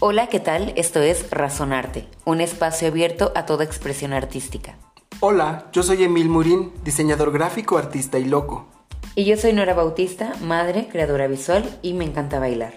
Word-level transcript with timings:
Hola, 0.00 0.28
¿qué 0.28 0.38
tal? 0.38 0.72
Esto 0.76 1.00
es 1.00 1.28
Razonarte, 1.32 2.06
un 2.24 2.40
espacio 2.40 2.86
abierto 2.86 3.32
a 3.34 3.46
toda 3.46 3.64
expresión 3.64 4.12
artística. 4.12 4.76
Hola, 5.18 5.66
yo 5.72 5.82
soy 5.82 6.04
Emil 6.04 6.28
Murín, 6.28 6.70
diseñador 6.84 7.32
gráfico, 7.32 7.78
artista 7.78 8.16
y 8.20 8.24
loco. 8.24 8.68
Y 9.16 9.24
yo 9.24 9.36
soy 9.36 9.52
Nora 9.54 9.74
Bautista, 9.74 10.34
madre, 10.40 10.86
creadora 10.88 11.26
visual 11.26 11.80
y 11.82 11.94
me 11.94 12.04
encanta 12.04 12.38
bailar. 12.38 12.74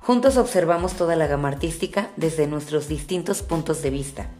Juntos 0.00 0.38
observamos 0.38 0.94
toda 0.94 1.16
la 1.16 1.26
gama 1.26 1.48
artística 1.48 2.08
desde 2.16 2.46
nuestros 2.46 2.88
distintos 2.88 3.42
puntos 3.42 3.82
de 3.82 3.90
vista. 3.90 4.30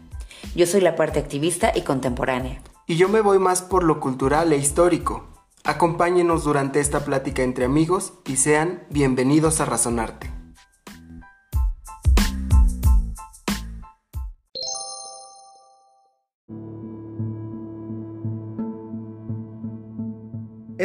Yo 0.55 0.65
soy 0.65 0.81
la 0.81 0.95
parte 0.95 1.19
activista 1.19 1.73
y 1.75 1.81
contemporánea. 1.81 2.59
Y 2.87 2.95
yo 2.95 3.07
me 3.07 3.21
voy 3.21 3.37
más 3.37 3.61
por 3.61 3.83
lo 3.83 3.99
cultural 3.99 4.51
e 4.51 4.57
histórico. 4.57 5.27
Acompáñenos 5.63 6.43
durante 6.43 6.79
esta 6.79 7.05
plática 7.05 7.43
entre 7.43 7.65
amigos 7.65 8.13
y 8.25 8.37
sean 8.37 8.83
bienvenidos 8.89 9.61
a 9.61 9.65
Razonarte. 9.65 10.34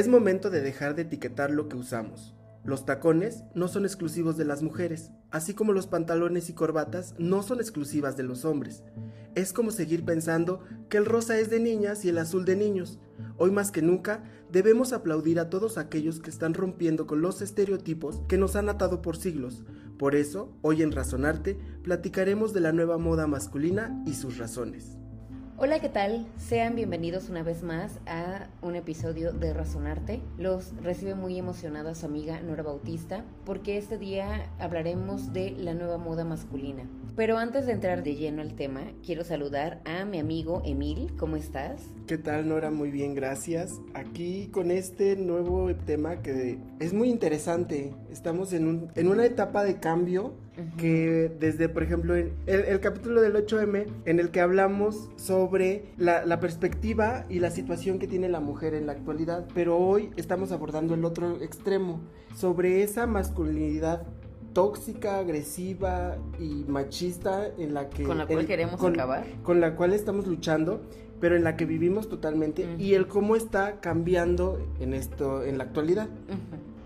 Es 0.00 0.08
momento 0.08 0.48
de 0.48 0.62
dejar 0.62 0.94
de 0.94 1.02
etiquetar 1.02 1.50
lo 1.50 1.68
que 1.68 1.76
usamos. 1.76 2.34
Los 2.64 2.86
tacones 2.86 3.44
no 3.54 3.68
son 3.68 3.84
exclusivos 3.84 4.38
de 4.38 4.46
las 4.46 4.62
mujeres, 4.62 5.10
así 5.30 5.52
como 5.52 5.74
los 5.74 5.86
pantalones 5.88 6.48
y 6.48 6.54
corbatas 6.54 7.14
no 7.18 7.42
son 7.42 7.60
exclusivas 7.60 8.16
de 8.16 8.22
los 8.22 8.46
hombres. 8.46 8.82
Es 9.34 9.52
como 9.52 9.70
seguir 9.70 10.06
pensando 10.06 10.60
que 10.88 10.96
el 10.96 11.04
rosa 11.04 11.38
es 11.38 11.50
de 11.50 11.60
niñas 11.60 12.02
y 12.06 12.08
el 12.08 12.16
azul 12.16 12.46
de 12.46 12.56
niños. 12.56 12.98
Hoy 13.36 13.50
más 13.50 13.70
que 13.70 13.82
nunca 13.82 14.24
debemos 14.50 14.94
aplaudir 14.94 15.38
a 15.38 15.50
todos 15.50 15.76
aquellos 15.76 16.18
que 16.18 16.30
están 16.30 16.54
rompiendo 16.54 17.06
con 17.06 17.20
los 17.20 17.42
estereotipos 17.42 18.22
que 18.26 18.38
nos 18.38 18.56
han 18.56 18.70
atado 18.70 19.02
por 19.02 19.18
siglos. 19.18 19.64
Por 19.98 20.14
eso, 20.14 20.56
hoy 20.62 20.80
en 20.80 20.92
Razonarte 20.92 21.58
platicaremos 21.82 22.54
de 22.54 22.60
la 22.60 22.72
nueva 22.72 22.96
moda 22.96 23.26
masculina 23.26 24.02
y 24.06 24.14
sus 24.14 24.38
razones. 24.38 24.96
Hola, 25.62 25.78
¿qué 25.78 25.90
tal? 25.90 26.26
Sean 26.38 26.74
bienvenidos 26.74 27.28
una 27.28 27.42
vez 27.42 27.62
más 27.62 28.00
a 28.06 28.48
un 28.62 28.76
episodio 28.76 29.30
de 29.30 29.52
Razonarte. 29.52 30.22
Los 30.38 30.74
recibe 30.82 31.14
muy 31.14 31.38
emocionada 31.38 31.94
su 31.94 32.06
amiga 32.06 32.40
Nora 32.40 32.62
Bautista 32.62 33.26
porque 33.44 33.76
este 33.76 33.98
día 33.98 34.50
hablaremos 34.58 35.34
de 35.34 35.50
la 35.50 35.74
nueva 35.74 35.98
moda 35.98 36.24
masculina. 36.24 36.88
Pero 37.14 37.36
antes 37.36 37.66
de 37.66 37.72
entrar 37.72 38.02
de 38.02 38.14
lleno 38.14 38.40
al 38.40 38.54
tema, 38.54 38.84
quiero 39.04 39.22
saludar 39.22 39.82
a 39.84 40.06
mi 40.06 40.18
amigo 40.18 40.62
Emil. 40.64 41.14
¿Cómo 41.18 41.36
estás? 41.36 41.82
¿Qué 42.10 42.18
tal, 42.18 42.48
Nora? 42.48 42.72
Muy 42.72 42.90
bien, 42.90 43.14
gracias. 43.14 43.80
Aquí 43.94 44.48
con 44.48 44.72
este 44.72 45.14
nuevo 45.14 45.72
tema 45.86 46.16
que 46.22 46.58
es 46.80 46.92
muy 46.92 47.08
interesante. 47.08 47.94
Estamos 48.10 48.52
en, 48.52 48.66
un, 48.66 48.88
en 48.96 49.06
una 49.06 49.24
etapa 49.24 49.62
de 49.62 49.78
cambio 49.78 50.34
que 50.76 51.30
desde, 51.38 51.68
por 51.68 51.84
ejemplo, 51.84 52.16
el, 52.16 52.32
el, 52.48 52.80
capítulo 52.80 53.20
del 53.20 53.34
8M, 53.34 53.86
en 54.06 54.18
el 54.18 54.32
que 54.32 54.40
hablamos 54.40 55.08
sobre 55.14 55.84
la, 55.98 56.26
la, 56.26 56.40
perspectiva 56.40 57.26
y 57.28 57.38
la 57.38 57.52
situación 57.52 58.00
que 58.00 58.08
tiene 58.08 58.28
la 58.28 58.40
mujer 58.40 58.74
en 58.74 58.86
la 58.86 58.92
actualidad, 58.92 59.46
pero 59.54 59.78
hoy 59.78 60.10
estamos 60.16 60.50
abordando 60.50 60.94
el 60.94 61.04
otro 61.04 61.40
extremo, 61.40 62.00
sobre 62.34 62.82
esa 62.82 63.06
masculinidad 63.06 64.02
tóxica, 64.52 65.18
agresiva 65.18 66.16
y 66.38 66.64
machista 66.66 67.46
en 67.58 67.74
la 67.74 67.88
que... 67.88 68.02
Con 68.02 68.18
la 68.18 68.26
cual 68.26 68.46
queremos 68.46 68.82
acabar. 68.82 69.24
Con 69.42 69.60
la 69.60 69.76
cual 69.76 69.92
estamos 69.92 70.26
luchando, 70.26 70.82
pero 71.20 71.36
en 71.36 71.44
la 71.44 71.56
que 71.56 71.66
vivimos 71.66 72.08
totalmente 72.08 72.66
y 72.78 72.94
el 72.94 73.06
cómo 73.06 73.36
está 73.36 73.80
cambiando 73.80 74.58
en 74.80 74.94
esto, 74.94 75.44
en 75.44 75.58
la 75.58 75.64
actualidad. 75.64 76.08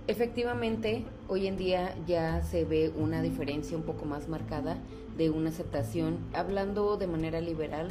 Efectivamente, 0.07 1.05
hoy 1.29 1.47
en 1.47 1.57
día 1.57 1.95
ya 2.07 2.43
se 2.43 2.65
ve 2.65 2.93
una 2.95 3.23
diferencia 3.23 3.77
un 3.77 3.85
poco 3.85 4.05
más 4.05 4.29
marcada 4.29 4.77
de 5.17 5.31
una 5.31 5.49
aceptación, 5.49 6.19
hablando 6.35 6.97
de 6.99 7.07
manera 7.07 7.41
liberal 7.41 7.89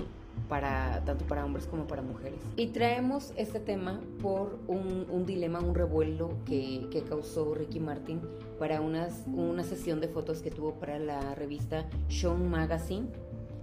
para 0.49 1.03
tanto 1.05 1.25
para 1.25 1.45
hombres 1.45 1.65
como 1.65 1.87
para 1.87 2.01
mujeres. 2.01 2.39
Y 2.55 2.67
traemos 2.67 3.33
este 3.37 3.59
tema 3.59 3.99
por 4.21 4.59
un, 4.67 5.25
dilema, 5.25 5.59
un 5.59 5.73
revuelo 5.73 6.31
que, 6.45 7.03
causó 7.07 7.55
Ricky 7.55 7.79
Martin 7.79 8.21
para 8.59 8.81
unas, 8.81 9.23
una 9.33 9.63
sesión 9.63 9.99
de 9.99 10.07
fotos 10.07 10.41
que 10.41 10.51
tuvo 10.51 10.73
para 10.73 10.99
la 10.99 11.33
revista 11.35 11.87
Sean 12.09 12.49
Magazine, 12.49 13.07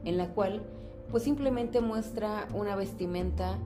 en 0.04 0.16
la 0.16 0.28
cual 0.28 0.62
pues 1.10 1.24
simplemente 1.24 1.80
muestra 1.80 2.46
una 2.54 2.76
vestimenta 2.76 3.58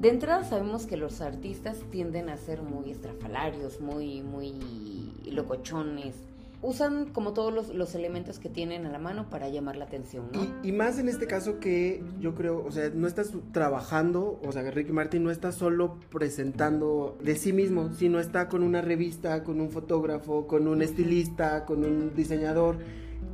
de 0.00 0.08
entrada 0.08 0.44
sabemos 0.44 0.86
que 0.86 0.96
los 0.96 1.20
artistas 1.20 1.78
tienden 1.90 2.30
a 2.30 2.38
ser 2.38 2.62
muy 2.62 2.90
estrafalarios, 2.90 3.80
muy, 3.82 4.22
muy 4.22 5.12
locochones. 5.26 6.14
Usan 6.62 7.12
como 7.12 7.34
todos 7.34 7.74
los, 7.74 7.94
elementos 7.94 8.38
que 8.38 8.48
tienen 8.48 8.86
a 8.86 8.90
la 8.90 8.98
mano 8.98 9.28
para 9.28 9.50
llamar 9.50 9.76
la 9.76 9.84
atención, 9.84 10.26
¿no? 10.32 10.46
Y, 10.62 10.72
más 10.72 10.98
en 10.98 11.08
este 11.08 11.26
caso 11.26 11.58
que 11.58 12.02
yo 12.18 12.34
creo, 12.34 12.64
o 12.64 12.70
sea, 12.70 12.90
no 12.94 13.06
estás 13.06 13.32
trabajando, 13.52 14.40
o 14.42 14.52
sea, 14.52 14.70
Ricky 14.70 14.92
Martin 14.92 15.22
no 15.22 15.30
está 15.30 15.52
solo 15.52 15.98
presentando 16.10 17.18
de 17.22 17.36
sí 17.36 17.52
mismo, 17.52 17.92
sino 17.92 18.20
está 18.20 18.48
con 18.48 18.62
una 18.62 18.80
revista, 18.80 19.42
con 19.42 19.60
un 19.60 19.68
fotógrafo, 19.68 20.46
con 20.46 20.66
un 20.66 20.80
estilista, 20.80 21.66
con 21.66 21.84
un 21.84 22.14
diseñador 22.14 22.78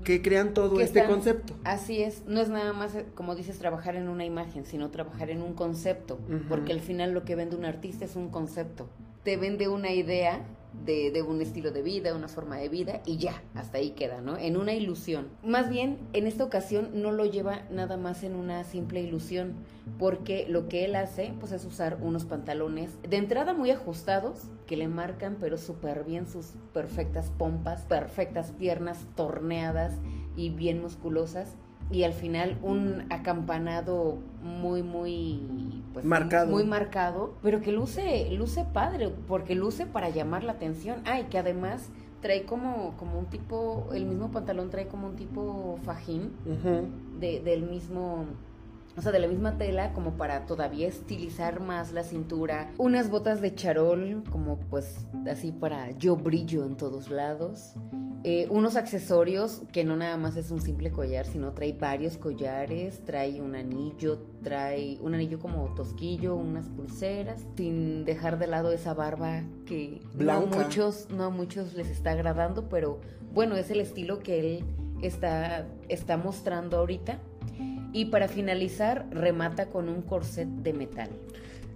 que 0.06 0.22
crean 0.22 0.55
todo 0.55 0.81
este 0.81 1.05
concepto. 1.05 1.55
Así 1.65 2.00
es, 2.00 2.22
no 2.28 2.41
es 2.41 2.49
nada 2.49 2.72
más, 2.72 2.97
como 3.17 3.34
dices, 3.34 3.59
trabajar 3.59 3.97
en 3.97 4.09
una 4.09 4.25
imagen, 4.25 4.65
sino 4.65 4.89
trabajar 4.93 5.31
en 5.31 5.43
un 5.43 5.53
concepto, 5.55 6.21
porque 6.49 6.72
al 6.72 6.78
final 6.78 7.12
lo 7.12 7.25
que 7.25 7.34
vende 7.34 7.56
un 7.56 7.65
artista 7.65 8.05
es 8.05 8.15
un 8.15 8.28
concepto. 8.28 8.89
Te 9.25 9.37
vende 9.37 9.66
una 9.66 9.91
idea 9.91 10.47
de, 10.84 11.22
un 11.22 11.41
estilo 11.41 11.72
de 11.72 11.82
vida, 11.82 12.14
una 12.14 12.28
forma 12.28 12.56
de 12.56 12.69
vida 12.69 13.03
y 13.04 13.16
ya, 13.16 13.42
hasta 13.54 13.78
ahí 13.78 13.91
queda, 13.91 14.20
¿no? 14.20 14.37
En 14.37 14.56
una 14.56 14.72
ilusión. 14.72 15.28
Más 15.42 15.69
bien, 15.69 15.98
en 16.12 16.26
esta 16.26 16.44
ocasión 16.44 16.91
no 17.03 17.12
lo 17.12 17.25
lleva 17.25 17.62
nada 17.70 17.97
más 17.97 18.22
en 18.22 18.37
una 18.37 18.62
simple 18.64 19.00
ilusión, 19.00 19.54
porque 19.98 20.47
lo 20.48 20.69
que 20.69 20.84
él 20.84 20.94
hace, 20.94 21.34
pues 21.41 21.53
es 21.53 21.65
usar 21.65 21.98
unos 22.03 22.25
pantalones 22.25 22.91
de 23.03 23.16
entrada 23.16 23.53
muy 23.53 23.70
ajustados, 23.70 24.42
que 24.66 24.76
le 24.76 24.88
marcan 24.88 25.36
pero 25.41 25.59
súper 25.59 26.04
bien 26.04 26.26
sus 26.26 26.54
perfectas 26.72 27.32
pompas, 27.36 27.82
perfectas 27.82 28.53
piernas 28.53 29.06
torneadas 29.16 29.94
y 30.36 30.50
bien 30.50 30.81
musculosas 30.81 31.56
y 31.91 32.02
al 32.02 32.12
final 32.12 32.58
un 32.62 33.04
acampanado 33.10 34.19
muy 34.42 34.82
muy 34.82 35.82
pues 35.92 36.04
marcado. 36.04 36.50
muy 36.50 36.64
marcado 36.64 37.34
pero 37.42 37.60
que 37.60 37.72
luce 37.72 38.28
luce 38.32 38.64
padre 38.72 39.12
porque 39.28 39.54
luce 39.54 39.86
para 39.86 40.08
llamar 40.10 40.44
la 40.44 40.52
atención. 40.52 41.00
Ay 41.04 41.24
que 41.30 41.38
además 41.38 41.91
trae 42.20 42.44
como 42.44 42.94
como 42.97 43.19
un 43.19 43.26
tipo 43.26 43.88
el 43.94 44.06
mismo 44.06 44.30
pantalón 44.30 44.70
trae 44.70 44.88
como 44.88 45.06
un 45.06 45.16
tipo 45.16 45.78
fajín 45.84 46.32
de, 47.20 47.41
del 47.41 47.62
mismo 47.62 48.24
o 48.97 49.03
sea, 49.03 49.12
de 49.12 49.19
la 49.19 49.29
misma 49.29 49.59
tela 49.59 49.93
como 49.93 50.17
para 50.17 50.47
todavía 50.47 50.89
estilizar 50.89 51.61
más 51.61 51.93
la 51.93 52.03
cintura. 52.03 52.73
Unas 52.79 53.11
botas 53.11 53.41
de 53.41 53.55
charol 53.55 54.25
como 54.31 54.59
pues 54.59 55.07
así 55.31 55.53
para 55.53 55.91
yo 55.93 56.17
brillo 56.17 56.65
en 56.65 56.77
todos 56.77 57.11
lados. 57.11 57.75
Eh, 58.29 58.49
unos 58.51 58.75
accesorios 58.75 59.62
que 59.71 59.84
no 59.84 59.95
nada 59.95 60.17
más 60.17 60.37
es 60.37 60.51
un 60.51 60.61
simple 60.61 60.91
collar, 60.91 61.27
sino 61.27 61.53
trae 61.53 61.75
varios 61.75 62.17
collares, 62.17 63.05
trae 63.05 63.41
un 63.41 63.55
anillo, 63.55 64.19
trae 64.43 64.99
un 65.01 65.15
anillo 65.15 65.39
como 65.39 65.73
tosquillo, 65.75 66.34
unas 66.34 66.69
pulseras, 66.69 67.47
sin 67.57 68.05
dejar 68.05 68.41
de 68.41 68.49
lado 68.49 68.73
esa 68.73 68.95
barba 68.95 69.45
que 69.65 70.01
no 70.19 70.47
muchos, 70.47 71.09
no 71.11 71.25
a 71.25 71.31
muchos 71.31 71.75
les 71.75 71.89
está 71.89 72.13
agradando, 72.13 72.69
pero 72.69 73.01
bueno, 73.33 73.55
es 73.55 73.71
el 73.71 73.81
estilo 73.81 74.19
que 74.19 74.41
él 74.41 74.65
está, 75.03 75.69
está 75.89 76.17
mostrando 76.17 76.78
ahorita. 76.78 77.21
Y 77.97 78.05
para 78.05 78.29
finalizar, 78.29 79.07
remata 79.11 79.71
con 79.71 79.89
un 79.89 80.03
corset 80.03 80.47
de 80.47 80.75
metal. 80.75 81.09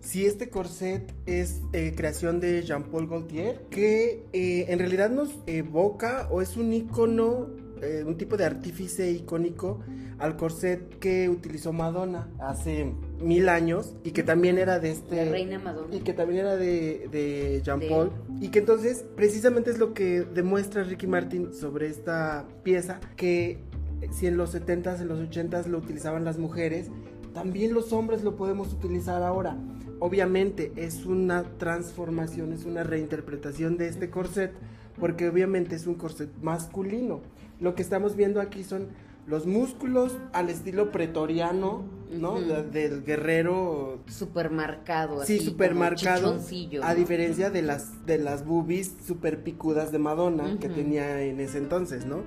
Si 0.03 0.27
este 0.27 0.51
corset 0.51 1.11
es 1.25 1.63
eh, 1.73 1.95
creación 1.97 2.41
de 2.41 2.63
Jean-Paul 2.63 3.09
Gaultier, 3.09 3.63
que 3.71 4.27
eh, 4.35 4.67
en 4.69 4.79
realidad 4.79 5.09
nos 5.09 5.31
evoca 5.47 6.29
o 6.31 6.43
es 6.43 6.59
un 6.59 6.75
icono, 6.75 7.49
eh, 7.81 8.05
un 8.07 8.19
tipo 8.19 8.37
de 8.37 8.45
artífice 8.45 9.11
icónico 9.11 9.81
al 10.19 10.37
corset 10.37 10.99
que 10.99 11.31
utilizó 11.31 11.73
Madonna 11.73 12.29
hace 12.39 12.93
mil 13.19 13.49
años 13.49 13.95
y 14.05 14.11
que 14.11 14.23
también 14.23 14.59
era 14.59 14.79
de 14.79 14.91
este... 14.91 15.25
La 15.25 15.33
reina 15.33 15.59
Madonna. 15.59 15.97
Y 15.97 16.01
que 16.01 16.13
también 16.13 16.41
era 16.41 16.57
de, 16.57 17.09
de 17.11 17.63
Jean-Paul. 17.65 18.13
Y 18.43 18.49
que 18.49 18.59
entonces 18.59 19.07
precisamente 19.17 19.71
es 19.71 19.79
lo 19.79 19.95
que 19.95 20.21
demuestra 20.21 20.85
Ricky 20.85 21.07
Martin 21.07 21.55
sobre 21.55 21.87
esta 21.87 22.47
pieza, 22.63 23.01
que 23.17 23.70
si 24.11 24.27
en 24.27 24.37
los 24.37 24.55
70s, 24.55 25.01
en 25.01 25.09
los 25.09 25.19
80s 25.19 25.67
lo 25.67 25.79
utilizaban 25.79 26.25
las 26.25 26.39
mujeres, 26.39 26.91
también 27.33 27.75
los 27.75 27.93
hombres 27.93 28.25
lo 28.25 28.37
podemos 28.37 28.73
utilizar 28.73 29.23
ahora. 29.23 29.57
Obviamente 29.99 30.73
es 30.77 31.05
una 31.05 31.45
transformación, 31.59 32.53
es 32.53 32.65
una 32.65 32.83
reinterpretación 32.83 33.77
de 33.77 33.89
este 33.89 34.11
corset, 34.11 34.53
porque 34.99 35.29
obviamente 35.29 35.77
es 35.77 35.87
un 35.87 35.95
corset 35.95 36.31
masculino. 36.43 37.21
Lo 37.61 37.75
que 37.75 37.83
estamos 37.83 38.17
viendo 38.17 38.41
aquí 38.41 38.65
son 38.65 38.89
los 39.31 39.47
músculos 39.47 40.17
al 40.33 40.51
estilo 40.51 40.91
pretoriano, 40.91 41.85
¿no? 42.11 42.41
Del 42.41 43.05
guerrero 43.05 44.01
supermarcado, 44.09 45.25
sí, 45.25 45.39
supermarcado, 45.39 46.37
a 46.83 46.95
diferencia 46.95 47.49
de 47.51 47.63
las 47.63 48.05
de 48.05 48.19
las 48.19 48.45
boobies 48.45 48.97
super 49.07 49.45
picudas 49.45 49.93
de 49.93 50.01
Madonna 50.01 50.59
que 50.59 50.69
tenía 50.69 51.23
en 51.23 51.39
ese 51.39 51.59
entonces, 51.59 52.05
¿no? 52.07 52.23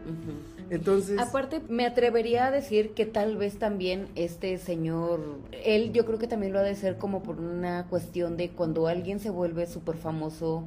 Entonces. 0.69 1.19
Aparte, 1.19 1.61
me 1.67 1.85
atrevería 1.85 2.45
a 2.45 2.51
decir 2.51 2.93
que 2.93 3.05
tal 3.05 3.35
vez 3.35 3.59
también 3.59 4.07
este 4.15 4.57
señor, 4.57 5.39
él 5.65 5.91
yo 5.91 6.05
creo 6.05 6.17
que 6.17 6.27
también 6.27 6.53
lo 6.53 6.59
ha 6.59 6.63
de 6.63 6.75
ser 6.75 6.97
como 6.97 7.21
por 7.21 7.39
una 7.41 7.87
cuestión 7.87 8.37
de 8.37 8.51
cuando 8.51 8.87
alguien 8.87 9.19
se 9.19 9.29
vuelve 9.29 9.67
súper 9.67 9.97
famoso, 9.97 10.63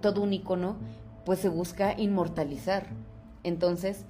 todo 0.00 0.22
un 0.22 0.32
icono, 0.32 0.76
pues 1.26 1.40
se 1.40 1.50
busca 1.50 1.94
inmortalizar. 1.98 2.86
Entonces, 3.44 4.06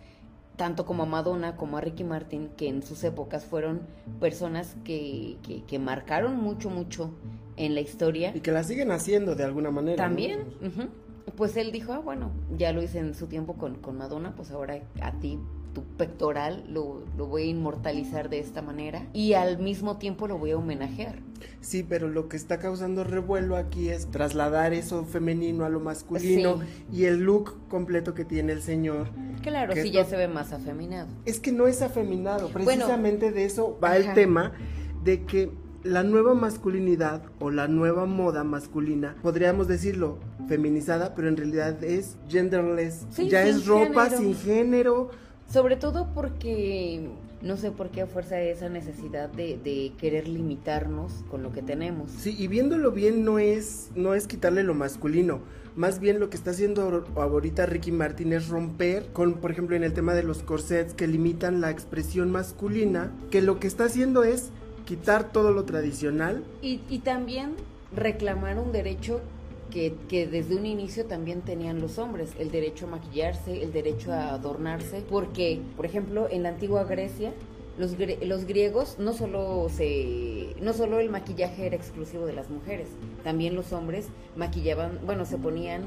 tanto 0.58 0.84
como 0.84 1.04
a 1.04 1.06
Madonna 1.06 1.56
como 1.56 1.78
a 1.78 1.80
Ricky 1.80 2.04
Martin, 2.04 2.50
que 2.56 2.68
en 2.68 2.82
sus 2.82 3.02
épocas 3.04 3.46
fueron 3.46 3.80
personas 4.20 4.76
que, 4.84 5.38
que, 5.66 5.78
marcaron 5.78 6.36
mucho, 6.36 6.68
mucho 6.68 7.14
en 7.56 7.74
la 7.74 7.80
historia. 7.80 8.32
Y 8.34 8.40
que 8.40 8.50
la 8.50 8.64
siguen 8.64 8.90
haciendo 8.90 9.36
de 9.36 9.44
alguna 9.44 9.70
manera. 9.70 9.96
También, 9.96 10.40
pues 11.36 11.56
él 11.56 11.70
dijo, 11.70 11.92
ah, 11.92 12.00
bueno, 12.00 12.32
ya 12.56 12.72
lo 12.72 12.82
hice 12.82 12.98
en 12.98 13.14
su 13.14 13.28
tiempo 13.28 13.54
con, 13.54 13.76
con 13.76 13.96
Madonna, 13.96 14.34
pues 14.34 14.50
ahora 14.50 14.82
a 15.00 15.12
ti 15.12 15.38
tu 15.78 15.84
pectoral 15.96 16.64
lo, 16.68 17.04
lo, 17.16 17.26
voy 17.26 17.42
a 17.42 17.46
inmortalizar 17.46 18.28
de 18.28 18.40
esta 18.40 18.62
manera 18.62 19.06
y 19.12 19.34
al 19.34 19.58
mismo 19.58 19.96
tiempo 19.96 20.26
lo 20.26 20.36
voy 20.36 20.50
a 20.50 20.56
homenajear. 20.56 21.20
Sí, 21.60 21.84
pero 21.88 22.08
lo 22.08 22.28
que 22.28 22.36
está 22.36 22.58
causando 22.58 23.04
revuelo 23.04 23.56
aquí 23.56 23.90
es 23.90 24.10
trasladar 24.10 24.72
eso 24.72 25.04
femenino 25.04 25.64
a 25.64 25.68
lo 25.68 25.78
masculino 25.78 26.58
y 26.92 27.04
el 27.04 27.18
look 27.18 27.56
completo 27.68 28.12
que 28.12 28.24
tiene 28.24 28.52
el 28.52 28.62
señor. 28.62 29.08
Claro, 29.42 29.72
sí, 29.74 29.92
ya 29.92 30.04
se 30.04 30.16
ve 30.16 30.26
más 30.26 30.52
afeminado. 30.52 31.08
Es 31.26 31.38
que 31.38 31.52
no 31.52 31.68
es 31.68 31.80
afeminado, 31.80 32.48
precisamente 32.48 33.30
de 33.30 33.44
eso 33.44 33.78
va 33.80 33.96
el 33.96 34.12
tema 34.14 34.52
de 35.04 35.24
que 35.24 35.52
la 35.84 36.02
nueva 36.02 36.34
masculinidad 36.34 37.22
o 37.38 37.50
la 37.50 37.68
nueva 37.68 38.04
moda 38.04 38.42
masculina, 38.42 39.14
podríamos 39.22 39.68
decirlo, 39.68 40.18
feminizada, 40.48 41.14
pero 41.14 41.28
en 41.28 41.36
realidad 41.36 41.84
es 41.84 42.16
genderless. 42.28 43.06
ya 43.16 43.46
es 43.46 43.66
ropa 43.66 44.10
sin 44.10 44.34
género. 44.34 45.10
Sobre 45.48 45.76
todo 45.76 46.08
porque 46.14 47.08
no 47.40 47.56
sé 47.56 47.70
por 47.70 47.90
qué 47.90 48.02
a 48.02 48.06
fuerza 48.06 48.36
de 48.36 48.50
esa 48.50 48.68
necesidad 48.68 49.28
de, 49.28 49.92
querer 49.98 50.28
limitarnos 50.28 51.24
con 51.30 51.42
lo 51.42 51.52
que 51.52 51.62
tenemos. 51.62 52.10
Sí, 52.10 52.34
y 52.38 52.48
viéndolo 52.48 52.92
bien 52.92 53.24
no 53.24 53.38
es, 53.38 53.90
no 53.94 54.14
es 54.14 54.26
quitarle 54.26 54.62
lo 54.62 54.74
masculino. 54.74 55.40
Más 55.76 56.00
bien 56.00 56.18
lo 56.18 56.28
que 56.28 56.36
está 56.36 56.50
haciendo 56.50 57.06
ahorita 57.16 57.66
Ricky 57.66 57.92
Martin 57.92 58.32
es 58.32 58.48
romper 58.48 59.06
con, 59.12 59.34
por 59.34 59.52
ejemplo, 59.52 59.76
en 59.76 59.84
el 59.84 59.92
tema 59.92 60.14
de 60.14 60.24
los 60.24 60.42
corsets 60.42 60.92
que 60.92 61.06
limitan 61.06 61.60
la 61.60 61.70
expresión 61.70 62.32
masculina, 62.32 63.12
que 63.30 63.40
lo 63.40 63.60
que 63.60 63.68
está 63.68 63.84
haciendo 63.84 64.24
es 64.24 64.50
quitar 64.84 65.30
todo 65.30 65.52
lo 65.52 65.64
tradicional. 65.64 66.42
Y, 66.62 66.80
y 66.88 66.98
también 66.98 67.52
reclamar 67.94 68.58
un 68.58 68.72
derecho 68.72 69.20
que, 69.70 70.26
desde 70.26 70.56
un 70.56 70.66
inicio 70.66 71.06
también 71.06 71.42
tenían 71.42 71.80
los 71.80 71.98
hombres, 71.98 72.30
el 72.38 72.50
derecho 72.50 72.86
a 72.86 72.90
maquillarse, 72.90 73.62
el 73.62 73.72
derecho 73.72 74.12
a 74.12 74.34
adornarse, 74.34 75.02
porque, 75.08 75.60
por 75.76 75.86
ejemplo, 75.86 76.28
en 76.30 76.42
la 76.42 76.50
antigua 76.50 76.84
Grecia, 76.84 77.32
los, 77.78 77.96
griegos 77.96 78.96
no 78.98 79.12
solo 79.12 79.68
no 80.60 80.72
solo 80.72 80.98
el 80.98 81.10
maquillaje 81.10 81.66
era 81.66 81.76
exclusivo 81.76 82.26
de 82.26 82.32
las 82.32 82.50
mujeres, 82.50 82.88
también 83.22 83.54
los 83.54 83.72
hombres 83.72 84.08
maquillaban, 84.34 84.98
bueno, 85.06 85.24
se 85.24 85.38
ponían 85.38 85.82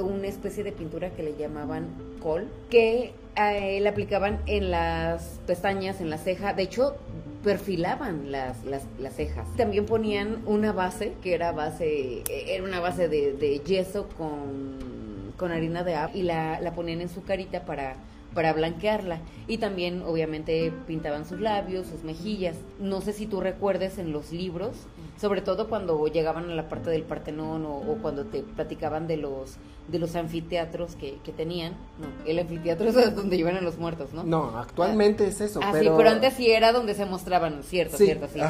una 0.00 0.26
especie 0.26 0.64
de 0.64 0.72
pintura 0.72 1.10
que 1.10 1.22
le 1.22 1.36
llamaban 1.36 1.86
col, 2.20 2.48
que 2.70 3.12
eh, 3.36 3.80
le 3.80 3.88
aplicaban 3.88 4.40
en 4.46 4.70
las 4.70 5.40
pestañas, 5.46 6.00
en 6.00 6.10
la 6.10 6.18
ceja. 6.18 6.54
De 6.54 6.62
hecho, 6.62 6.96
perfilaban 7.42 8.30
las, 8.30 8.64
las, 8.64 8.84
las, 8.98 9.14
cejas. 9.14 9.46
También 9.56 9.86
ponían 9.86 10.42
una 10.46 10.72
base, 10.72 11.14
que 11.22 11.34
era 11.34 11.52
base, 11.52 12.22
era 12.28 12.64
una 12.64 12.80
base 12.80 13.08
de, 13.08 13.62
yeso 13.64 14.08
con, 14.16 15.32
con, 15.36 15.52
harina 15.52 15.82
de 15.82 15.94
agua 15.94 16.16
y 16.16 16.22
la, 16.22 16.60
la 16.60 16.72
ponían 16.72 17.00
en 17.00 17.08
su 17.08 17.22
carita 17.24 17.64
para 17.64 17.96
para 18.34 18.52
blanquearla. 18.52 19.20
Y 19.46 19.58
también, 19.58 20.02
obviamente, 20.02 20.72
pintaban 20.86 21.26
sus 21.26 21.40
labios, 21.40 21.86
sus 21.86 22.04
mejillas. 22.04 22.56
No 22.80 23.00
sé 23.00 23.12
si 23.12 23.26
tú 23.26 23.40
recuerdes 23.40 23.98
en 23.98 24.12
los 24.12 24.32
libros, 24.32 24.76
sobre 25.20 25.42
todo 25.42 25.68
cuando 25.68 26.06
llegaban 26.06 26.50
a 26.50 26.54
la 26.54 26.68
parte 26.68 26.90
del 26.90 27.02
Partenón 27.02 27.64
o, 27.66 27.98
cuando 28.00 28.24
te 28.24 28.42
platicaban 28.42 29.06
de 29.06 29.16
los 29.16 29.56
de 29.88 29.98
los 29.98 30.14
anfiteatros 30.14 30.94
que, 30.94 31.18
que, 31.24 31.32
tenían. 31.32 31.72
No, 31.98 32.06
el 32.24 32.38
anfiteatro 32.38 32.88
es 32.88 32.94
donde 33.16 33.36
iban 33.36 33.56
a 33.56 33.60
los 33.60 33.78
muertos, 33.78 34.12
¿no? 34.12 34.22
No, 34.22 34.56
actualmente 34.56 35.26
es 35.26 35.40
eso. 35.40 35.58
Ah, 35.62 35.70
pero... 35.72 35.90
sí, 35.90 35.96
pero 35.96 36.10
antes 36.10 36.34
sí 36.34 36.50
era 36.50 36.72
donde 36.72 36.94
se 36.94 37.04
mostraban, 37.04 37.64
cierto, 37.64 37.96
cierto, 37.96 38.28
sí. 38.32 38.40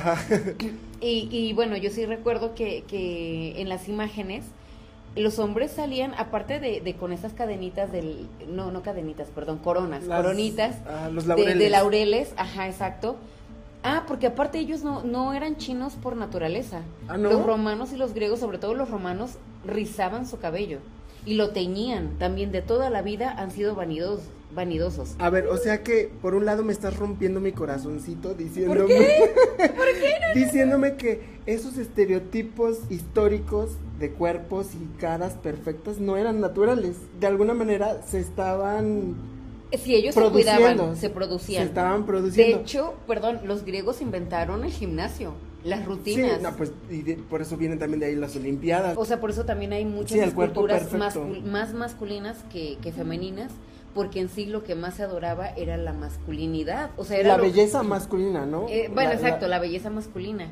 Y, 1.00 1.28
y 1.32 1.52
bueno, 1.54 1.76
yo 1.78 1.90
sí 1.90 2.04
recuerdo 2.04 2.54
que, 2.54 2.84
que 2.86 3.60
en 3.60 3.68
las 3.70 3.88
imágenes 3.88 4.44
los 5.14 5.38
hombres 5.38 5.72
salían, 5.72 6.14
aparte 6.14 6.58
de, 6.60 6.96
con 6.96 7.12
esas 7.12 7.32
cadenitas 7.32 7.92
del, 7.92 8.28
no, 8.48 8.70
no 8.70 8.82
cadenitas, 8.82 9.28
perdón, 9.28 9.58
coronas, 9.58 10.04
coronitas 10.04 10.76
ah, 10.86 11.08
los 11.12 11.26
laureles. 11.26 11.58
De, 11.58 11.70
laureles, 11.70 12.34
ajá, 12.36 12.66
exacto. 12.68 13.16
Ah, 13.82 14.04
porque 14.06 14.28
aparte 14.28 14.58
ellos 14.58 14.84
no, 14.84 15.02
no 15.02 15.32
eran 15.32 15.56
chinos 15.56 15.94
por 15.94 16.16
naturaleza. 16.16 16.82
¿Ah, 17.08 17.18
no? 17.18 17.30
Los 17.30 17.44
romanos 17.44 17.92
y 17.92 17.96
los 17.96 18.14
griegos, 18.14 18.40
sobre 18.40 18.58
todo 18.58 18.74
los 18.74 18.90
romanos, 18.90 19.32
rizaban 19.66 20.26
su 20.26 20.38
cabello 20.38 20.78
y 21.26 21.34
lo 21.34 21.50
teñían. 21.50 22.18
También 22.18 22.52
de 22.52 22.62
toda 22.62 22.90
la 22.90 23.02
vida 23.02 23.34
han 23.36 23.50
sido 23.50 23.74
vanidos, 23.74 24.20
vanidosos. 24.54 25.14
A 25.18 25.30
ver, 25.30 25.46
o 25.46 25.56
sea 25.56 25.82
que 25.82 26.10
por 26.20 26.34
un 26.34 26.44
lado 26.44 26.62
me 26.62 26.72
estás 26.72 26.96
rompiendo 26.96 27.40
mi 27.40 27.52
corazoncito 27.52 28.34
diciéndome 28.34 28.80
¿Por 28.80 28.88
qué? 28.88 29.34
¿Por 29.56 29.86
qué? 29.86 30.38
diciéndome 30.38 30.96
que 30.96 31.20
esos 31.46 31.78
estereotipos 31.78 32.80
históricos 32.90 33.70
de 33.98 34.10
cuerpos 34.10 34.68
y 34.74 34.98
caras 34.98 35.34
perfectas 35.34 35.98
no 35.98 36.16
eran 36.16 36.40
naturales. 36.40 36.96
De 37.20 37.26
alguna 37.26 37.54
manera 37.54 38.02
se 38.02 38.20
estaban 38.20 39.16
si 39.78 39.94
ellos 39.94 40.14
se 40.14 40.30
cuidaban, 40.30 40.96
se 40.96 41.10
producían. 41.10 41.62
Se 41.62 41.68
estaban 41.68 42.04
produciendo. 42.04 42.58
De 42.58 42.62
hecho, 42.62 42.94
perdón, 43.06 43.40
los 43.44 43.64
griegos 43.64 44.02
inventaron 44.02 44.64
el 44.64 44.70
gimnasio, 44.70 45.32
las 45.64 45.84
rutinas. 45.84 46.38
Sí, 46.38 46.42
no, 46.42 46.56
pues 46.56 46.72
y 46.90 47.02
por 47.14 47.42
eso 47.42 47.56
vienen 47.56 47.78
también 47.78 48.00
de 48.00 48.06
ahí 48.06 48.16
las 48.16 48.36
olimpiadas. 48.36 48.96
O 48.96 49.04
sea, 49.04 49.20
por 49.20 49.30
eso 49.30 49.44
también 49.44 49.72
hay 49.72 49.84
muchas 49.84 50.18
esculturas 50.18 50.88
más 50.92 51.74
masculinas 51.74 52.38
que, 52.50 52.78
que 52.82 52.92
femeninas 52.92 53.52
porque 53.94 54.20
en 54.20 54.28
sí 54.28 54.46
lo 54.46 54.62
que 54.64 54.74
más 54.74 54.94
se 54.94 55.02
adoraba 55.02 55.48
era 55.48 55.76
la 55.76 55.92
masculinidad, 55.92 56.90
o 56.96 57.04
sea, 57.04 57.18
era 57.18 57.36
la 57.36 57.42
belleza 57.42 57.82
masculina, 57.82 58.46
¿no? 58.46 58.66
Eh, 58.68 58.90
bueno, 58.92 59.12
exacto, 59.12 59.48
la... 59.48 59.58
belleza 59.58 59.90
masculina. 59.90 60.48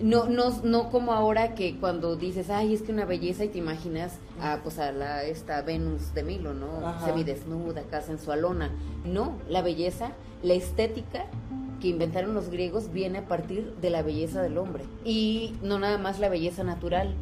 No, 0.00 0.30
no, 0.30 0.50
no 0.62 0.88
como 0.88 1.12
ahora 1.12 1.54
que 1.54 1.76
cuando 1.78 2.16
dices, 2.16 2.48
ay, 2.48 2.72
es 2.72 2.80
que 2.80 2.90
una 2.90 3.04
belleza 3.04 3.44
y 3.44 3.48
te 3.48 3.58
imaginas 3.58 4.14
a, 4.40 4.60
pues 4.62 4.78
a 4.78 4.92
la, 4.92 5.24
esta 5.24 5.60
Venus 5.60 6.14
de 6.14 6.22
Milo, 6.22 6.54
¿no? 6.54 6.98
Semidesnuda, 7.04 7.82
acá 7.82 8.00
sensualona. 8.00 8.70
No, 9.04 9.36
la 9.50 9.60
belleza, 9.60 10.12
la 10.42 10.54
estética 10.54 11.26
que 11.80 11.88
inventaron 11.88 12.34
los 12.34 12.50
griegos 12.50 12.92
viene 12.92 13.18
a 13.18 13.24
partir 13.26 13.74
de 13.80 13.90
la 13.90 14.02
belleza 14.02 14.42
del 14.42 14.58
hombre. 14.58 14.84
Y 15.04 15.54
no 15.62 15.78
nada 15.78 15.98
más 15.98 16.20
la 16.20 16.28
belleza 16.28 16.62
natural, 16.64 17.14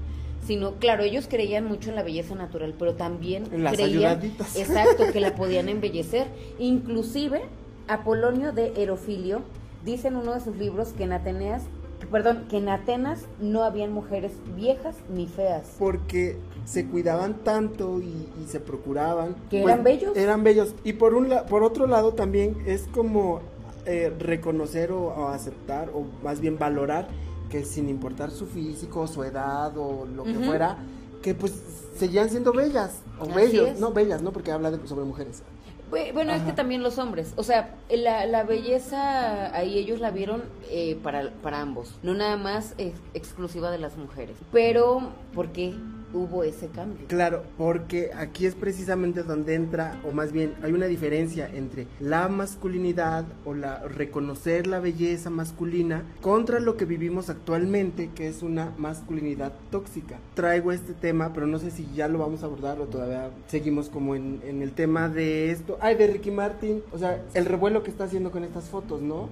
sino, 0.47 0.75
claro, 0.77 1.03
ellos 1.03 1.27
creían 1.29 1.67
mucho 1.67 1.91
en 1.91 1.97
la 1.97 2.03
belleza 2.03 2.35
natural, 2.35 2.75
pero 2.79 2.95
también 2.95 3.45
creían, 3.45 4.21
exacto, 4.57 5.05
que 5.13 5.21
la 5.21 5.35
podían 5.35 5.69
embellecer. 5.69 6.27
Inclusive, 6.59 7.43
Apolonio 7.87 8.53
de 8.53 8.73
Erofilio 8.83 9.43
dice 9.85 10.09
en 10.09 10.17
uno 10.17 10.35
de 10.35 10.41
sus 10.41 10.57
libros 10.57 10.95
que 10.97 11.05
en 11.05 11.13
Ateneas, 11.13 11.65
perdón, 12.11 12.47
que 12.49 12.59
en 12.59 12.69
Atenas 12.69 13.27
no 13.41 13.63
habían 13.63 13.93
mujeres 13.93 14.33
viejas 14.57 14.97
ni 15.13 15.27
feas. 15.27 15.75
Porque 15.79 16.39
se 16.65 16.87
cuidaban 16.87 17.35
tanto 17.45 18.01
y, 18.01 18.29
se 18.47 18.61
procuraban. 18.61 19.37
Que 19.51 19.63
eran 19.63 19.83
bellos. 19.83 20.17
Eran 20.17 20.45
bellos. 20.45 20.75
Y 20.85 20.95
por, 20.95 21.15
un 21.15 21.33
por 21.49 21.63
otro 21.63 21.87
lado 21.87 22.13
también 22.13 22.57
es 22.67 22.89
como 22.93 23.41
eh, 23.89 24.13
reconocer 24.19 24.93
o 24.93 25.29
aceptar, 25.29 25.89
o 25.95 26.05
más 26.23 26.41
bien 26.41 26.59
valorar 26.59 27.09
que 27.49 27.65
sin 27.65 27.89
importar 27.89 28.31
su 28.31 28.47
físico, 28.47 29.07
su 29.07 29.25
edad 29.25 29.77
o 29.77 30.07
lo 30.07 30.25
que 30.25 30.35
fuera, 30.35 30.77
que 31.23 31.35
pues 31.35 31.55
seguían 31.97 32.29
siendo 32.31 32.53
bellas 32.53 33.01
o 33.19 33.27
bellos, 33.27 33.81
no 33.81 33.93
bellas, 33.93 34.23
no 34.23 34.33
porque 34.33 34.53
habla 34.53 34.71
de, 34.71 34.87
sobre 34.87 35.05
mujeres. 35.05 35.43
Bueno, 35.91 36.33
es 36.33 36.43
que 36.43 36.53
también 36.53 36.83
los 36.83 36.99
hombres, 36.99 37.33
o 37.37 37.43
sea, 37.43 37.77
la, 37.91 38.27
la 38.27 38.45
belleza 38.45 39.57
ahí 39.57 39.79
ellos 39.79 40.01
la 40.01 40.11
vieron 40.11 40.43
eh, 40.69 40.99
para, 41.03 41.31
para 41.43 41.63
ambos, 41.63 41.99
no 42.03 42.13
nada 42.13 42.37
más 42.37 42.75
exclusiva 43.15 43.71
de 43.71 43.79
las 43.79 43.97
mujeres. 43.97 44.37
Pero, 44.53 45.13
¿por 45.35 45.49
qué? 45.49 45.75
Hubo 46.13 46.43
ese 46.43 46.69
cambio. 46.69 47.07
Claro, 47.09 47.45
porque 47.57 48.11
aquí 48.15 48.47
es 48.47 48.55
precisamente 48.55 49.23
donde 49.23 49.55
entra, 49.55 50.01
o 50.05 50.13
más 50.13 50.33
bien 50.33 50.55
hay 50.63 50.73
una 50.73 50.87
diferencia 50.87 51.49
entre 51.53 51.87
la 52.01 52.29
masculinidad 52.29 53.25
o 53.45 53.55
la 53.55 53.81
reconocer 53.81 54.67
la 54.67 54.81
belleza 54.81 55.31
masculina 55.31 56.03
contra 56.21 56.61
lo 56.61 56.77
que 56.77 56.85
vivimos 56.85 57.31
actualmente, 57.31 58.11
que 58.15 58.29
es 58.29 58.43
una 58.43 58.73
masculinidad 58.79 59.53
tóxica. 59.71 60.19
Traigo 60.35 60.73
este 60.73 60.95
tema, 60.95 61.33
pero 61.33 61.47
no 61.47 61.59
sé 61.59 61.71
si 61.71 61.89
ya 61.95 62.09
lo 62.09 62.19
vamos 62.19 62.43
a 62.43 62.47
abordar 62.47 62.81
o 62.81 62.87
todavía 62.87 63.31
seguimos 63.47 63.89
como 63.89 64.15
en, 64.15 64.41
en 64.45 64.63
el 64.63 64.73
tema 64.73 65.09
de 65.09 65.51
esto. 65.51 65.79
Ay, 65.81 65.97
de 65.97 66.07
Ricky 66.07 66.31
Martin, 66.31 66.83
o 66.93 66.99
sea, 66.99 67.23
el 67.35 67.45
revuelo 67.45 67.83
que 67.83 67.91
está 67.91 68.05
haciendo 68.05 68.31
con 68.31 68.45
estas 68.45 68.69
fotos, 68.69 69.01
¿no? 69.01 69.29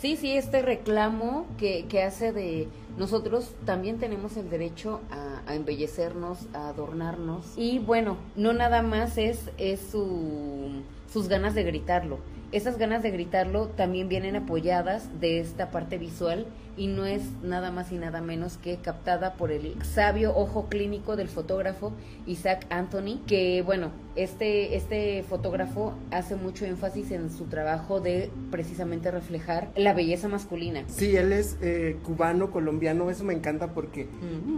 Sí, 0.00 0.16
sí, 0.16 0.36
este 0.36 0.62
reclamo 0.62 1.46
que, 1.58 1.86
que 1.88 2.04
hace 2.04 2.32
de 2.32 2.68
nosotros 2.98 3.52
también 3.64 3.98
tenemos 3.98 4.36
el 4.36 4.48
derecho 4.48 5.00
a, 5.10 5.54
embellecernos, 5.54 6.46
a 6.52 6.68
adornarnos. 6.68 7.46
Y 7.56 7.78
bueno, 7.80 8.16
no 8.36 8.52
nada 8.52 8.82
más 8.82 9.18
es, 9.18 9.50
es 9.56 9.80
su, 9.80 10.82
sus 11.12 11.28
ganas 11.28 11.54
de 11.54 11.64
gritarlo. 11.64 12.18
Esas 12.50 12.78
ganas 12.78 13.02
de 13.02 13.10
gritarlo 13.10 13.66
también 13.68 14.08
vienen 14.08 14.34
apoyadas 14.34 15.20
de 15.20 15.38
esta 15.38 15.70
parte 15.70 15.98
visual 15.98 16.46
y 16.78 16.86
no 16.86 17.04
es 17.04 17.22
nada 17.42 17.70
más 17.70 17.92
y 17.92 17.98
nada 17.98 18.22
menos 18.22 18.56
que 18.56 18.76
captada 18.76 19.34
por 19.34 19.50
el 19.50 19.74
sabio 19.84 20.34
ojo 20.34 20.66
clínico 20.70 21.16
del 21.16 21.28
fotógrafo 21.28 21.92
Isaac 22.26 22.64
Anthony, 22.70 23.20
que 23.26 23.62
bueno, 23.62 23.90
este, 24.16 24.76
este 24.76 25.22
fotógrafo 25.24 25.92
hace 26.10 26.36
mucho 26.36 26.64
énfasis 26.64 27.10
en 27.10 27.30
su 27.30 27.44
trabajo 27.46 28.00
de 28.00 28.30
precisamente 28.50 29.10
reflejar 29.10 29.68
la 29.76 29.92
belleza 29.92 30.28
masculina. 30.28 30.84
Sí, 30.86 31.16
él 31.16 31.34
es 31.34 31.58
eh, 31.60 31.98
cubano, 32.02 32.50
colombiano, 32.50 33.10
eso 33.10 33.24
me 33.24 33.34
encanta 33.34 33.74
porque 33.74 34.08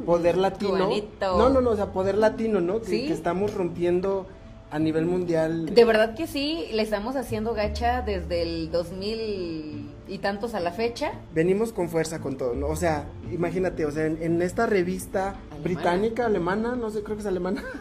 poder 0.06 0.36
latino... 0.36 0.90
No, 1.20 1.48
no, 1.48 1.60
no, 1.60 1.70
o 1.70 1.76
sea, 1.76 1.86
poder 1.86 2.18
latino, 2.18 2.60
¿no? 2.60 2.82
Que, 2.82 3.06
que 3.06 3.12
estamos 3.12 3.52
rompiendo 3.54 4.28
a 4.70 4.78
nivel 4.78 5.06
mundial. 5.06 5.66
De 5.66 5.84
verdad 5.84 6.14
que 6.14 6.26
sí, 6.26 6.66
le 6.72 6.82
estamos 6.82 7.16
haciendo 7.16 7.54
gacha 7.54 8.02
desde 8.02 8.42
el 8.42 8.70
2000 8.70 9.90
y 10.08 10.18
tantos 10.18 10.54
a 10.54 10.60
la 10.60 10.72
fecha. 10.72 11.12
Venimos 11.34 11.72
con 11.72 11.88
fuerza 11.88 12.20
con 12.20 12.36
todo, 12.36 12.54
¿no? 12.54 12.68
O 12.68 12.76
sea, 12.76 13.06
imagínate, 13.32 13.84
o 13.84 13.90
sea, 13.90 14.06
en, 14.06 14.42
esta 14.42 14.66
revista 14.66 15.36
británica, 15.62 16.26
alemana, 16.26 16.76
no 16.76 16.90
sé, 16.90 17.02
creo 17.02 17.16
que 17.16 17.22
es 17.22 17.26
alemana. 17.26 17.64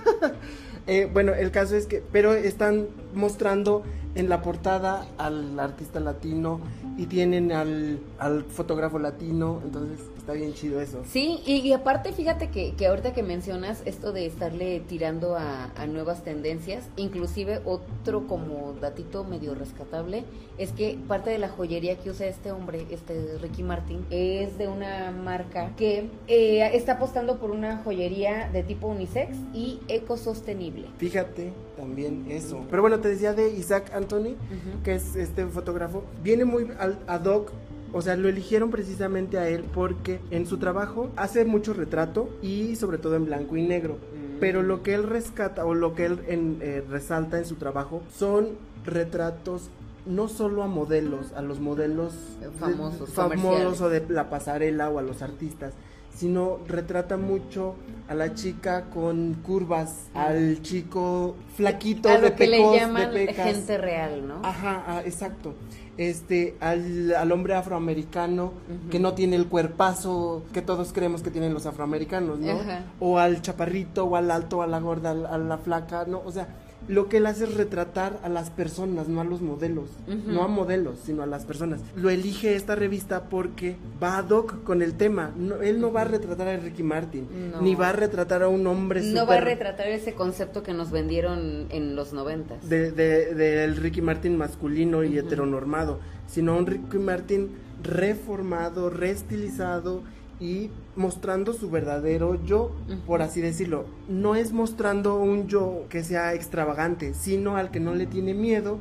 Eh, 0.87 1.07
bueno, 1.13 1.35
el 1.35 1.51
caso 1.51 1.75
es 1.75 1.85
que, 1.85 2.01
pero 2.11 2.33
están 2.33 2.87
mostrando 3.13 3.83
en 4.15 4.27
la 4.27 4.41
portada 4.41 5.05
al 5.19 5.59
artista 5.59 5.99
latino 5.99 6.61
y 6.97 7.05
tienen 7.05 7.51
al, 7.51 7.99
al 8.17 8.43
fotógrafo 8.45 8.97
latino, 8.97 9.61
entonces 9.63 9.99
está 10.29 10.33
bien 10.33 10.53
chido 10.53 10.79
eso. 10.79 11.03
Sí, 11.07 11.41
y, 11.45 11.71
aparte 11.73 12.13
fíjate 12.13 12.49
que, 12.49 12.75
que, 12.75 12.87
ahorita 12.87 13.13
que 13.13 13.23
mencionas 13.23 13.81
esto 13.85 14.11
de 14.11 14.27
estarle 14.27 14.79
tirando 14.81 15.35
a, 15.35 15.71
a, 15.75 15.87
nuevas 15.87 16.23
tendencias, 16.23 16.87
inclusive 16.97 17.61
otro 17.65 18.27
como 18.27 18.73
datito 18.73 19.23
medio 19.23 19.55
rescatable, 19.55 20.23
es 20.59 20.71
que 20.71 20.99
parte 21.07 21.31
de 21.31 21.39
la 21.39 21.49
joyería 21.49 21.97
que 21.97 22.11
usa 22.11 22.27
este 22.27 22.51
hombre, 22.51 22.85
este 22.91 23.37
Ricky 23.41 23.63
Martin, 23.63 24.05
es 24.11 24.57
de 24.57 24.67
una 24.67 25.11
marca 25.11 25.75
que 25.75 26.09
eh, 26.27 26.69
está 26.73 26.93
apostando 26.93 27.39
por 27.39 27.49
una 27.49 27.77
joyería 27.77 28.49
de 28.51 28.61
tipo 28.61 28.87
unisex 28.87 29.35
y 29.53 29.79
ecosostenible. 29.87 30.87
Fíjate 30.97 31.53
también 31.75 32.25
eso. 32.29 32.65
Pero 32.69 32.81
bueno, 32.81 32.99
te 32.99 33.07
decía 33.07 33.33
de 33.33 33.49
Isaac 33.49 33.91
Anthony, 33.93 34.35
que 34.83 34.95
es 34.95 35.15
este 35.15 35.45
fotógrafo, 35.47 36.03
viene 36.21 36.45
muy 36.45 36.67
ad 36.79 37.25
hoc 37.25 37.51
o 37.93 38.01
sea, 38.01 38.15
lo 38.15 38.29
eligieron 38.29 38.71
precisamente 38.71 39.37
a 39.37 39.47
él 39.47 39.63
porque 39.73 40.19
en 40.31 40.45
su 40.45 40.57
trabajo 40.57 41.09
hace 41.15 41.45
mucho 41.45 41.73
retrato 41.73 42.29
y 42.41 42.75
sobre 42.75 42.97
todo 42.97 43.15
en 43.15 43.25
blanco 43.25 43.57
y 43.57 43.63
negro. 43.63 43.95
Mm. 43.95 44.39
Pero 44.39 44.63
lo 44.63 44.83
que 44.83 44.93
él 44.93 45.03
rescata 45.03 45.65
o 45.65 45.73
lo 45.73 45.95
que 45.95 46.05
él 46.05 46.19
eh, 46.29 46.83
resalta 46.89 47.37
en 47.37 47.45
su 47.45 47.55
trabajo 47.55 48.01
son 48.11 48.49
retratos 48.85 49.69
no 50.05 50.27
solo 50.27 50.63
a 50.63 50.67
modelos, 50.67 51.33
a 51.33 51.41
los 51.41 51.59
modelos 51.59 52.13
famosos, 52.57 53.09
famosos 53.09 53.81
o 53.81 53.89
de 53.89 54.03
la 54.09 54.29
pasarela 54.29 54.89
o 54.89 54.97
a 54.97 55.01
los 55.01 55.21
artistas, 55.21 55.73
sino 56.15 56.59
retrata 56.67 57.17
mucho 57.17 57.75
a 58.07 58.15
la 58.15 58.33
chica 58.33 58.85
con 58.89 59.35
curvas, 59.35 60.09
al 60.13 60.61
chico 60.61 61.35
flaquito 61.55 62.09
de 62.19 62.33
que 62.33 62.47
le 62.47 62.59
llaman 62.59 63.11
gente 63.13 63.77
real, 63.77 64.27
¿no? 64.27 64.41
Ajá, 64.43 64.83
ah, 64.87 65.01
exacto. 65.05 65.53
Este, 65.97 66.55
al, 66.61 67.31
hombre 67.31 67.55
afroamericano 67.55 68.53
que 68.89 68.99
no 68.99 69.13
tiene 69.13 69.35
el 69.35 69.47
cuerpazo 69.47 70.43
que 70.53 70.61
todos 70.61 70.93
creemos 70.93 71.21
que 71.21 71.29
tienen 71.29 71.53
los 71.53 71.65
afroamericanos, 71.65 72.39
¿no? 72.39 72.57
O 72.99 73.19
al 73.19 73.41
chaparrito, 73.41 74.05
o 74.05 74.15
al 74.15 74.31
alto, 74.31 74.61
a 74.61 74.67
la 74.67 74.79
gorda, 74.79 75.11
a 75.11 75.37
la 75.37 75.57
flaca, 75.57 76.05
¿no? 76.05 76.21
O 76.25 76.31
sea, 76.31 76.47
lo 76.87 77.07
que 77.07 77.17
él 77.17 77.25
hace 77.25 77.43
es 77.43 77.53
retratar 77.53 78.19
a 78.23 78.29
las 78.29 78.49
personas, 78.49 79.07
no 79.07 79.21
a 79.21 79.23
los 79.23 79.41
modelos, 79.41 79.89
no 80.07 80.43
a 80.43 80.47
modelos, 80.47 80.99
sino 81.03 81.23
a 81.23 81.25
las 81.25 81.45
personas. 81.45 81.81
Lo 81.95 82.09
elige 82.09 82.55
esta 82.55 82.75
revista 82.75 83.29
porque 83.29 83.75
va 84.01 84.17
ad 84.17 84.29
hoc 84.29 84.63
con 84.63 84.81
el 84.81 84.95
tema. 84.95 85.33
él 85.61 85.79
no 85.79 85.91
va 85.91 86.01
a 86.01 86.05
retratar 86.05 86.47
a 86.47 86.57
Ricky 86.57 86.83
Martin, 86.83 87.27
ni 87.61 87.75
va 87.75 87.89
a 87.89 87.93
retratar 87.93 88.43
a 88.43 88.47
un 88.47 88.65
hombre. 88.67 89.01
No 89.01 89.25
va 89.25 89.35
a 89.35 89.41
retratar 89.41 89.87
ese 89.87 90.13
concepto 90.13 90.63
que 90.63 90.73
nos 90.73 90.91
vendieron 90.91 91.67
en 91.69 91.95
los 91.95 92.13
noventas. 92.13 92.67
Del 92.67 92.95
de, 92.95 93.67
Ricky 93.75 94.01
Martin 94.01 94.37
masculino 94.37 95.03
y 95.03 95.17
heteronormado, 95.17 95.99
sino 96.27 96.57
un 96.57 96.65
Ricky 96.65 96.97
Martin 96.97 97.49
reformado, 97.83 98.89
reestilizado 98.89 100.03
y 100.39 100.69
mostrando 100.95 101.53
su 101.53 101.69
verdadero 101.69 102.43
yo, 102.45 102.71
por 103.05 103.21
así 103.21 103.41
decirlo. 103.41 103.85
No 104.07 104.35
es 104.35 104.53
mostrando 104.53 105.19
un 105.19 105.47
yo 105.47 105.85
que 105.89 106.03
sea 106.03 106.33
extravagante, 106.33 107.13
sino 107.13 107.57
al 107.57 107.71
que 107.71 107.79
no 107.79 107.93
le 107.93 108.05
tiene 108.05 108.33
miedo, 108.33 108.79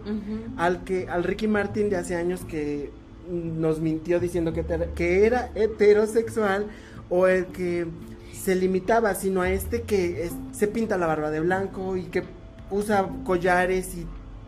al 0.57 0.85
que 0.85 1.09
al 1.09 1.25
Ricky 1.25 1.49
Martin 1.49 1.91
de 1.91 1.97
hace 1.97 2.15
años 2.17 2.45
que 2.45 2.91
nos 3.31 3.81
mintió 3.81 4.21
diciendo 4.21 4.53
que, 4.53 4.65
que 4.95 5.27
era 5.27 5.51
heterosexual 5.55 6.67
o 7.11 7.27
el 7.27 7.47
que 7.47 7.87
se 8.33 8.55
limitaba, 8.55 9.15
sino 9.15 9.43
a 9.43 9.51
este 9.51 9.83
que 9.83 10.31
se 10.53 10.69
pinta 10.69 10.97
la 10.97 11.07
barba 11.07 11.31
de 11.31 11.41
blanco 11.41 11.97
y 11.97 12.05
que 12.05 12.23
usa 12.71 13.09
collares 13.25 13.95
y 13.95 14.07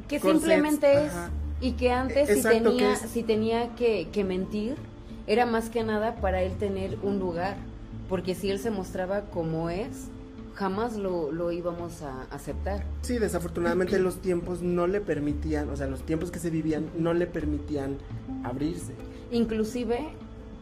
que 0.09 0.21
simplemente 0.21 1.05
es 1.05 1.13
y 1.61 1.73
que 1.73 1.93
antes 1.93 2.29
si 2.29 2.43
tenía 2.43 2.97
si 2.97 3.23
tenía 3.23 3.75
que, 3.77 4.09
que 4.11 4.25
mentir 4.25 4.77
era 5.31 5.47
más 5.47 5.71
que 5.71 5.85
nada 5.85 6.17
para 6.17 6.43
él 6.43 6.57
tener 6.57 6.99
un 7.05 7.21
lugar, 7.21 7.57
porque 8.09 8.35
si 8.35 8.51
él 8.51 8.59
se 8.59 8.73
mostraba 8.73 9.27
como 9.27 9.71
es, 9.71 10.09
jamás 10.55 10.97
lo, 10.97 11.31
lo 11.31 11.53
íbamos 11.53 12.03
a 12.03 12.23
aceptar. 12.33 12.83
Sí, 13.03 13.19
desafortunadamente 13.19 14.01
los 14.01 14.21
tiempos 14.21 14.61
no 14.61 14.89
le 14.89 15.01
permitían, 15.01 15.71
o 15.71 15.77
sea, 15.77 15.87
los 15.87 16.03
tiempos 16.03 16.33
que 16.33 16.41
se 16.41 16.51
vivían 16.51 16.91
no 16.99 17.15
le 17.15 17.29
permitían 17.29 17.97
abrirse. 18.43 18.93
Inclusive 19.31 20.09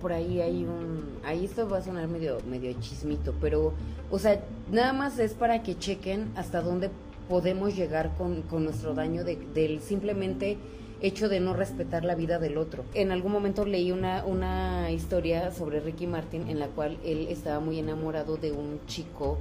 por 0.03 0.13
ahí 0.13 0.43
hay 0.43 0.65
un 0.65 1.03
ahí 1.25 1.47
esto 1.47 1.67
va 1.67 1.79
a 1.79 1.83
sonar 1.83 2.07
medio 2.07 2.37
medio 2.47 2.71
chismito, 2.79 3.35
pero 3.41 3.73
o 4.11 4.19
sea, 4.19 4.45
nada 4.71 4.93
más 4.93 5.19
es 5.19 5.33
para 5.33 5.63
que 5.63 5.79
chequen 5.79 6.31
hasta 6.37 6.61
dónde 6.61 6.91
podemos 7.27 7.75
llegar 7.75 8.15
con, 8.19 8.43
con 8.43 8.65
nuestro 8.65 8.93
daño 8.93 9.25
de, 9.25 9.37
del 9.55 9.81
simplemente 9.81 10.59
hecho 11.01 11.29
de 11.29 11.41
no 11.41 11.55
respetar 11.55 12.05
la 12.05 12.15
vida 12.15 12.39
del 12.39 12.59
otro. 12.59 12.85
En 12.95 13.13
algún 13.13 13.33
momento 13.33 13.65
leí 13.65 13.93
una, 13.93 14.25
una 14.25 14.91
historia 14.91 15.51
sobre 15.53 15.81
Ricky 15.81 16.07
Martin 16.07 16.49
en 16.49 16.59
la 16.59 16.69
cual 16.69 16.99
él 17.05 17.29
estaba 17.29 17.61
muy 17.61 17.79
enamorado 17.79 18.37
de 18.37 18.53
un 18.53 18.81
chico 18.87 19.39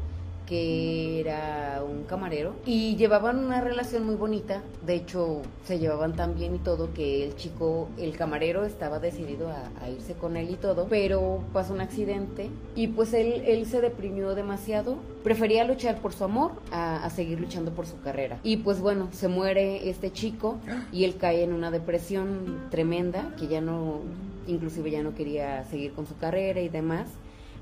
que 0.48 1.20
era 1.20 1.84
un 1.88 2.04
camarero 2.04 2.56
y 2.66 2.96
llevaban 2.96 3.38
una 3.38 3.62
relación 3.62 4.06
muy 4.06 4.16
bonita, 4.16 4.64
de 4.86 4.96
hecho 4.96 5.42
se 5.66 5.78
llevaban 5.78 6.16
tan 6.16 6.36
bien 6.36 6.56
y 6.56 6.60
todo 6.60 6.94
que 6.94 7.26
el 7.26 7.36
chico, 7.36 7.90
el 7.98 8.18
camarero 8.18 8.66
estaba 8.66 9.00
decidido 9.00 9.50
a, 9.50 9.90
irse 9.90 10.14
con 10.14 10.38
él 10.38 10.50
y 10.50 10.56
todo, 10.56 10.88
pero 10.90 11.44
pasó 11.54 11.74
un 11.74 11.82
accidente 11.82 12.50
y 12.76 12.88
pues 12.88 13.14
él, 13.14 13.44
él 13.46 13.66
se 13.66 13.82
deprimió 13.82 14.36
demasiado, 14.36 14.98
prefería 15.24 15.64
luchar 15.66 16.02
por 16.02 16.14
su 16.14 16.24
amor 16.24 16.54
a, 16.72 17.04
a 17.04 17.10
seguir 17.10 17.40
luchando 17.40 17.72
por 17.72 17.86
su 17.86 18.00
carrera. 18.02 18.40
Y 18.44 18.58
pues 18.58 18.80
bueno, 18.80 19.10
se 19.12 19.28
muere 19.28 19.90
este 19.90 20.12
chico 20.12 20.58
y 20.92 21.04
él 21.04 21.18
cae 21.18 21.44
en 21.44 21.54
una 21.54 21.72
depresión 21.72 22.68
tremenda 22.70 23.34
que 23.38 23.48
ya 23.48 23.62
no, 23.62 24.02
inclusive 24.48 24.92
ya 24.92 25.04
no 25.04 25.14
quería 25.14 25.64
seguir 25.66 25.94
con 25.94 26.08
su 26.08 26.18
carrera 26.18 26.62
y 26.62 26.70
demás 26.70 27.08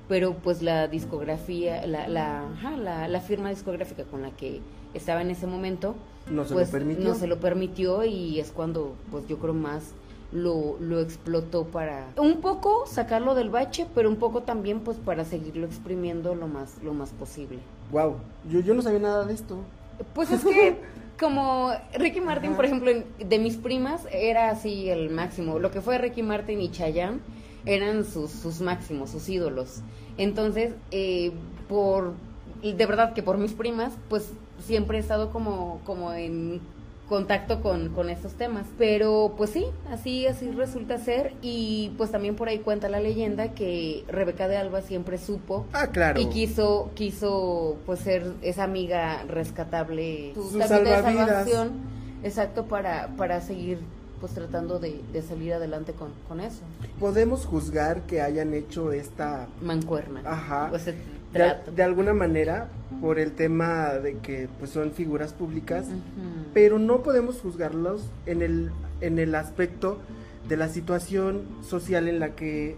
pero 0.07 0.33
pues 0.35 0.61
la 0.61 0.87
discografía, 0.87 1.85
la, 1.87 2.07
la, 2.07 3.07
la, 3.07 3.19
firma 3.21 3.49
discográfica 3.49 4.03
con 4.03 4.21
la 4.21 4.31
que 4.31 4.61
estaba 4.93 5.21
en 5.21 5.31
ese 5.31 5.47
momento, 5.47 5.95
no 6.29 6.45
se 6.45 6.53
pues, 6.53 6.67
lo 6.67 6.71
permitió. 6.71 7.03
No 7.03 7.15
se 7.15 7.27
lo 7.27 7.39
permitió 7.39 8.03
y 8.05 8.39
es 8.39 8.51
cuando 8.51 8.95
pues 9.11 9.27
yo 9.27 9.37
creo 9.37 9.53
más 9.53 9.93
lo, 10.31 10.77
lo 10.79 10.99
explotó 10.99 11.65
para 11.65 12.07
un 12.17 12.41
poco 12.41 12.85
sacarlo 12.87 13.35
del 13.35 13.49
bache, 13.49 13.87
pero 13.95 14.09
un 14.09 14.17
poco 14.17 14.43
también 14.43 14.81
pues 14.81 14.97
para 14.97 15.25
seguirlo 15.25 15.65
exprimiendo 15.65 16.35
lo 16.35 16.47
más, 16.47 16.81
lo 16.83 16.93
más 16.93 17.11
posible. 17.11 17.59
Wow, 17.91 18.15
yo, 18.49 18.59
yo 18.59 18.73
no 18.73 18.81
sabía 18.81 18.99
nada 18.99 19.25
de 19.25 19.33
esto. 19.33 19.57
Pues 20.13 20.31
es 20.31 20.43
que 20.43 20.77
como 21.19 21.71
Ricky 21.93 22.21
Martin, 22.21 22.55
por 22.55 22.65
ejemplo, 22.65 22.91
de 23.19 23.39
mis 23.39 23.55
primas 23.55 24.05
era 24.11 24.49
así 24.49 24.89
el 24.89 25.09
máximo. 25.09 25.59
Lo 25.59 25.71
que 25.71 25.81
fue 25.81 25.97
Ricky 25.97 26.21
Martin 26.23 26.59
y 26.61 26.69
Chayanne 26.69 27.19
eran 27.65 28.05
sus, 28.05 28.31
sus 28.31 28.61
máximos, 28.61 29.09
sus 29.09 29.27
ídolos. 29.29 29.81
Entonces, 30.17 30.73
eh, 30.91 31.31
por 31.67 32.13
de 32.61 32.85
verdad 32.85 33.13
que 33.13 33.21
por 33.21 33.37
mis 33.37 33.53
primas, 33.53 33.93
pues 34.09 34.31
siempre 34.59 34.97
he 34.97 35.01
estado 35.01 35.29
como, 35.31 35.81
como 35.85 36.13
en 36.13 36.61
contacto 37.07 37.61
con, 37.61 37.89
con 37.89 38.09
estos 38.09 38.33
temas. 38.33 38.65
Pero 38.77 39.33
pues 39.37 39.51
sí, 39.51 39.65
así, 39.91 40.25
así 40.25 40.49
resulta 40.51 40.97
ser. 40.97 41.33
Y 41.41 41.91
pues 41.97 42.11
también 42.11 42.35
por 42.35 42.47
ahí 42.47 42.59
cuenta 42.59 42.89
la 42.89 42.99
leyenda 42.99 43.49
que 43.49 44.03
Rebeca 44.07 44.47
de 44.47 44.57
Alba 44.57 44.81
siempre 44.81 45.17
supo. 45.17 45.65
Ah, 45.73 45.87
claro. 45.87 46.19
Y 46.19 46.27
quiso, 46.27 46.89
quiso 46.95 47.77
pues 47.85 47.99
ser 47.99 48.33
esa 48.41 48.63
amiga 48.63 49.23
rescatable, 49.27 50.33
su, 50.33 50.49
su 50.49 50.59
salvación. 50.59 51.95
Exacto, 52.23 52.65
para, 52.65 53.09
para 53.17 53.39
seguir 53.41 53.77
pues 54.19 54.33
tratando 54.33 54.79
de, 54.79 55.01
de 55.11 55.21
salir 55.21 55.53
adelante 55.53 55.93
con, 55.93 56.09
con, 56.27 56.39
eso. 56.39 56.61
Podemos 56.99 57.45
juzgar 57.45 58.01
que 58.01 58.21
hayan 58.21 58.53
hecho 58.53 58.91
esta 58.91 59.47
mancuerna. 59.61 60.21
Ajá. 60.25 60.71
De, 61.33 61.55
de, 61.75 61.83
alguna 61.83 62.13
manera 62.13 62.69
por 63.01 63.19
el 63.19 63.33
tema 63.33 63.89
de 63.95 64.17
que 64.19 64.47
pues 64.57 64.71
son 64.71 64.91
figuras 64.91 65.33
públicas, 65.33 65.85
uh 65.87 65.91
-huh. 65.91 66.45
pero 66.53 66.79
no 66.79 67.03
podemos 67.03 67.41
juzgarlos 67.41 68.03
en 68.25 68.41
el 68.41 68.71
en 69.01 69.19
el 69.19 69.35
aspecto 69.35 69.99
de 70.47 70.55
la 70.55 70.69
situación 70.69 71.43
social 71.61 72.07
en 72.07 72.19
la 72.19 72.35
que 72.35 72.77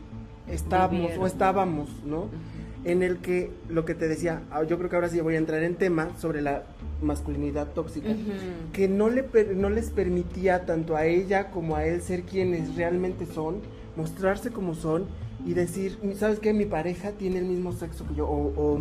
estábamos 0.50 1.02
Vivieron. 1.02 1.24
o 1.24 1.28
estábamos, 1.28 1.90
¿no? 2.04 2.22
Uh 2.22 2.26
-huh. 2.26 2.57
En 2.84 3.04
el 3.04 3.18
que 3.18 3.52
lo 3.70 3.86
que 3.86 3.96
te 3.96 4.08
decía, 4.08 4.44
ah, 4.52 4.64
yo 4.64 4.78
creo 4.78 4.90
que 4.90 4.96
ahora 4.96 5.10
sí 5.10 5.20
voy 5.20 5.36
a 5.36 5.38
entrar 5.38 5.64
en 5.64 5.76
tema 5.76 6.12
sobre 6.18 6.42
la 6.42 6.64
masculinidad 7.02 7.68
tóxica, 7.74 8.10
uh 8.10 8.14
-huh. 8.14 8.72
que 8.72 8.88
no, 8.88 9.10
le, 9.10 9.26
no 9.56 9.70
les 9.70 9.90
permitía 9.90 10.66
tanto 10.66 10.96
a 10.96 11.06
ella 11.06 11.52
como 11.52 11.76
a 11.76 11.86
él 11.86 12.02
ser 12.02 12.24
quienes 12.24 12.76
realmente 12.76 13.26
son, 13.26 13.62
mostrarse 13.96 14.52
como 14.52 14.76
son 14.76 15.06
y 15.46 15.54
decir, 15.54 15.98
¿sabes 16.16 16.40
qué? 16.40 16.54
Mi 16.54 16.66
pareja 16.66 17.12
tiene 17.12 17.40
el 17.40 17.46
mismo 17.46 17.72
sexo 17.72 18.06
que 18.08 18.16
yo 18.16 18.28
o, 18.28 18.54
o 18.56 18.80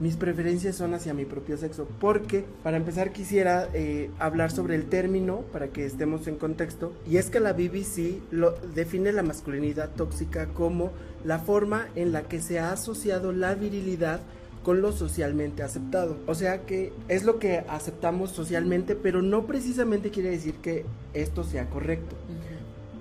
mis 0.00 0.16
preferencias 0.16 0.76
son 0.76 0.94
hacia 0.94 1.14
mi 1.14 1.24
propio 1.24 1.56
sexo. 1.56 1.86
Porque, 2.00 2.44
para 2.62 2.76
empezar, 2.76 3.12
quisiera 3.12 3.68
eh, 3.74 4.10
hablar 4.18 4.50
sobre 4.50 4.74
el 4.74 4.86
término 4.86 5.42
para 5.52 5.68
que 5.68 5.84
estemos 5.84 6.26
en 6.26 6.36
contexto. 6.36 6.92
Y 7.08 7.18
es 7.18 7.30
que 7.30 7.40
la 7.40 7.52
BBC 7.52 8.20
lo, 8.30 8.52
define 8.74 9.12
la 9.12 9.22
masculinidad 9.22 9.90
tóxica 9.90 10.46
como 10.46 10.90
la 11.24 11.38
forma 11.38 11.88
en 11.94 12.12
la 12.12 12.22
que 12.22 12.40
se 12.40 12.58
ha 12.58 12.72
asociado 12.72 13.32
la 13.32 13.54
virilidad 13.54 14.20
con 14.62 14.82
lo 14.82 14.92
socialmente 14.92 15.62
aceptado. 15.62 16.18
O 16.26 16.34
sea 16.34 16.66
que 16.66 16.92
es 17.08 17.24
lo 17.24 17.38
que 17.38 17.64
aceptamos 17.68 18.30
socialmente, 18.30 18.94
pero 18.94 19.22
no 19.22 19.46
precisamente 19.46 20.10
quiere 20.10 20.30
decir 20.30 20.54
que 20.56 20.84
esto 21.14 21.44
sea 21.44 21.70
correcto. 21.70 22.16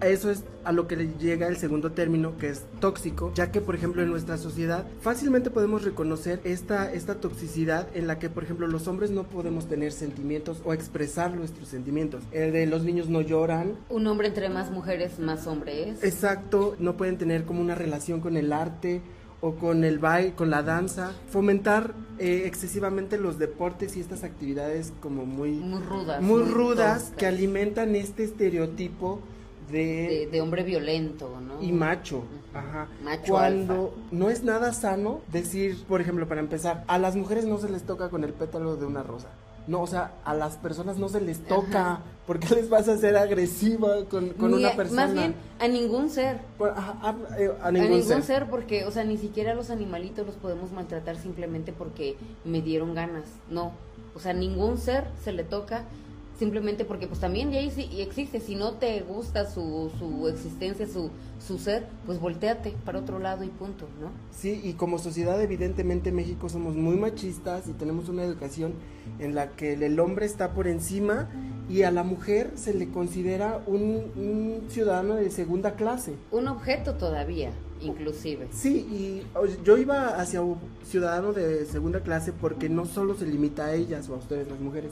Eso 0.02 0.30
es 0.30 0.44
a 0.64 0.72
lo 0.72 0.88
que 0.88 0.96
le 0.96 1.08
llega 1.18 1.48
el 1.48 1.58
segundo 1.58 1.92
término 1.92 2.38
que 2.38 2.50
es 2.50 2.64
tóxico, 2.80 3.32
ya 3.34 3.52
que 3.52 3.62
por 3.62 3.76
ejemplo 3.76 4.04
en 4.04 4.10
nuestra 4.10 4.38
sociedad 4.38 4.86
fácilmente 5.02 5.50
podemos 5.50 5.84
reconocer 5.84 6.42
esta, 6.44 6.92
esta 6.92 7.16
toxicidad 7.16 7.88
en 7.94 8.08
la 8.08 8.20
que 8.20 8.30
por 8.30 8.44
ejemplo 8.44 8.68
los 8.68 8.88
hombres 8.88 9.12
no 9.12 9.24
podemos 9.24 9.68
tener 9.68 9.92
sentimientos 9.92 10.62
o 10.66 10.74
expresar 10.74 11.34
nuestros 11.34 11.70
sentimientos. 11.70 12.24
El 12.32 12.52
de 12.52 12.66
los 12.66 12.84
niños 12.84 13.10
no 13.10 13.22
lloran. 13.22 13.74
Un 13.90 14.08
hombre 14.08 14.28
entre 14.28 14.50
más 14.50 14.72
mujeres, 14.72 15.20
más 15.20 15.48
hombre 15.48 15.90
es. 15.90 16.04
Exacto, 16.04 16.76
no 16.80 16.98
pueden 16.98 17.18
tener 17.18 17.46
como 17.46 17.62
una 17.62 17.76
relación 17.76 18.20
con 18.20 18.38
el 18.38 18.52
arte 18.52 19.02
o 19.40 19.56
con 19.56 19.84
el 19.84 20.00
baile, 20.00 20.34
con 20.34 20.50
la 20.50 20.64
danza, 20.64 21.14
fomentar 21.30 21.94
eh, 22.18 22.44
excesivamente 22.46 23.18
los 23.18 23.38
deportes 23.38 23.96
y 23.96 24.00
estas 24.00 24.24
actividades 24.24 24.94
como 25.00 25.26
muy, 25.26 25.52
muy 25.52 25.82
rudas, 25.82 26.22
muy 26.22 26.42
rudas 26.42 27.14
que 27.18 27.28
alimentan 27.28 27.96
este 27.96 28.24
estereotipo 28.24 29.22
de, 29.72 29.78
de, 29.78 30.30
de, 30.32 30.42
hombre 30.42 30.64
violento, 30.64 31.30
¿no? 31.42 31.62
Y 31.62 31.72
macho, 31.72 32.24
ajá. 32.54 32.88
Macho 33.04 33.34
Cuando 33.34 33.74
alfa. 33.74 34.08
no 34.12 34.30
es 34.30 34.44
nada 34.44 34.74
sano 34.74 35.22
decir, 35.32 35.84
por 35.88 36.02
ejemplo, 36.02 36.28
para 36.28 36.42
empezar, 36.42 36.84
a 36.88 36.98
las 36.98 37.16
mujeres 37.16 37.46
no 37.46 37.58
se 37.58 37.70
les 37.70 37.84
toca 37.84 38.10
con 38.10 38.24
el 38.24 38.34
pétalo 38.34 38.76
de 38.76 38.86
una 38.86 39.04
rosa. 39.04 39.30
No, 39.68 39.82
o 39.82 39.88
sea, 39.88 40.14
a 40.24 40.34
las 40.34 40.56
personas 40.56 40.98
no 40.98 41.10
se 41.10 41.20
les 41.20 41.44
toca. 41.44 41.82
Ajá. 41.94 42.02
¿Por 42.26 42.40
qué 42.40 42.56
les 42.56 42.70
vas 42.70 42.88
a 42.88 42.98
ser 42.98 43.18
agresiva 43.18 44.06
con, 44.10 44.30
con 44.30 44.52
ni 44.52 44.58
una 44.58 44.72
persona? 44.72 45.06
Más 45.06 45.14
bien, 45.14 45.36
a 45.60 45.68
ningún 45.68 46.10
ser. 46.10 46.40
Por, 46.58 46.70
a, 46.70 46.74
a, 47.02 47.16
eh, 47.38 47.52
a, 47.62 47.72
ningún, 47.72 47.88
a 47.88 47.96
ningún 47.96 48.04
ser. 48.04 48.24
ser. 48.24 48.50
porque, 48.50 48.86
o 48.86 48.92
sea, 48.92 49.04
ni 49.04 49.18
siquiera 49.18 49.54
los 49.54 49.70
animalitos 49.70 50.26
los 50.26 50.36
podemos 50.36 50.72
maltratar 50.72 51.18
simplemente 51.18 51.74
porque 51.74 52.16
me 52.46 52.62
dieron 52.62 52.96
ganas. 52.96 53.26
No. 53.50 53.74
O 54.16 54.20
sea, 54.20 54.32
ningún 54.34 54.78
ser 54.78 55.04
se 55.22 55.34
le 55.34 55.44
toca 55.44 55.84
simplemente 56.38 56.86
porque 56.86 57.08
pues 57.08 57.20
también 57.20 57.52
ya 57.52 57.60
existe, 57.60 58.40
si 58.40 58.56
no 58.56 58.74
te 58.74 59.02
gusta 59.02 59.50
su, 59.50 59.92
su 59.98 60.28
existencia, 60.28 60.88
su, 60.88 61.10
su 61.40 61.58
ser, 61.58 61.88
pues 62.06 62.20
volteate 62.20 62.76
para 62.86 63.00
otro 63.00 63.20
lado 63.20 63.44
y 63.44 63.50
punto, 63.50 63.88
¿no? 64.00 64.12
Sí, 64.32 64.62
y 64.64 64.74
como 64.74 65.00
sociedad 65.00 65.42
evidentemente 65.42 66.12
México 66.12 66.50
somos 66.50 66.76
muy 66.76 66.96
machistas 66.96 67.68
y 67.68 67.74
tenemos 67.74 68.10
una 68.10 68.24
educación 68.24 68.74
en 69.20 69.36
la 69.36 69.52
que 69.52 69.74
el 69.74 70.00
hombre 70.00 70.26
está 70.26 70.54
por 70.54 70.68
encima 70.68 71.30
y 71.70 71.84
a 71.84 71.92
la 71.92 72.04
mujer 72.04 72.52
se 72.56 72.74
le 72.74 72.90
considera 72.90 73.62
un, 73.66 74.12
un 74.16 74.66
ciudadano 74.70 75.16
de 75.16 75.30
segunda 75.32 75.76
clase. 75.76 76.14
Un 76.32 76.48
objeto 76.48 76.96
todavía 76.96 77.52
inclusive. 77.82 78.48
Sí, 78.52 78.88
y 78.90 79.24
yo 79.64 79.78
iba 79.78 80.20
hacia 80.20 80.42
un 80.42 80.58
ciudadano 80.84 81.34
de 81.34 81.66
segunda 81.66 82.02
clase 82.02 82.34
porque 82.34 82.70
no 82.70 82.86
solo 82.86 83.16
se 83.16 83.26
limita 83.26 83.68
a 83.68 83.74
ellas 83.74 84.10
o 84.10 84.16
a 84.16 84.18
ustedes 84.18 84.48
las 84.48 84.60
mujeres, 84.60 84.92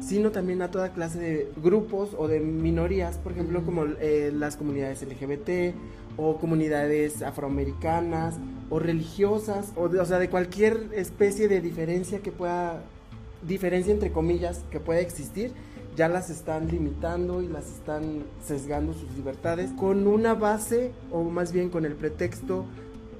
sino 0.00 0.30
también 0.30 0.62
a 0.62 0.70
toda 0.70 0.92
clase 0.92 1.18
de 1.18 1.52
grupos 1.62 2.10
o 2.16 2.28
de 2.28 2.40
minorías, 2.40 3.18
por 3.18 3.32
ejemplo, 3.32 3.64
como 3.64 3.84
eh, 4.00 4.32
las 4.34 4.56
comunidades 4.56 5.02
LGBT 5.02 5.74
o 6.16 6.38
comunidades 6.38 7.22
afroamericanas 7.22 8.36
o 8.70 8.78
religiosas, 8.78 9.72
o, 9.76 9.88
de, 9.88 10.00
o 10.00 10.04
sea, 10.04 10.18
de 10.18 10.28
cualquier 10.28 10.88
especie 10.94 11.48
de 11.48 11.60
diferencia 11.60 12.20
que 12.20 12.32
pueda, 12.32 12.82
diferencia 13.46 13.92
entre 13.92 14.10
comillas, 14.12 14.64
que 14.70 14.80
pueda 14.80 15.00
existir 15.00 15.52
ya 15.96 16.08
las 16.08 16.30
están 16.30 16.68
limitando 16.68 17.42
y 17.42 17.48
las 17.48 17.66
están 17.72 18.24
sesgando 18.44 18.92
sus 18.92 19.10
libertades 19.16 19.70
con 19.72 20.06
una 20.06 20.34
base 20.34 20.92
o 21.10 21.24
más 21.24 21.52
bien 21.52 21.70
con 21.70 21.84
el 21.86 21.94
pretexto 21.94 22.66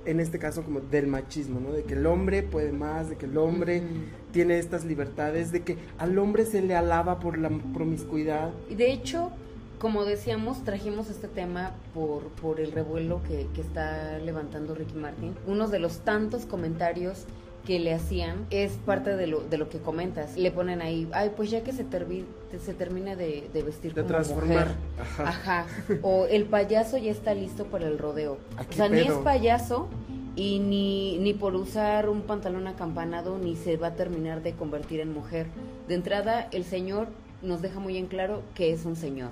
en 0.05 0.21
este 0.21 0.39
caso 0.39 0.62
como 0.62 0.81
del 0.81 1.09
machismo, 1.09 1.59
¿no? 1.59 1.73
De 1.73 1.83
que 1.83 1.95
el 1.95 2.07
hombre 2.07 2.43
puede 2.43 2.71
más, 2.71 3.11
de 3.11 3.17
que 3.17 3.27
el 3.27 3.37
hombre 3.37 3.81
mm. 3.81 4.33
tiene 4.33 4.59
estas 4.59 4.85
libertades, 4.85 5.51
de 5.51 5.62
que 5.62 5.79
al 5.99 6.17
hombre 6.19 6.47
se 6.47 6.62
le 6.62 6.77
alaba 6.77 7.19
por 7.19 7.39
la 7.39 7.51
promiscuidad. 7.75 8.51
Y 8.71 8.77
de 8.77 8.93
hecho, 8.93 9.33
como 9.81 10.05
decíamos, 10.05 10.62
trajimos 10.65 11.11
este 11.11 11.27
tema 11.27 11.73
por, 11.93 12.23
por 12.29 12.61
el 12.61 12.71
revuelo 12.71 13.21
que, 13.25 13.49
que 13.53 13.61
está 13.61 14.19
levantando 14.19 14.77
Ricky 14.77 14.95
Martin. 14.95 15.35
Uno 15.47 15.67
de 15.67 15.81
los 15.81 15.99
tantos 16.01 16.47
comentarios 16.47 17.27
que 17.66 17.81
le 17.81 17.92
hacían 17.92 18.46
es 18.50 18.72
parte 18.72 19.16
de 19.16 19.26
lo, 19.26 19.40
de 19.40 19.59
lo 19.59 19.68
que 19.68 19.79
comentas. 19.79 20.37
Le 20.37 20.50
ponen 20.50 20.81
ahí, 20.81 21.09
ay, 21.12 21.33
pues 21.37 21.50
ya 21.50 21.62
que 21.62 21.72
se, 21.72 21.85
termi 21.85 22.24
se 22.64 22.74
termine 22.74 23.16
de, 23.16 23.50
de 23.52 23.62
vestir 23.62 23.92
de 23.92 24.02
como 24.02 24.14
transformar. 24.14 24.68
mujer. 24.68 24.76
Ajá. 25.00 25.29
Ajá. 25.29 25.66
O 26.02 26.26
el 26.26 26.44
payaso 26.44 26.96
ya 26.96 27.11
está 27.11 27.35
listo 27.35 27.64
para 27.66 27.87
el 27.88 27.98
rodeo. 27.98 28.38
Aquí 28.57 28.70
o 28.70 28.76
sea, 28.76 28.88
pedo? 28.88 29.02
ni 29.02 29.09
es 29.09 29.14
payaso 29.18 29.88
y 30.37 30.61
ni, 30.61 31.18
ni 31.18 31.35
por 31.35 31.55
usar 31.57 32.09
un 32.09 32.22
pantalón 32.22 32.66
acampanado 32.66 33.38
ni 33.38 33.57
se 33.57 33.76
va 33.76 33.88
a 33.88 33.94
terminar 33.94 34.42
de 34.42 34.52
convertir 34.52 35.00
en 35.00 35.12
mujer. 35.12 35.46
De 35.88 35.94
entrada, 35.94 36.48
el 36.52 36.64
señor 36.64 37.09
nos 37.42 37.62
deja 37.62 37.81
muy 37.81 37.96
en 37.96 38.07
claro 38.07 38.42
que 38.55 38.72
es 38.72 38.85
un 38.85 38.96
señor 38.96 39.31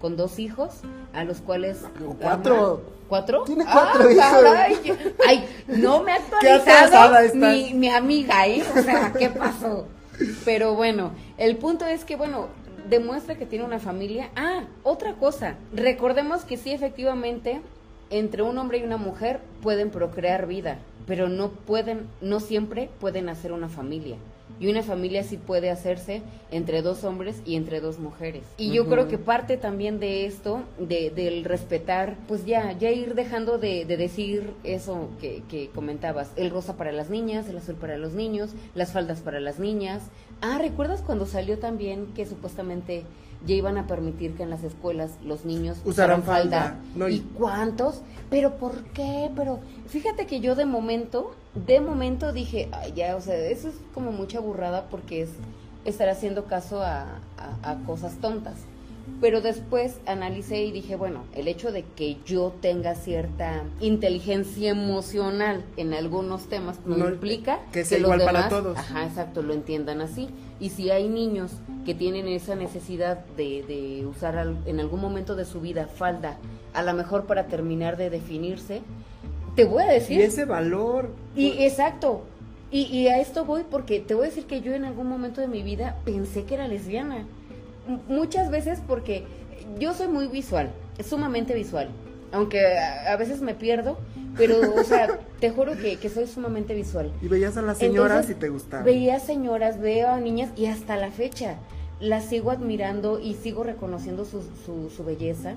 con 0.00 0.16
dos 0.16 0.38
hijos, 0.38 0.80
a 1.12 1.24
los 1.24 1.40
cuales... 1.40 1.84
¿Cuatro? 2.20 2.82
¿Cuatro? 3.08 3.44
Tiene 3.44 3.64
cuatro 3.64 4.08
ah, 4.08 4.12
hijos. 4.12 4.42
Caray. 4.42 4.76
Ay, 5.26 5.48
no 5.68 6.02
me 6.02 6.12
ha 6.12 6.16
actualizado 6.32 7.34
mi, 7.34 7.72
mi 7.74 7.88
amiga, 7.88 8.46
¿eh? 8.46 8.64
O 8.76 8.82
sea, 8.82 9.12
¿qué 9.12 9.30
pasó? 9.30 9.86
Pero 10.44 10.74
bueno, 10.74 11.12
el 11.38 11.56
punto 11.56 11.86
es 11.86 12.04
que, 12.04 12.16
bueno, 12.16 12.48
demuestra 12.88 13.36
que 13.36 13.46
tiene 13.46 13.64
una 13.64 13.78
familia. 13.78 14.30
Ah, 14.36 14.64
otra 14.82 15.14
cosa, 15.14 15.56
recordemos 15.72 16.44
que 16.44 16.56
sí, 16.56 16.72
efectivamente, 16.72 17.60
entre 18.10 18.42
un 18.42 18.58
hombre 18.58 18.78
y 18.78 18.84
una 18.84 18.96
mujer 18.96 19.40
pueden 19.62 19.90
procrear 19.90 20.46
vida, 20.46 20.78
pero 21.06 21.28
no 21.28 21.50
pueden, 21.50 22.06
no 22.20 22.40
siempre 22.40 22.90
pueden 23.00 23.28
hacer 23.28 23.52
una 23.52 23.68
familia. 23.68 24.16
Y 24.58 24.68
una 24.68 24.82
familia 24.82 25.22
sí 25.22 25.36
puede 25.36 25.70
hacerse 25.70 26.22
entre 26.50 26.82
dos 26.82 27.04
hombres 27.04 27.42
y 27.44 27.56
entre 27.56 27.80
dos 27.80 27.98
mujeres. 27.98 28.42
Y 28.56 28.72
yo 28.72 28.82
uh 28.82 28.86
-huh. 28.86 28.90
creo 28.90 29.08
que 29.08 29.18
parte 29.18 29.56
también 29.56 29.98
de 30.00 30.26
esto, 30.26 30.62
de, 30.78 31.10
del 31.10 31.44
respetar, 31.44 32.16
pues 32.26 32.46
ya, 32.46 32.72
ya 32.72 32.90
ir 32.90 33.14
dejando 33.14 33.58
de, 33.58 33.84
de 33.84 33.96
decir 33.96 34.54
eso 34.64 35.08
que, 35.20 35.42
que, 35.48 35.68
comentabas, 35.68 36.30
el 36.36 36.50
rosa 36.50 36.76
para 36.76 36.92
las 36.92 37.10
niñas, 37.10 37.48
el 37.48 37.58
azul 37.58 37.74
para 37.74 37.98
los 37.98 38.12
niños, 38.14 38.50
las 38.74 38.92
faldas 38.92 39.20
para 39.20 39.40
las 39.40 39.58
niñas. 39.58 40.02
Ah, 40.40 40.58
¿recuerdas 40.58 41.02
cuando 41.02 41.26
salió 41.26 41.58
también 41.58 42.06
que 42.14 42.26
supuestamente 42.26 43.04
ya 43.46 43.54
iban 43.54 43.76
a 43.78 43.86
permitir 43.86 44.34
que 44.34 44.42
en 44.42 44.50
las 44.50 44.64
escuelas 44.64 45.18
los 45.24 45.44
niños 45.44 45.78
usaran 45.84 46.22
falda? 46.22 46.60
falda. 46.60 46.80
No, 46.94 47.08
y... 47.08 47.16
¿Y 47.16 47.20
cuántos? 47.20 48.00
¿Pero 48.30 48.56
por 48.56 48.82
qué? 48.94 49.30
Pero 49.36 49.60
fíjate 49.86 50.26
que 50.26 50.40
yo 50.40 50.54
de 50.54 50.66
momento 50.66 51.34
de 51.66 51.80
momento 51.80 52.32
dije, 52.32 52.68
ay, 52.72 52.92
ya, 52.94 53.16
o 53.16 53.20
sea, 53.20 53.36
eso 53.36 53.68
es 53.68 53.74
como 53.94 54.12
mucha 54.12 54.40
burrada 54.40 54.88
porque 54.90 55.22
es 55.22 55.30
estar 55.84 56.08
haciendo 56.08 56.44
caso 56.44 56.82
a, 56.82 57.20
a, 57.38 57.70
a 57.70 57.76
cosas 57.84 58.16
tontas. 58.20 58.56
Pero 59.20 59.40
después 59.40 60.00
analicé 60.06 60.64
y 60.64 60.72
dije, 60.72 60.96
bueno, 60.96 61.24
el 61.34 61.48
hecho 61.48 61.70
de 61.70 61.84
que 61.84 62.16
yo 62.26 62.52
tenga 62.60 62.94
cierta 62.96 63.62
inteligencia 63.80 64.70
emocional 64.70 65.64
en 65.76 65.94
algunos 65.94 66.48
temas 66.48 66.80
no, 66.84 67.08
implica 67.08 67.60
que 67.72 67.84
sea 67.84 67.98
igual 67.98 68.22
para 68.24 68.48
todos. 68.48 68.76
Ajá, 68.76 69.04
exacto, 69.06 69.42
lo 69.42 69.54
entiendan 69.54 70.00
así. 70.00 70.28
Y 70.58 70.70
si 70.70 70.90
hay 70.90 71.08
niños 71.08 71.52
que 71.84 71.94
tienen 71.94 72.26
esa 72.26 72.56
necesidad 72.56 73.24
de, 73.36 73.62
de 73.62 74.06
usar 74.06 74.54
en 74.66 74.80
algún 74.80 75.00
momento 75.00 75.36
de 75.36 75.44
su 75.44 75.60
vida 75.60 75.86
falda, 75.86 76.36
a 76.74 76.82
lo 76.82 76.92
mejor 76.92 77.26
para 77.26 77.46
terminar 77.46 77.96
de 77.96 78.10
definirse, 78.10 78.82
te 79.56 79.64
voy 79.64 79.82
a 79.82 79.86
decir. 79.86 80.20
Y 80.20 80.22
ese 80.22 80.44
valor. 80.44 81.10
Y 81.34 81.64
exacto. 81.64 82.22
Y, 82.70 82.82
y 82.82 83.08
a 83.08 83.20
esto 83.20 83.44
voy 83.44 83.64
porque 83.68 84.00
te 84.00 84.14
voy 84.14 84.26
a 84.26 84.28
decir 84.28 84.44
que 84.46 84.60
yo 84.60 84.74
en 84.74 84.84
algún 84.84 85.08
momento 85.08 85.40
de 85.40 85.48
mi 85.48 85.62
vida 85.62 85.96
pensé 86.04 86.44
que 86.44 86.54
era 86.54 86.68
lesbiana 86.68 87.26
muchas 88.08 88.50
veces 88.50 88.80
porque 88.86 89.24
yo 89.78 89.94
soy 89.94 90.08
muy 90.08 90.28
visual, 90.28 90.70
sumamente 91.04 91.54
visual, 91.54 91.88
aunque 92.32 92.60
a, 92.78 93.16
veces 93.16 93.40
me 93.40 93.54
pierdo, 93.54 93.98
pero, 94.36 94.58
o 94.74 94.84
sea, 94.84 95.18
te 95.40 95.50
juro 95.50 95.72
que, 95.76 96.08
soy 96.08 96.26
sumamente 96.26 96.74
visual. 96.74 97.12
Y 97.22 97.28
veías 97.28 97.56
a 97.56 97.62
las 97.62 97.78
señoras 97.78 98.28
y 98.30 98.34
te 98.34 98.48
gustaba. 98.48 98.82
Veía 98.82 99.20
señoras, 99.20 99.80
veo 99.80 100.08
a 100.08 100.20
niñas 100.20 100.50
y 100.56 100.66
hasta 100.66 100.96
la 100.96 101.10
fecha 101.10 101.56
las 102.00 102.26
sigo 102.26 102.50
admirando 102.50 103.18
y 103.20 103.34
sigo 103.34 103.64
reconociendo 103.64 104.24
su, 104.24 104.42
su, 104.64 105.04
belleza. 105.04 105.54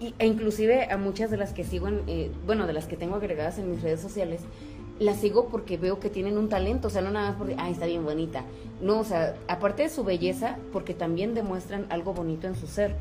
Y, 0.00 0.14
e 0.18 0.26
inclusive 0.26 0.90
a 0.90 0.96
muchas 0.96 1.30
de 1.30 1.36
las 1.36 1.52
que 1.52 1.64
sigo, 1.64 1.88
eh, 2.06 2.30
bueno, 2.46 2.66
de 2.66 2.72
las 2.72 2.86
que 2.86 2.96
tengo 2.96 3.16
agregadas 3.16 3.58
en 3.58 3.70
mis 3.70 3.82
redes 3.82 4.00
sociales, 4.00 4.42
la 4.98 5.14
sigo 5.14 5.48
porque 5.48 5.76
veo 5.76 6.00
que 6.00 6.10
tienen 6.10 6.38
un 6.38 6.48
talento, 6.48 6.88
o 6.88 6.90
sea, 6.90 7.02
no 7.02 7.10
nada 7.10 7.30
más 7.30 7.38
porque, 7.38 7.54
ay, 7.58 7.72
está 7.72 7.86
bien 7.86 8.04
bonita. 8.04 8.44
No, 8.80 9.00
o 9.00 9.04
sea, 9.04 9.36
aparte 9.46 9.84
de 9.84 9.88
su 9.88 10.04
belleza, 10.04 10.56
porque 10.72 10.94
también 10.94 11.34
demuestran 11.34 11.86
algo 11.90 12.14
bonito 12.14 12.46
en 12.46 12.56
su 12.56 12.66
ser. 12.66 12.96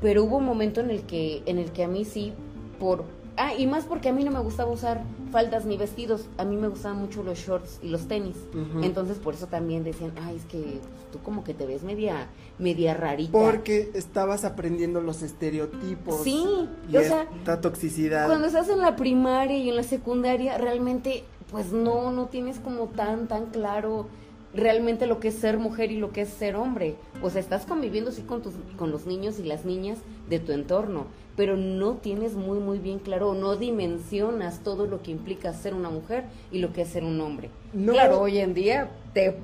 Pero 0.00 0.24
hubo 0.24 0.38
un 0.38 0.44
momento 0.44 0.80
en 0.80 0.90
el 0.90 1.02
que, 1.02 1.42
en 1.46 1.58
el 1.58 1.72
que 1.72 1.84
a 1.84 1.88
mí 1.88 2.04
sí, 2.04 2.32
por... 2.78 3.04
Ah, 3.36 3.54
y 3.54 3.66
más 3.66 3.84
porque 3.84 4.10
a 4.10 4.12
mí 4.12 4.24
no 4.24 4.30
me 4.30 4.40
gustaba 4.40 4.70
usar 4.70 5.02
faldas 5.30 5.64
ni 5.64 5.76
vestidos, 5.76 6.26
a 6.36 6.44
mí 6.44 6.56
me 6.56 6.68
gustaban 6.68 6.98
mucho 6.98 7.22
los 7.22 7.38
shorts 7.38 7.78
y 7.82 7.88
los 7.88 8.06
tenis. 8.06 8.36
Entonces 8.82 9.18
por 9.18 9.34
eso 9.34 9.46
también 9.46 9.84
decían, 9.84 10.12
ay, 10.22 10.36
es 10.36 10.44
que 10.44 10.80
tú 11.10 11.18
como 11.24 11.42
que 11.42 11.54
te 11.54 11.64
ves 11.64 11.82
media, 11.82 12.26
media 12.58 12.94
rarita. 12.94 13.32
Porque 13.32 13.90
estabas 13.94 14.44
aprendiendo 14.44 15.00
los 15.00 15.22
estereotipos. 15.22 16.22
Sí, 16.22 16.44
y 16.90 16.96
o 16.96 17.02
sea, 17.02 17.26
esta 17.38 17.60
toxicidad. 17.60 18.26
Cuando 18.26 18.46
estás 18.46 18.68
en 18.68 18.80
la 18.80 18.96
primaria 18.96 19.56
y 19.56 19.70
en 19.70 19.76
la 19.76 19.82
secundaria, 19.82 20.58
realmente 20.58 21.24
pues 21.50 21.72
no, 21.72 22.10
no 22.10 22.26
tienes 22.26 22.58
como 22.58 22.86
tan, 22.86 23.28
tan 23.28 23.46
claro 23.46 24.08
realmente 24.54 25.06
lo 25.06 25.20
que 25.20 25.28
es 25.28 25.34
ser 25.34 25.58
mujer 25.58 25.90
y 25.92 25.96
lo 25.96 26.12
que 26.12 26.22
es 26.22 26.28
ser 26.28 26.56
hombre. 26.56 26.96
O 27.22 27.30
sea, 27.30 27.40
estás 27.40 27.64
conviviendo 27.64 28.12
sí 28.12 28.22
con, 28.22 28.42
tus, 28.42 28.54
con 28.76 28.90
los 28.90 29.06
niños 29.06 29.38
y 29.38 29.44
las 29.44 29.64
niñas 29.64 29.98
de 30.28 30.38
tu 30.38 30.52
entorno, 30.52 31.06
pero 31.36 31.56
no 31.56 31.96
tienes 31.96 32.34
muy, 32.34 32.58
muy 32.58 32.78
bien 32.78 32.98
claro, 32.98 33.34
no 33.34 33.56
dimensionas 33.56 34.60
todo 34.62 34.86
lo 34.86 35.02
que 35.02 35.10
implica 35.10 35.52
ser 35.52 35.74
una 35.74 35.90
mujer 35.90 36.24
y 36.50 36.58
lo 36.58 36.72
que 36.72 36.82
es 36.82 36.88
ser 36.88 37.04
un 37.04 37.20
hombre. 37.20 37.50
Claro, 37.72 38.20
hoy 38.20 38.38
en 38.38 38.54
día 38.54 38.90
te 39.14 39.36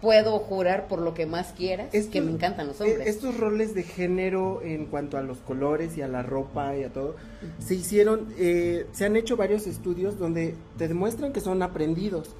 puedo 0.00 0.38
jurar 0.38 0.86
por 0.86 1.00
lo 1.00 1.14
que 1.14 1.24
más 1.24 1.52
quieras 1.52 1.88
que 1.90 2.20
me 2.20 2.30
encantan 2.30 2.66
los 2.66 2.80
hombres. 2.80 3.06
Estos 3.06 3.38
roles 3.38 3.74
de 3.74 3.84
género 3.84 4.60
en 4.62 4.84
cuanto 4.86 5.16
a 5.16 5.22
los 5.22 5.38
colores 5.38 5.96
y 5.96 6.02
a 6.02 6.08
la 6.08 6.22
ropa 6.22 6.76
y 6.76 6.84
a 6.84 6.92
todo, 6.92 7.16
se 7.58 7.74
hicieron, 7.74 8.28
eh, 8.38 8.86
se 8.92 9.06
han 9.06 9.16
hecho 9.16 9.36
varios 9.38 9.66
estudios 9.66 10.18
donde 10.18 10.54
te 10.76 10.88
demuestran 10.88 11.32
que 11.32 11.40
son 11.40 11.62
aprendidos. 11.62 12.36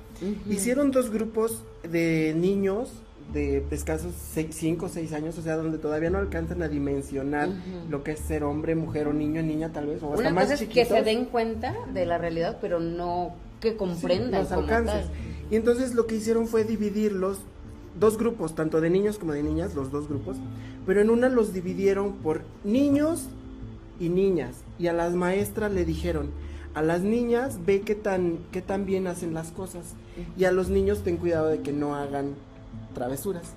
Hicieron 0.48 0.90
dos 0.90 1.10
grupos 1.10 1.62
de 1.82 2.34
niños 2.36 2.92
de 3.32 3.64
escasos 3.70 4.12
5 4.14 4.86
o 4.86 4.88
6 4.88 5.12
años, 5.12 5.38
o 5.38 5.42
sea, 5.42 5.56
donde 5.56 5.78
todavía 5.78 6.10
no 6.10 6.18
alcanzan 6.18 6.62
a 6.62 6.68
dimensionar 6.68 7.48
lo 7.88 8.04
que 8.04 8.12
es 8.12 8.20
ser 8.20 8.44
hombre, 8.44 8.74
mujer 8.74 9.08
o 9.08 9.12
niño, 9.12 9.42
niña 9.42 9.72
tal 9.72 9.86
vez, 9.86 10.02
o 10.02 10.14
hasta 10.14 10.30
más 10.30 10.44
cosa 10.44 10.62
es 10.62 10.68
que 10.68 10.84
se 10.84 11.02
den 11.02 11.24
cuenta 11.26 11.74
de 11.92 12.06
la 12.06 12.18
realidad, 12.18 12.58
pero 12.60 12.80
no 12.80 13.34
que 13.60 13.76
comprendan 13.76 14.42
los 14.42 14.52
alcances. 14.52 15.06
Y 15.50 15.56
entonces 15.56 15.94
lo 15.94 16.06
que 16.06 16.16
hicieron 16.16 16.46
fue 16.46 16.64
dividirlos 16.64 17.40
dos 17.98 18.18
grupos, 18.18 18.54
tanto 18.54 18.80
de 18.80 18.90
niños 18.90 19.18
como 19.18 19.32
de 19.32 19.42
niñas, 19.42 19.74
los 19.74 19.90
dos 19.90 20.08
grupos, 20.08 20.36
pero 20.86 21.00
en 21.00 21.10
una 21.10 21.28
los 21.28 21.52
dividieron 21.52 22.14
por 22.14 22.42
niños 22.62 23.26
y 24.00 24.08
niñas, 24.08 24.56
y 24.78 24.88
a 24.88 24.92
las 24.92 25.14
maestras 25.14 25.72
le 25.72 25.84
dijeron, 25.84 26.30
a 26.74 26.82
las 26.82 27.02
niñas 27.02 27.60
ve 27.64 27.82
qué 27.82 27.94
tan, 27.94 28.38
qué 28.50 28.60
tan 28.62 28.84
bien 28.84 29.06
hacen 29.06 29.32
las 29.34 29.52
cosas, 29.52 29.94
y 30.36 30.44
a 30.44 30.52
los 30.52 30.68
niños 30.68 31.02
ten 31.02 31.16
cuidado 31.16 31.48
de 31.48 31.60
que 31.60 31.72
no 31.72 31.94
hagan 31.94 32.34
travesuras. 32.94 33.54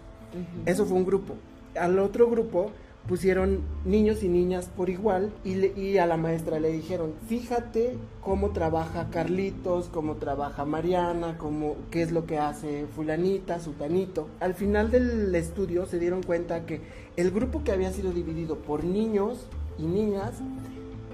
Eso 0.65 0.85
fue 0.85 0.97
un 0.97 1.05
grupo. 1.05 1.35
Al 1.75 1.99
otro 1.99 2.29
grupo 2.29 2.71
pusieron 3.07 3.61
niños 3.85 4.21
y 4.21 4.27
niñas 4.27 4.69
por 4.75 4.89
igual 4.89 5.31
y, 5.43 5.65
y, 5.79 5.97
a 5.97 6.05
la 6.05 6.17
maestra 6.17 6.59
le 6.59 6.71
dijeron, 6.71 7.13
fíjate 7.27 7.95
cómo 8.21 8.49
trabaja 8.49 9.09
Carlitos, 9.09 9.87
cómo 9.87 10.15
trabaja 10.15 10.65
Mariana, 10.65 11.37
cómo, 11.37 11.75
qué 11.89 12.01
es 12.01 12.11
lo 12.11 12.25
que 12.25 12.37
hace 12.37 12.85
fulanita, 12.95 13.59
sutanito. 13.59 14.27
Al 14.39 14.53
final 14.53 14.91
del 14.91 15.33
estudio 15.33 15.85
se 15.85 15.99
dieron 15.99 16.21
cuenta 16.21 16.65
que 16.65 16.81
el 17.15 17.31
grupo 17.31 17.63
que 17.63 17.71
había 17.71 17.91
sido 17.91 18.11
dividido 18.11 18.57
por 18.57 18.83
niños 18.83 19.47
y 19.77 19.83
niñas, 19.83 20.33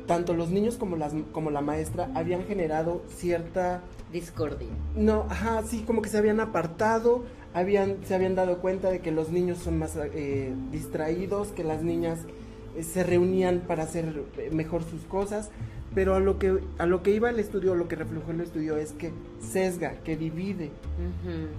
tanto 0.08 0.34
los 0.34 0.50
niños 0.50 0.76
como, 0.78 0.98
las, 0.98 1.14
como 1.32 1.52
la 1.52 1.62
maestra 1.62 2.10
habían 2.16 2.44
generado 2.44 3.04
cierta... 3.08 3.82
Discordia. 4.12 4.68
No, 4.96 5.26
ajá, 5.30 5.64
sí, 5.64 5.84
como 5.88 6.04
que 6.04 6.10
se 6.10 6.20
habían 6.20 6.40
apartado, 6.40 7.24
habían, 7.54 7.98
se 8.06 8.16
habían 8.16 8.36
dado 8.36 8.60
cuenta 8.60 8.90
de 8.90 9.00
que 9.00 9.12
los 9.12 9.30
niños 9.30 9.60
son 9.60 9.80
más 9.80 9.96
eh, 9.96 10.54
distraídos, 10.72 11.50
que 11.50 11.64
las 11.64 11.84
niñas 11.84 12.20
eh, 12.76 12.84
se 12.84 13.04
reunían 13.04 13.62
para 13.68 13.84
hacer 13.84 14.24
eh, 14.38 14.50
mejor 14.52 14.84
sus 14.84 15.02
cosas, 15.04 15.50
pero 15.94 16.16
a 16.16 16.20
lo 16.20 16.40
que 16.40 16.60
a 16.80 16.88
lo 16.88 17.04
que 17.04 17.12
iba 17.12 17.30
el 17.30 17.40
estudio, 17.40 17.76
lo 17.76 17.88
que 17.88 17.96
reflejó 17.96 18.32
el 18.32 18.42
estudio 18.42 18.78
es 18.78 18.94
que 18.94 19.12
sesga, 19.40 19.92
que 20.04 20.18
divide. 20.18 20.72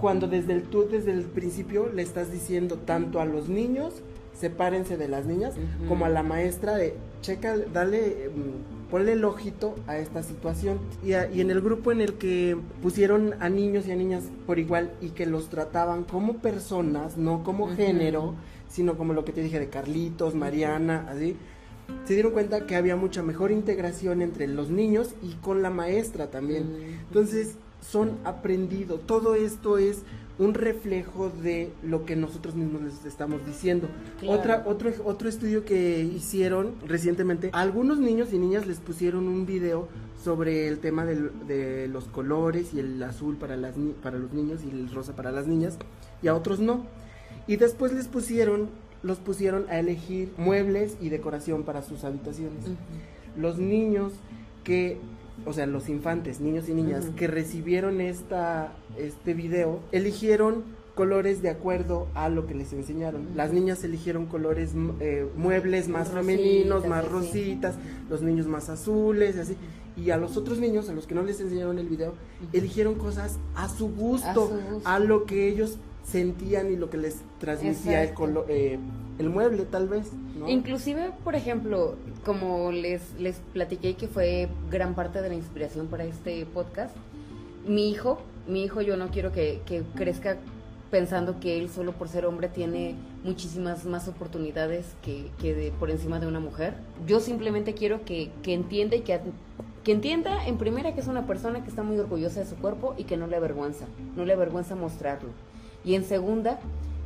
Cuando 0.00 0.26
desde 0.26 0.54
el 0.54 0.64
tú 0.64 0.88
desde 0.88 1.12
el 1.12 1.22
principio 1.22 1.88
le 1.92 2.02
estás 2.02 2.32
diciendo 2.32 2.78
tanto 2.78 3.20
a 3.20 3.24
los 3.24 3.48
niños 3.48 4.02
sepárense 4.34 4.96
de 4.96 5.06
las 5.06 5.26
niñas, 5.26 5.54
como 5.88 6.04
a 6.04 6.08
la 6.08 6.24
maestra 6.24 6.74
de 6.74 6.94
checa, 7.22 7.56
dale 7.72 8.30
mm, 8.34 8.73
ponle 8.94 9.14
el 9.14 9.24
ojito 9.24 9.74
a 9.88 9.98
esta 9.98 10.22
situación. 10.22 10.78
Y, 11.04 11.14
en 11.14 11.50
el 11.50 11.60
grupo 11.60 11.90
en 11.90 12.00
el 12.00 12.14
que 12.14 12.56
pusieron 12.80 13.34
a 13.40 13.48
niños 13.48 13.88
y 13.88 13.90
a 13.90 13.96
niñas 13.96 14.22
por 14.46 14.60
igual 14.60 14.92
y 15.00 15.08
que 15.08 15.26
los 15.26 15.48
trataban 15.48 16.04
como 16.04 16.34
personas, 16.34 17.16
no 17.16 17.42
como 17.42 17.74
género, 17.74 18.36
sino 18.68 18.96
como 18.96 19.12
lo 19.12 19.24
que 19.24 19.32
te 19.32 19.42
dije 19.42 19.58
de 19.58 19.68
Carlitos, 19.68 20.36
Mariana, 20.36 21.08
así, 21.10 21.36
se 22.04 22.14
dieron 22.14 22.30
cuenta 22.30 22.66
que 22.66 22.76
había 22.76 22.94
mucha 22.94 23.24
mejor 23.24 23.50
integración 23.50 24.22
entre 24.22 24.46
los 24.46 24.70
niños 24.70 25.16
y 25.24 25.32
con 25.42 25.60
la 25.60 25.70
maestra 25.70 26.30
también. 26.30 27.00
Entonces, 27.08 27.56
son 27.80 28.18
aprendidos. 28.22 29.04
Todo 29.08 29.34
esto 29.34 29.76
es 29.76 30.04
un 30.38 30.54
reflejo 30.54 31.30
de 31.30 31.70
lo 31.82 32.04
que 32.04 32.16
nosotros 32.16 32.54
mismos 32.54 32.82
les 32.82 33.04
estamos 33.04 33.44
diciendo. 33.46 33.88
Otra, 34.26 34.64
otro, 34.66 34.90
otro 35.04 35.28
estudio 35.28 35.64
que 35.64 36.00
hicieron 36.00 36.74
recientemente, 36.86 37.50
algunos 37.52 37.98
niños 37.98 38.32
y 38.32 38.38
niñas 38.38 38.66
les 38.66 38.80
pusieron 38.80 39.28
un 39.28 39.46
video 39.46 39.88
sobre 40.24 40.68
el 40.68 40.78
tema 40.78 41.04
de, 41.04 41.86
los 41.88 42.06
colores 42.06 42.72
y 42.72 42.80
el 42.80 43.02
azul 43.02 43.36
para, 43.36 43.56
las, 43.56 43.74
para 44.02 44.18
los 44.18 44.32
niños 44.32 44.60
y 44.64 44.70
el 44.70 44.90
rosa 44.90 45.14
para 45.14 45.30
las 45.30 45.46
niñas, 45.46 45.76
y 46.22 46.28
a 46.28 46.34
otros 46.34 46.60
no. 46.60 46.86
Y 47.46 47.56
después 47.56 47.92
les 47.92 48.08
pusieron, 48.08 48.70
los 49.02 49.18
pusieron 49.18 49.66
a 49.68 49.78
elegir 49.78 50.32
muebles 50.38 50.96
y 51.00 51.10
decoración 51.10 51.62
para 51.62 51.82
sus 51.82 52.04
habitaciones. 52.04 52.64
Los 53.36 53.58
niños 53.58 54.14
que 54.64 54.98
o 55.46 55.52
sea, 55.52 55.66
los 55.66 55.88
infantes, 55.88 56.40
niños 56.40 56.68
y 56.68 56.74
niñas, 56.74 57.06
que 57.16 57.26
recibieron 57.26 58.00
esta, 58.00 58.72
este 58.96 59.34
video, 59.34 59.80
eligieron 59.92 60.62
colores 60.94 61.42
de 61.42 61.50
acuerdo 61.50 62.06
a 62.14 62.28
lo 62.28 62.46
que 62.46 62.54
les 62.54 62.72
enseñaron. 62.72 63.28
Las 63.34 63.52
niñas 63.52 63.82
eligieron 63.84 64.26
colores, 64.26 64.72
eh, 65.00 65.26
muebles 65.36 65.88
más 65.88 66.08
femeninos, 66.10 66.86
más 66.86 67.08
rositas, 67.08 67.74
los 68.08 68.22
niños 68.22 68.46
más 68.46 68.68
azules, 68.68 69.36
así. 69.36 69.56
Y 69.96 70.10
a 70.10 70.16
los 70.16 70.36
otros 70.36 70.58
niños, 70.58 70.88
a 70.88 70.92
los 70.92 71.06
que 71.06 71.14
no 71.14 71.22
les 71.22 71.40
enseñaron 71.40 71.78
el 71.78 71.88
video, 71.88 72.14
eligieron 72.52 72.94
cosas 72.94 73.38
a 73.54 73.68
su 73.68 73.88
gusto, 73.88 74.52
a, 74.84 74.98
lo 74.98 75.24
que 75.24 75.48
ellos 75.48 75.78
sentían 76.04 76.72
y 76.72 76.76
lo 76.76 76.90
que 76.90 76.98
les 76.98 77.22
transmitía 77.38 78.02
el, 78.02 78.12
eh, 78.48 78.78
el 79.18 79.30
mueble, 79.30 79.64
tal 79.64 79.88
vez. 79.88 80.10
Inclusive, 80.46 81.12
por 81.24 81.34
ejemplo, 81.34 81.96
como 82.24 82.70
les, 82.72 83.02
les 83.18 83.40
platiqué 83.52 83.94
que 83.94 84.06
fue 84.06 84.48
gran 84.70 84.94
parte 84.94 85.22
de 85.22 85.28
la 85.28 85.34
inspiración 85.34 85.86
para 85.88 86.04
este 86.04 86.44
podcast, 86.46 86.94
mi 87.66 87.90
hijo, 87.90 88.20
mi 88.46 88.64
hijo 88.64 88.82
yo 88.82 88.96
no 88.96 89.08
quiero 89.08 89.32
que, 89.32 89.62
crezca 89.94 90.36
pensando 90.90 91.40
que 91.40 91.58
él 91.58 91.70
solo 91.70 91.92
por 91.92 92.08
ser 92.08 92.24
hombre 92.26 92.48
tiene 92.48 92.94
muchísimas 93.24 93.84
más 93.84 94.06
oportunidades 94.06 94.86
que, 95.02 95.30
que 95.40 95.72
por 95.80 95.90
encima 95.90 96.20
de 96.20 96.26
una 96.26 96.40
mujer. 96.40 96.74
Yo 97.06 97.20
simplemente 97.20 97.74
quiero 97.74 98.04
que, 98.04 98.30
que 98.42 98.52
entienda 98.54 98.94
y 98.94 99.00
que, 99.00 99.18
que 99.82 99.92
entienda 99.92 100.46
en 100.46 100.58
primera 100.58 100.94
que 100.94 101.00
es 101.00 101.08
una 101.08 101.26
persona 101.26 101.64
que 101.64 101.70
está 101.70 101.82
muy 101.82 101.98
orgullosa 101.98 102.40
de 102.40 102.46
su 102.46 102.56
cuerpo 102.56 102.94
y 102.96 103.04
que 103.04 103.16
no 103.16 103.26
le 103.26 103.36
avergüenza, 103.36 103.86
no 104.14 104.24
le 104.24 104.34
avergüenza 104.34 104.76
mostrarlo. 104.76 105.30
Y 105.84 105.94
en 105.94 106.04
segunda, 106.04 106.58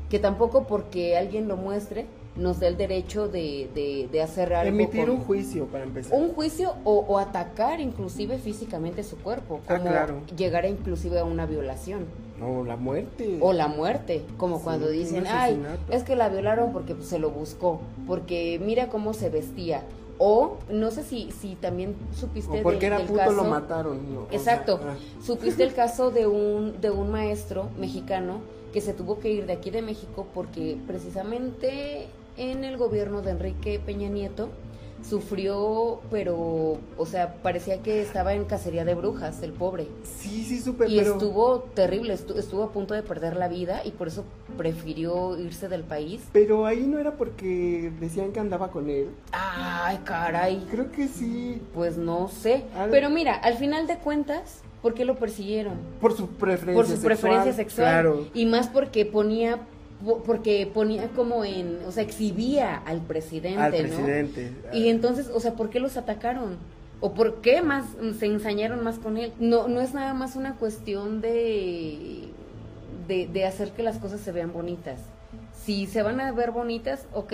que 0.09 0.19
tampoco 0.19 0.65
porque 0.65 1.17
alguien 1.17 1.49
lo 1.49 1.57
muestre 1.57 2.07
nos 2.39 2.61
da 2.61 2.69
el 2.69 2.77
derecho 2.77 3.29
de, 3.29 4.09
de, 4.11 4.23
hacer 4.23 4.55
algo. 4.55 4.69
Emitir 4.69 5.11
un 5.11 5.19
juicio 5.19 5.67
para 5.67 5.85
empezar. 5.85 6.19
Un 6.19 6.33
juicio 6.33 6.75
o, 6.85 7.19
atacar 7.19 7.81
inclusive 7.81 8.39
físicamente 8.39 9.03
su 9.03 9.17
cuerpo. 9.19 9.61
Ah, 9.67 9.77
como 9.77 9.91
claro. 9.91 10.23
llegar 10.37 10.65
a 10.65 10.69
inclusive 10.69 11.19
a 11.19 11.25
una 11.25 11.47
violación. 11.47 12.07
O 12.41 12.65
la 12.65 12.77
muerte. 12.77 13.39
O 13.41 13.53
la 13.53 13.67
muerte, 13.67 14.23
como 14.37 14.63
cuando 14.63 14.89
dicen, 14.89 15.27
ay, 15.27 15.61
es 15.91 16.05
que 16.05 16.15
la 16.15 16.29
violaron 16.29 16.73
porque 16.73 16.95
se 17.01 17.19
lo 17.19 17.31
buscó, 17.31 17.81
porque 18.07 18.61
mira 18.65 18.89
cómo 18.89 19.13
se 19.13 19.29
vestía. 19.29 19.83
O 20.21 20.57
no 20.69 20.91
sé 20.91 21.05
si, 21.05 21.31
si 21.31 21.55
también 21.55 21.95
supiste 22.13 22.61
o 22.61 22.63
porque 22.63 22.87
era 22.87 22.99
puto 23.01 23.31
lo 23.33 23.45
mataron. 23.45 24.01
Exacto. 24.31 24.81
Ah. 24.83 24.95
Supiste 25.25 25.63
el 25.63 25.75
caso 25.75 26.11
de 26.11 26.27
un, 26.27 26.81
de 26.81 26.91
un 26.91 27.11
maestro 27.11 27.69
mexicano 27.79 28.41
que 28.73 28.81
se 28.81 28.93
tuvo 28.93 29.19
que 29.19 29.31
ir 29.31 29.47
de 29.47 29.53
aquí 29.55 29.71
de 29.71 29.83
México 29.83 30.27
porque 30.35 30.77
precisamente 30.87 32.07
en 32.37 32.65
el 32.65 32.77
gobierno 32.77 33.23
de 33.23 33.33
Enrique 33.33 33.81
Peña 33.85 34.09
Nieto 34.09 34.49
sufrió, 35.03 36.01
pero, 36.11 36.79
o 36.97 37.07
sea, 37.07 37.35
parecía 37.35 37.83
que 37.83 38.03
estaba 38.03 38.35
en 38.35 38.45
cacería 38.45 38.85
de 38.85 38.95
brujas, 38.95 39.43
el 39.43 39.53
pobre. 39.53 39.87
Sí, 40.03 40.45
sí, 40.45 40.61
súper. 40.61 40.91
Y 40.91 40.99
estuvo 40.99 41.61
terrible, 41.61 42.15
estuvo, 42.15 42.63
a 42.63 42.73
punto 42.73 42.95
de 42.95 43.03
perder 43.03 43.37
la 43.37 43.49
vida 43.49 43.83
y 43.85 43.93
por 43.93 44.09
eso 44.09 44.25
prefirió 44.57 45.39
irse 45.39 45.69
del 45.69 45.85
país. 45.85 46.23
Pero 46.33 46.67
ahí 46.67 46.87
no 46.87 46.99
era 46.99 47.17
porque 47.17 47.93
decían 48.01 48.33
que 48.33 48.41
andaba 48.41 48.71
con 48.71 48.91
él. 48.91 49.11
Ay, 49.33 49.99
caray. 50.05 50.67
Creo 50.71 50.91
que 50.91 51.09
sí. 51.09 51.63
Pues 51.75 51.97
no 51.97 52.29
sé. 52.29 52.65
Pero 52.91 53.11
mira, 53.11 53.35
al 53.35 53.55
final 53.55 53.87
de 53.87 53.99
cuentas, 53.99 54.63
¿por 54.83 54.95
qué 54.95 55.05
lo 55.05 55.17
persiguieron? 55.17 55.75
Por 56.01 56.17
su 56.17 56.29
preferencia 56.29 56.75
Por 56.75 56.87
su 56.87 57.03
preferencia 57.03 57.53
sexual. 57.53 57.89
Claro. 57.89 58.27
Y 58.35 58.47
más 58.47 58.69
porque 58.69 59.05
ponía 59.05 59.59
porque 60.25 60.71
ponía 60.73 61.09
como 61.09 61.45
en, 61.45 61.81
o 61.87 61.91
sea, 61.91 62.05
exhibía 62.05 62.77
al 62.77 63.01
presidente, 63.01 63.61
al 63.61 63.73
presidente. 63.73 64.53
Y 64.73 64.89
entonces, 64.89 65.29
o 65.35 65.41
sea, 65.41 65.55
¿por 65.55 65.71
qué 65.71 65.81
los 65.81 65.97
atacaron? 65.97 66.57
¿O 67.01 67.15
por 67.15 67.41
qué 67.41 67.63
más 67.63 67.85
se 68.19 68.27
ensañaron 68.27 68.83
más 68.83 68.99
con 68.99 69.17
él? 69.17 69.33
No, 69.39 69.69
no 69.69 69.81
es 69.81 69.95
nada 69.95 70.15
más 70.15 70.37
una 70.37 70.55
cuestión 70.55 71.21
de, 71.21 72.29
de, 73.09 73.45
hacer 73.45 73.73
que 73.73 73.83
las 73.83 73.99
cosas 73.99 74.21
se 74.21 74.33
vean 74.33 74.53
bonitas. 74.53 75.01
Si 75.65 75.87
se 75.87 76.03
van 76.03 76.21
a 76.21 76.31
ver 76.33 76.51
bonitas, 76.51 77.07
ok, 77.13 77.33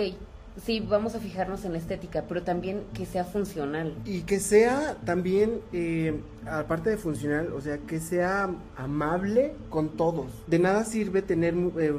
sí, 0.63 0.79
vamos 0.79 1.15
a 1.15 1.19
fijarnos 1.19 1.65
en 1.65 1.73
la 1.73 1.77
estética, 1.77 2.25
pero 2.27 2.43
también 2.43 2.83
que 2.93 3.05
sea 3.05 3.23
funcional. 3.23 3.95
Y 4.05 4.21
que 4.21 4.39
sea 4.39 4.97
también, 5.05 5.61
eh, 5.73 6.19
aparte 6.49 6.89
de 6.89 6.97
funcional, 6.97 7.53
o 7.53 7.61
sea, 7.61 7.77
que 7.79 7.99
sea 7.99 8.49
amable 8.77 9.53
con 9.69 9.89
todos. 9.89 10.31
De 10.47 10.59
nada 10.59 10.85
sirve 10.85 11.21
tener 11.21 11.53
eh, 11.79 11.93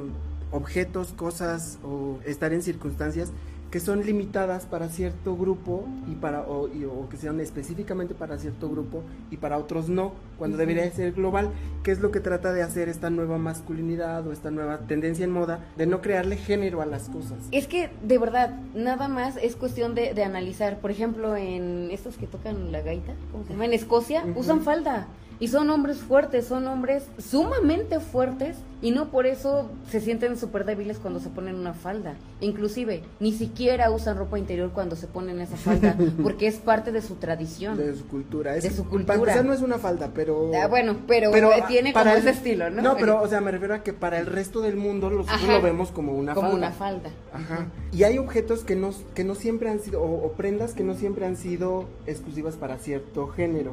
objetos, 0.50 1.12
cosas 1.12 1.78
o 1.84 2.18
estar 2.24 2.52
en 2.52 2.62
circunstancias 2.62 3.32
que 3.76 3.80
son 3.80 4.06
limitadas 4.06 4.64
para 4.64 4.88
cierto 4.88 5.36
grupo 5.36 5.84
y 6.10 6.14
para 6.14 6.40
o, 6.48 6.70
que 7.10 7.18
sean 7.18 7.38
específicamente 7.40 8.14
para 8.14 8.38
cierto 8.38 8.70
grupo 8.70 9.02
y 9.30 9.36
para 9.36 9.58
otros 9.58 9.90
no, 9.90 10.14
cuando 10.38 10.56
debería 10.56 10.90
ser 10.92 11.12
global, 11.12 11.50
que 11.82 11.90
es 11.90 11.98
lo 11.98 12.10
que 12.10 12.20
trata 12.20 12.54
de 12.54 12.62
hacer 12.62 12.88
esta 12.88 13.10
nueva 13.10 13.36
masculinidad 13.36 14.26
o 14.26 14.32
esta 14.32 14.50
nueva 14.50 14.78
tendencia 14.86 15.26
en 15.26 15.30
moda 15.30 15.62
de 15.76 15.84
no 15.84 16.00
crearle 16.00 16.38
género 16.38 16.80
a 16.80 16.86
las 16.86 17.10
cosas. 17.10 17.36
Es 17.52 17.66
que 17.66 17.90
de 18.02 18.16
verdad, 18.16 18.58
nada 18.74 19.08
más 19.08 19.36
es 19.36 19.56
cuestión 19.56 19.94
de, 19.94 20.24
analizar, 20.24 20.80
por 20.80 20.90
ejemplo, 20.90 21.36
en 21.36 21.90
estos 21.90 22.16
que 22.16 22.26
tocan 22.26 22.72
la 22.72 22.80
gaita, 22.80 23.12
¿cómo 23.30 23.44
se 23.44 23.50
llama? 23.50 23.66
En 23.66 23.74
Escocia, 23.74 24.24
usan 24.36 24.62
falda. 24.62 25.06
Y 25.38 25.48
son 25.48 25.68
hombres 25.70 25.98
fuertes, 25.98 26.46
son 26.46 26.66
hombres 26.66 27.04
sumamente 27.18 28.00
fuertes 28.00 28.56
y 28.82 28.90
no 28.90 29.10
por 29.10 29.26
eso 29.26 29.70
se 29.90 30.00
sienten 30.00 30.36
súper 30.36 30.64
débiles 30.64 30.98
cuando 30.98 31.20
se 31.20 31.28
ponen 31.28 31.56
una 31.56 31.72
falda. 31.72 32.14
Inclusive, 32.40 33.02
ni 33.20 33.32
siquiera 33.32 33.90
usan 33.90 34.16
ropa 34.16 34.38
interior 34.38 34.70
cuando 34.72 34.96
se 34.96 35.06
ponen 35.06 35.40
esa 35.40 35.56
falda, 35.56 35.96
porque 36.22 36.46
es 36.46 36.56
parte 36.56 36.92
de 36.92 37.02
su 37.02 37.14
tradición. 37.16 37.76
De 37.76 37.94
su 37.94 38.06
cultura. 38.06 38.52
de 38.52 38.70
su 38.70 38.86
cultura. 38.88 39.42
no 39.42 39.52
es 39.52 39.62
una 39.62 39.78
falda, 39.78 40.10
pero... 40.14 40.50
Ah, 40.54 40.66
bueno, 40.68 40.96
pero, 41.06 41.30
tiene 41.68 41.92
como 41.92 42.10
ese 42.10 42.30
estilo, 42.30 42.70
¿no? 42.70 42.82
No, 42.82 42.96
pero, 42.96 43.20
o 43.20 43.28
sea, 43.28 43.40
me 43.40 43.50
refiero 43.50 43.74
a 43.74 43.82
que 43.82 43.92
para 43.92 44.18
el 44.18 44.26
resto 44.26 44.60
del 44.60 44.76
mundo 44.76 45.10
nosotros 45.10 45.48
lo 45.48 45.62
vemos 45.62 45.90
como 45.90 46.12
una 46.12 46.34
falda. 46.34 46.48
Como 46.48 46.58
una 46.58 46.72
falda. 46.72 47.10
Ajá. 47.32 47.66
Y 47.92 48.04
hay 48.04 48.18
objetos 48.18 48.64
que 48.64 48.76
no, 48.76 48.90
que 49.14 49.24
no 49.24 49.34
siempre 49.34 49.70
han 49.70 49.80
sido, 49.80 50.02
o, 50.02 50.32
prendas 50.32 50.74
que 50.74 50.84
no 50.84 50.94
siempre 50.94 51.26
han 51.26 51.36
sido 51.36 51.86
exclusivas 52.06 52.56
para 52.56 52.78
cierto 52.78 53.28
género. 53.28 53.72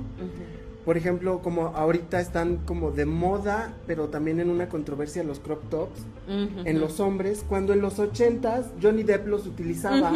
Por 0.86 0.98
ejemplo, 0.98 1.40
como 1.42 1.68
ahorita 1.68 2.20
están 2.20 2.58
como 2.66 2.92
de 2.92 3.06
moda, 3.06 3.74
pero 3.88 4.10
también 4.10 4.40
en 4.42 4.50
una 4.50 4.68
controversia 4.68 5.24
los 5.24 5.40
crop 5.40 5.70
tops 5.70 6.02
en 6.28 6.80
los 6.80 7.00
hombres, 7.00 7.46
cuando 7.48 7.74
en 7.74 7.82
los 7.82 8.00
ochentas 8.00 8.68
Johnny 8.82 9.04
Depp 9.04 9.28
los 9.28 9.46
utilizaba. 9.48 10.12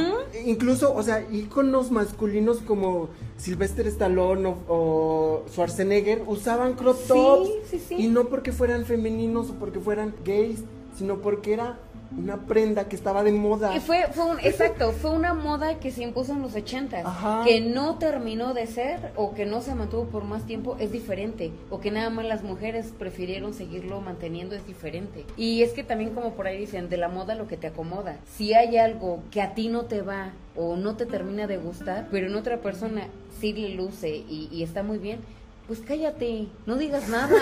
Incluso, 0.45 0.93
o 0.93 1.03
sea, 1.03 1.25
íconos 1.31 1.91
masculinos 1.91 2.57
como 2.57 3.09
Sylvester 3.37 3.87
Stallone 3.87 4.55
o, 4.67 5.43
Schwarzenegger 5.51 6.23
usaban 6.27 6.73
crop 6.73 6.97
tops. 7.07 7.49
Y 7.91 8.07
no 8.07 8.25
porque 8.25 8.51
fueran 8.51 8.85
femeninos 8.85 9.49
o 9.49 9.53
porque 9.53 9.79
fueran 9.79 10.13
gays, 10.25 10.63
sino 10.97 11.19
porque 11.19 11.53
era 11.53 11.79
una 12.15 12.45
prenda 12.45 12.87
que 12.87 12.95
estaba 12.95 13.23
de 13.23 13.31
moda. 13.31 13.75
Y 13.75 13.79
fue, 13.79 14.07
fue 14.11 14.25
un, 14.25 14.39
exacto, 14.43 14.91
fue 14.91 15.11
una 15.11 15.33
moda 15.33 15.79
que 15.79 15.91
se 15.91 16.03
impuso 16.03 16.33
en 16.33 16.41
los 16.41 16.55
ochentas, 16.55 17.05
que 17.45 17.61
no 17.61 17.97
terminó 17.97 18.53
de 18.53 18.67
ser 18.67 19.11
o 19.15 19.33
que 19.33 19.45
no 19.45 19.61
se 19.61 19.75
mantuvo 19.75 20.05
por 20.05 20.23
más 20.23 20.45
tiempo 20.45 20.77
es 20.79 20.91
diferente, 20.91 21.51
o 21.69 21.79
que 21.79 21.91
nada 21.91 22.09
más 22.09 22.25
las 22.25 22.43
mujeres 22.43 22.93
prefirieron 22.97 23.53
seguirlo 23.53 24.01
manteniendo 24.01 24.55
es 24.55 24.65
diferente. 24.65 25.25
Y 25.35 25.63
es 25.63 25.73
que 25.73 25.83
también 25.83 26.11
como 26.13 26.31
por 26.33 26.47
ahí 26.47 26.57
dicen, 26.57 26.89
de 26.89 26.97
la 26.97 27.09
moda 27.09 27.35
lo 27.35 27.47
que 27.47 27.57
te 27.57 27.67
acomoda. 27.67 28.17
Si 28.25 28.53
hay 28.53 28.77
algo 28.77 29.19
que 29.31 29.41
a 29.41 29.53
ti 29.53 29.67
no 29.67 29.85
te 29.85 30.01
va 30.01 30.31
o 30.55 30.75
no 30.75 30.95
te 30.95 31.05
termina 31.05 31.47
de 31.47 31.57
gustar, 31.57 32.07
pero 32.11 32.27
en 32.27 32.35
otra 32.35 32.57
persona 32.57 33.07
sí 33.39 33.53
le 33.53 33.69
luce 33.69 34.09
y, 34.09 34.49
y 34.51 34.63
está 34.63 34.83
muy 34.83 34.97
bien, 34.97 35.19
pues 35.67 35.81
cállate, 35.81 36.47
no 36.65 36.77
digas 36.77 37.09
nada, 37.09 37.35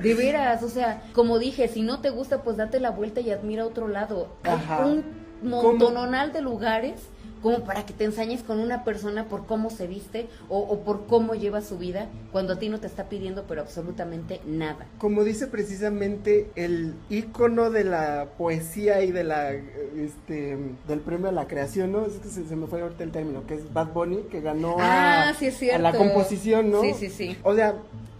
de 0.00 0.14
veras, 0.14 0.62
o 0.62 0.68
sea, 0.68 1.02
como 1.12 1.38
dije, 1.38 1.68
si 1.68 1.82
no 1.82 2.00
te 2.00 2.08
gusta, 2.08 2.42
pues 2.42 2.56
date 2.56 2.80
la 2.80 2.90
vuelta 2.90 3.20
y 3.20 3.30
admira 3.30 3.66
otro 3.66 3.86
lado. 3.86 4.28
Hay 4.44 4.60
un 4.84 5.04
montononal 5.42 6.32
de 6.32 6.40
lugares 6.40 7.02
como 7.42 7.64
para 7.64 7.86
que 7.86 7.92
te 7.92 8.04
ensañes 8.04 8.42
con 8.42 8.60
una 8.60 8.84
persona 8.84 9.26
por 9.26 9.46
cómo 9.46 9.70
se 9.70 9.86
viste 9.86 10.26
o, 10.48 10.80
por 10.80 11.06
cómo 11.06 11.34
lleva 11.34 11.60
su 11.62 11.78
vida 11.78 12.08
cuando 12.32 12.54
a 12.54 12.58
ti 12.58 12.68
no 12.68 12.80
te 12.80 12.86
está 12.86 13.08
pidiendo 13.08 13.44
pero 13.48 13.62
absolutamente 13.62 14.40
nada. 14.46 14.86
Como 14.98 15.24
dice 15.24 15.46
precisamente 15.46 16.50
el 16.56 16.94
ícono 17.08 17.70
de 17.70 17.84
la 17.84 18.28
poesía 18.36 19.02
y 19.02 19.12
de 19.12 19.24
la 19.24 19.52
este 19.52 20.58
del 20.88 21.00
premio 21.00 21.28
a 21.28 21.32
la 21.32 21.46
creación, 21.46 21.92
¿no? 21.92 22.06
Es 22.06 22.14
que 22.14 22.28
se, 22.28 22.56
me 22.56 22.66
fue 22.66 22.82
ahorita 22.82 23.04
el 23.04 23.10
término, 23.10 23.46
que 23.46 23.54
es 23.54 23.72
Bad 23.72 23.92
Bunny 23.92 24.22
que 24.30 24.40
ganó 24.40 24.76
ah, 24.78 25.32
a, 25.32 25.78
la 25.78 25.92
composición, 25.92 26.70
¿no? 26.70 26.82
Sí, 26.82 26.94
sí, 26.98 27.08
sí. 27.08 27.36
O 27.42 27.54
sea, 27.54 27.76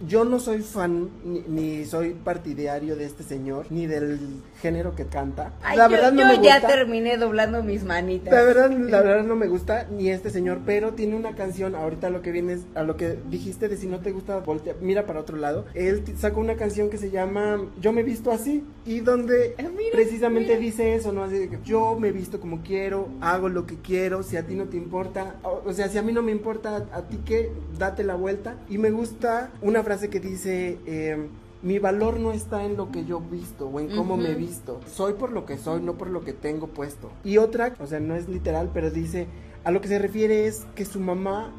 yo 0.07 0.25
no 0.25 0.39
soy 0.39 0.61
fan 0.61 1.09
ni, 1.23 1.85
soy 1.85 2.13
partidario 2.13 2.95
de 2.95 3.05
este 3.05 3.23
señor, 3.23 3.67
ni 3.69 3.85
del 3.85 4.19
género 4.61 4.95
que 4.95 5.05
canta. 5.05 5.53
la 5.75 5.87
verdad 5.87 6.11
no 6.11 6.33
yo 6.35 6.41
ya 6.41 6.65
terminé 6.65 7.17
doblando 7.17 7.63
mis 7.63 7.83
manitas. 7.83 8.33
La 8.33 8.41
verdad, 8.41 8.71
la 8.71 9.01
verdad 9.01 9.10
no 9.23 9.35
me 9.35 9.47
gusta 9.47 9.87
ni 9.89 10.09
este 10.09 10.29
señor, 10.29 10.61
pero 10.65 10.93
tiene 10.93 11.15
una 11.15 11.35
canción, 11.35 11.75
ahorita 11.75 12.09
lo 12.09 12.21
que 12.21 12.31
vienes, 12.31 12.65
a 12.75 12.83
lo 12.83 12.97
que 12.97 13.17
dijiste 13.29 13.67
de 13.67 13.77
si 13.77 13.87
no 13.87 13.99
te 13.99 14.11
gusta, 14.11 14.37
voltea, 14.39 14.75
mira 14.81 15.05
para 15.05 15.19
otro 15.19 15.37
lado. 15.37 15.65
Él 15.73 16.03
sacó 16.17 16.39
una 16.39 16.55
canción 16.55 16.89
que 16.89 16.97
se 16.97 17.11
llama 17.11 17.65
Yo 17.79 17.91
me 17.91 18.01
he 18.01 18.03
visto 18.03 18.31
así 18.31 18.63
y 18.85 18.99
donde 19.01 19.55
ah, 19.59 19.69
precisamente 19.91 20.57
dice 20.57 20.95
eso, 20.95 21.11
¿no? 21.11 21.23
Así 21.23 21.47
que 21.47 21.59
yo 21.63 21.97
me 21.99 22.09
he 22.09 22.11
visto 22.11 22.39
como 22.39 22.61
quiero, 22.61 23.09
hago 23.21 23.49
lo 23.49 23.65
que 23.65 23.77
quiero, 23.77 24.23
si 24.23 24.37
a 24.37 24.45
ti 24.45 24.55
no 24.55 24.65
te 24.65 24.77
importa, 24.77 25.35
o, 25.43 25.73
sea, 25.73 25.89
si 25.89 25.97
a 25.97 26.01
mí 26.01 26.13
no 26.13 26.21
me 26.21 26.31
importa, 26.31 26.87
a, 26.91 27.01
ti 27.07 27.19
qué, 27.25 27.51
date 27.77 28.03
la 28.03 28.15
vuelta. 28.15 28.57
Y 28.69 28.77
me 28.77 28.91
gusta 28.91 29.51
una 29.61 29.83
frase 29.83 30.09
que 30.09 30.19
dice... 30.19 30.77
Eh, 30.85 31.27
mi 31.63 31.79
valor 31.79 32.19
no 32.19 32.31
está 32.31 32.65
en 32.65 32.75
lo 32.75 32.91
que 32.91 33.05
yo 33.05 33.19
visto 33.19 33.67
o 33.67 33.79
en 33.79 33.95
cómo 33.95 34.17
me 34.17 34.31
he 34.31 34.35
visto. 34.35 34.79
Soy 34.91 35.13
por 35.13 35.31
lo 35.31 35.45
que 35.45 35.57
soy, 35.57 35.81
no 35.81 35.93
por 35.93 36.09
lo 36.09 36.21
que 36.21 36.33
tengo 36.33 36.67
puesto. 36.67 37.11
Y 37.23 37.37
otra, 37.37 37.75
o 37.79 37.87
sea, 37.87 37.99
no 37.99 38.15
es 38.15 38.27
literal, 38.27 38.71
pero 38.73 38.89
dice, 38.89 39.27
a 39.63 39.71
lo 39.71 39.81
que 39.81 39.87
se 39.87 39.99
refiere 39.99 40.47
es 40.47 40.65
que 40.75 40.85
su 40.85 40.99
mamá, 40.99 41.51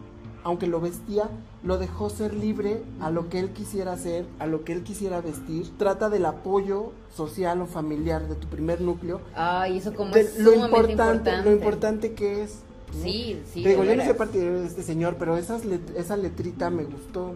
aunque 0.42 0.66
lo 0.66 0.80
vestía, 0.80 1.30
lo 1.62 1.78
dejó 1.78 2.10
ser 2.10 2.34
libre 2.34 2.82
a 3.00 3.10
lo 3.10 3.28
que 3.28 3.38
él 3.38 3.50
quisiera 3.50 3.92
hacer, 3.92 4.26
a 4.40 4.46
lo 4.46 4.64
que 4.64 4.72
él 4.72 4.82
quisiera 4.82 5.20
vestir. 5.20 5.70
Trata 5.78 6.08
del 6.08 6.26
apoyo 6.26 6.92
social 7.14 7.60
o 7.62 7.66
familiar 7.66 8.26
de 8.26 8.34
tu 8.34 8.48
primer 8.48 8.80
núcleo. 8.80 9.20
Ay, 9.36 9.78
eso 9.78 9.94
como 9.94 10.14
es 10.16 10.40
lo 10.40 10.52
importante, 10.54 11.30
lo 11.42 11.52
importante 11.52 12.12
que 12.14 12.42
es. 12.42 12.62
Sí, 13.00 13.40
sí. 13.50 13.64
digo, 13.64 13.84
yo 13.84 13.96
no 13.96 14.04
sé 14.04 14.12
partir 14.12 14.42
de 14.42 14.66
este 14.66 14.82
señor, 14.82 15.16
pero 15.18 15.38
esas 15.38 15.62
esa 15.96 16.16
letrita 16.16 16.68
me 16.70 16.84
gustó. 16.84 17.34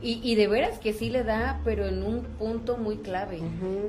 Y, 0.00 0.20
y, 0.22 0.36
de 0.36 0.46
veras 0.46 0.78
que 0.78 0.92
sí 0.92 1.10
le 1.10 1.24
da, 1.24 1.60
pero 1.64 1.86
en 1.86 2.02
un 2.02 2.22
punto 2.22 2.76
muy 2.76 2.98
clave. 2.98 3.40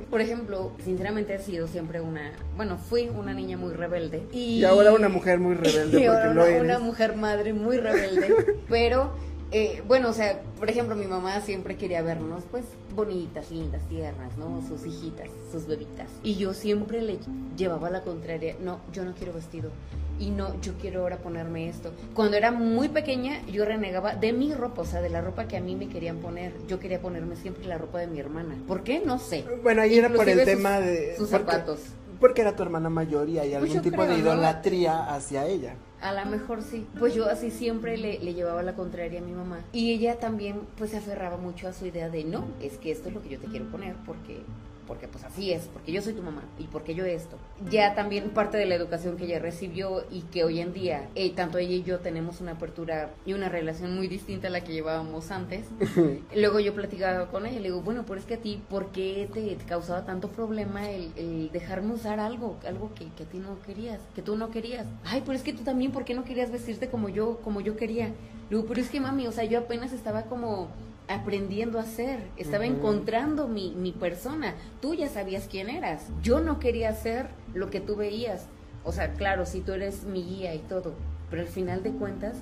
Por 0.09 0.21
ejemplo, 0.21 0.71
sinceramente 0.83 1.35
he 1.35 1.39
sido 1.39 1.67
siempre 1.67 2.01
una, 2.01 2.31
bueno, 2.55 2.77
fui 2.77 3.09
una 3.09 3.33
niña 3.33 3.57
muy 3.57 3.73
rebelde. 3.73 4.23
Y, 4.31 4.63
ahora 4.63 4.91
una 4.91 5.09
mujer 5.09 5.39
muy 5.39 5.55
rebelde. 5.55 6.01
Y 6.01 6.05
ahora 6.05 6.31
una, 6.61 6.79
mujer 6.79 7.15
madre 7.15 7.53
muy 7.53 7.77
rebelde. 7.77 8.57
pero 8.69 9.11
eh, 9.51 9.81
bueno, 9.87 10.09
o 10.09 10.13
sea, 10.13 10.41
por 10.59 10.69
ejemplo, 10.69 10.95
mi 10.95 11.05
mamá 11.05 11.41
siempre 11.41 11.75
quería 11.75 12.01
vernos, 12.03 12.43
pues, 12.51 12.65
bonitas, 12.95 13.49
lindas, 13.49 13.81
tiernas, 13.89 14.37
¿no? 14.37 14.61
Sus 14.67 14.85
hijitas, 14.85 15.27
sus 15.51 15.65
bebitas. 15.65 16.07
Y 16.21 16.35
yo 16.35 16.53
siempre 16.53 17.01
le 17.01 17.17
llevaba 17.57 17.89
la 17.89 18.01
contraria, 18.01 18.55
no, 18.59 18.79
yo 18.93 19.03
no 19.05 19.13
quiero 19.15 19.33
vestido. 19.33 19.71
Y 20.19 20.31
no, 20.31 20.59
yo 20.61 20.73
quiero 20.73 21.01
ahora 21.01 21.17
ponerme 21.17 21.69
esto. 21.69 21.93
Cuando 22.13 22.35
era 22.35 22.51
muy 22.51 22.89
pequeña, 22.89 23.41
yo 23.47 23.63
renegaba 23.65 24.15
de 24.15 24.33
mi 24.33 24.53
ropa, 24.53 24.81
o 24.81 24.85
sea, 24.85 25.01
de 25.01 25.09
la 25.09 25.21
ropa 25.21 25.47
que 25.47 25.57
a 25.57 25.61
mí 25.61 25.75
me 25.75 25.87
querían 25.87 26.17
poner. 26.17 26.53
Yo 26.67 26.79
quería 26.79 27.01
ponerme 27.01 27.37
siempre 27.37 27.65
la 27.65 27.77
ropa 27.77 27.99
de 27.99 28.07
mi 28.07 28.19
hermana. 28.19 28.55
¿Por 28.67 28.83
qué? 28.83 29.01
No 29.03 29.17
sé. 29.17 29.45
Bueno, 29.63 29.81
ahí 29.81 29.97
era 29.97 30.09
por 30.09 30.27
el 30.27 30.43
tema 30.43 30.79
de... 30.81 31.15
Sus 31.15 31.29
zapatos. 31.29 31.79
Porque 32.19 32.41
era 32.41 32.53
tu 32.53 32.63
hermana 32.63 32.89
mayor 32.89 33.29
y 33.29 33.39
hay 33.39 33.51
pues 33.51 33.63
algún 33.63 33.81
tipo 33.81 34.05
de 34.05 34.17
idolatría 34.17 35.13
hacia 35.13 35.47
ella. 35.47 35.75
A 36.01 36.13
lo 36.13 36.25
mejor 36.29 36.61
sí. 36.61 36.85
Pues 36.97 37.13
yo 37.13 37.29
así 37.29 37.49
siempre 37.49 37.97
le, 37.97 38.19
le, 38.19 38.33
llevaba 38.33 38.61
la 38.61 38.73
contraria 38.73 39.19
a 39.19 39.23
mi 39.23 39.31
mamá. 39.31 39.59
Y 39.71 39.93
ella 39.93 40.19
también 40.19 40.61
pues 40.77 40.91
se 40.91 40.97
aferraba 40.97 41.37
mucho 41.37 41.69
a 41.69 41.73
su 41.73 41.85
idea 41.85 42.09
de 42.09 42.25
no, 42.25 42.45
es 42.61 42.77
que 42.77 42.91
esto 42.91 43.07
es 43.07 43.15
lo 43.15 43.21
que 43.21 43.29
yo 43.29 43.39
te 43.39 43.47
quiero 43.47 43.69
poner 43.71 43.95
porque 44.05 44.41
porque 44.89 45.07
pues 45.07 45.23
así 45.23 45.53
es, 45.53 45.69
porque 45.71 45.91
yo 45.91 46.01
soy 46.01 46.13
tu 46.13 46.23
mamá 46.23 46.41
y 46.57 46.63
porque 46.63 46.95
yo 46.95 47.05
esto. 47.05 47.37
Ya 47.69 47.93
también 47.93 48.31
parte 48.31 48.57
de 48.57 48.65
la 48.65 48.73
educación 48.73 49.17
que 49.17 49.25
ella 49.25 49.37
recibió 49.37 50.03
y 50.09 50.21
que 50.23 50.43
hoy 50.43 50.59
en 50.59 50.73
día, 50.73 51.07
eh, 51.13 51.31
tanto 51.31 51.59
ella 51.59 51.75
y 51.75 51.83
yo 51.83 51.99
tenemos 51.99 52.41
una 52.41 52.53
apertura 52.53 53.11
y 53.23 53.33
una 53.33 53.49
relación 53.49 53.95
muy 53.95 54.07
distinta 54.07 54.47
a 54.47 54.49
la 54.49 54.61
que 54.61 54.73
llevábamos 54.73 55.29
antes. 55.29 55.67
Luego 56.35 56.59
yo 56.59 56.73
platicaba 56.73 57.27
con 57.27 57.45
ella 57.45 57.59
y 57.59 57.61
le 57.61 57.69
digo, 57.69 57.83
bueno, 57.83 58.03
pero 58.07 58.19
es 58.19 58.25
que 58.25 58.33
a 58.33 58.39
ti, 58.39 58.63
¿por 58.67 58.87
qué 58.87 59.29
te, 59.31 59.57
causaba 59.67 60.05
tanto 60.05 60.29
problema 60.29 60.89
el, 60.89 61.51
dejarme 61.51 61.93
usar 61.93 62.19
algo, 62.19 62.57
algo 62.67 62.91
que, 62.95 63.05
que, 63.15 63.23
a 63.23 63.25
ti 63.27 63.37
no 63.37 63.61
querías, 63.61 64.01
que 64.15 64.23
tú 64.23 64.37
no 64.37 64.49
querías? 64.49 64.87
Ay, 65.03 65.21
pero 65.23 65.33
es 65.33 65.43
que 65.43 65.53
tú 65.53 65.63
también, 65.63 65.91
¿por 65.91 66.03
qué 66.03 66.15
no 66.15 66.23
querías 66.23 66.51
vestirte 66.51 66.89
como 66.89 67.09
yo, 67.09 67.37
como 67.43 67.61
yo 67.61 67.77
quería? 67.77 68.07
Le 68.49 68.57
digo, 68.57 68.65
pero 68.67 68.81
es 68.81 68.89
que 68.89 68.99
mami, 68.99 69.27
o 69.27 69.31
sea, 69.31 69.43
yo 69.43 69.59
apenas 69.59 69.93
estaba 69.93 70.23
como 70.23 70.69
aprendiendo 71.09 71.79
a 71.79 71.83
ser, 71.83 72.19
estaba 72.37 72.65
encontrando 72.65 73.47
mi, 73.47 73.71
mi 73.71 73.91
persona. 73.91 74.53
Tú 74.79 74.93
ya 74.93 75.09
sabías 75.09 75.47
quién 75.49 75.69
eras. 75.69 76.05
Yo 76.21 76.39
no 76.39 76.59
quería 76.59 76.93
ser 76.93 77.27
lo 77.53 77.69
que 77.69 77.81
tú 77.81 77.95
veías. 77.95 78.45
O 78.85 78.91
sea, 78.91 79.13
claro, 79.13 79.45
si 79.45 79.61
tú 79.61 79.73
eres 79.73 80.03
mi 80.03 80.23
guía 80.23 80.53
y 80.55 80.59
todo, 80.59 80.93
pero 81.29 81.41
al 81.41 81.47
final 81.47 81.83
de 81.83 81.91
cuentas, 81.91 82.37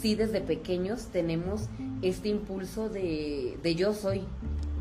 sí 0.00 0.14
desde 0.14 0.40
pequeños 0.40 1.06
tenemos 1.06 1.68
este 2.00 2.28
impulso 2.28 2.88
de, 2.88 3.58
de 3.62 3.74
yo 3.74 3.92
soy. 3.92 4.22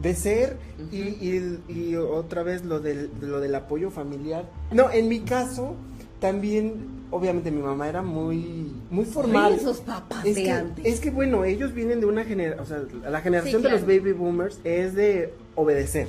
De 0.01 0.15
ser 0.15 0.57
y, 0.91 0.97
y, 0.97 1.59
y, 1.67 1.95
otra 1.95 2.41
vez 2.43 2.63
lo 2.63 2.79
del, 2.79 3.11
lo 3.21 3.39
del 3.39 3.53
apoyo 3.53 3.91
familiar. 3.91 4.49
No, 4.71 4.89
en 4.89 5.07
mi 5.07 5.19
caso, 5.19 5.75
también 6.21 7.01
obviamente 7.09 7.51
mi 7.51 7.61
mamá 7.61 7.89
era 7.89 8.03
muy 8.03 8.71
muy 8.91 9.05
formal. 9.05 9.53
esos 9.53 9.79
papás 9.79 10.23
es 10.23 10.35
de 10.35 10.43
que, 10.43 10.51
antes. 10.51 10.85
Es 10.85 10.99
que 10.99 11.09
bueno, 11.09 11.43
ellos 11.43 11.73
vienen 11.73 11.99
de 11.99 12.05
una 12.05 12.23
generación, 12.23 12.63
o 12.63 12.65
sea, 12.65 13.09
la 13.09 13.21
generación 13.21 13.63
de 13.63 13.71
los 13.71 13.81
baby 13.81 14.13
boomers 14.13 14.59
es 14.63 14.93
de 14.93 15.33
obedecer. 15.55 16.07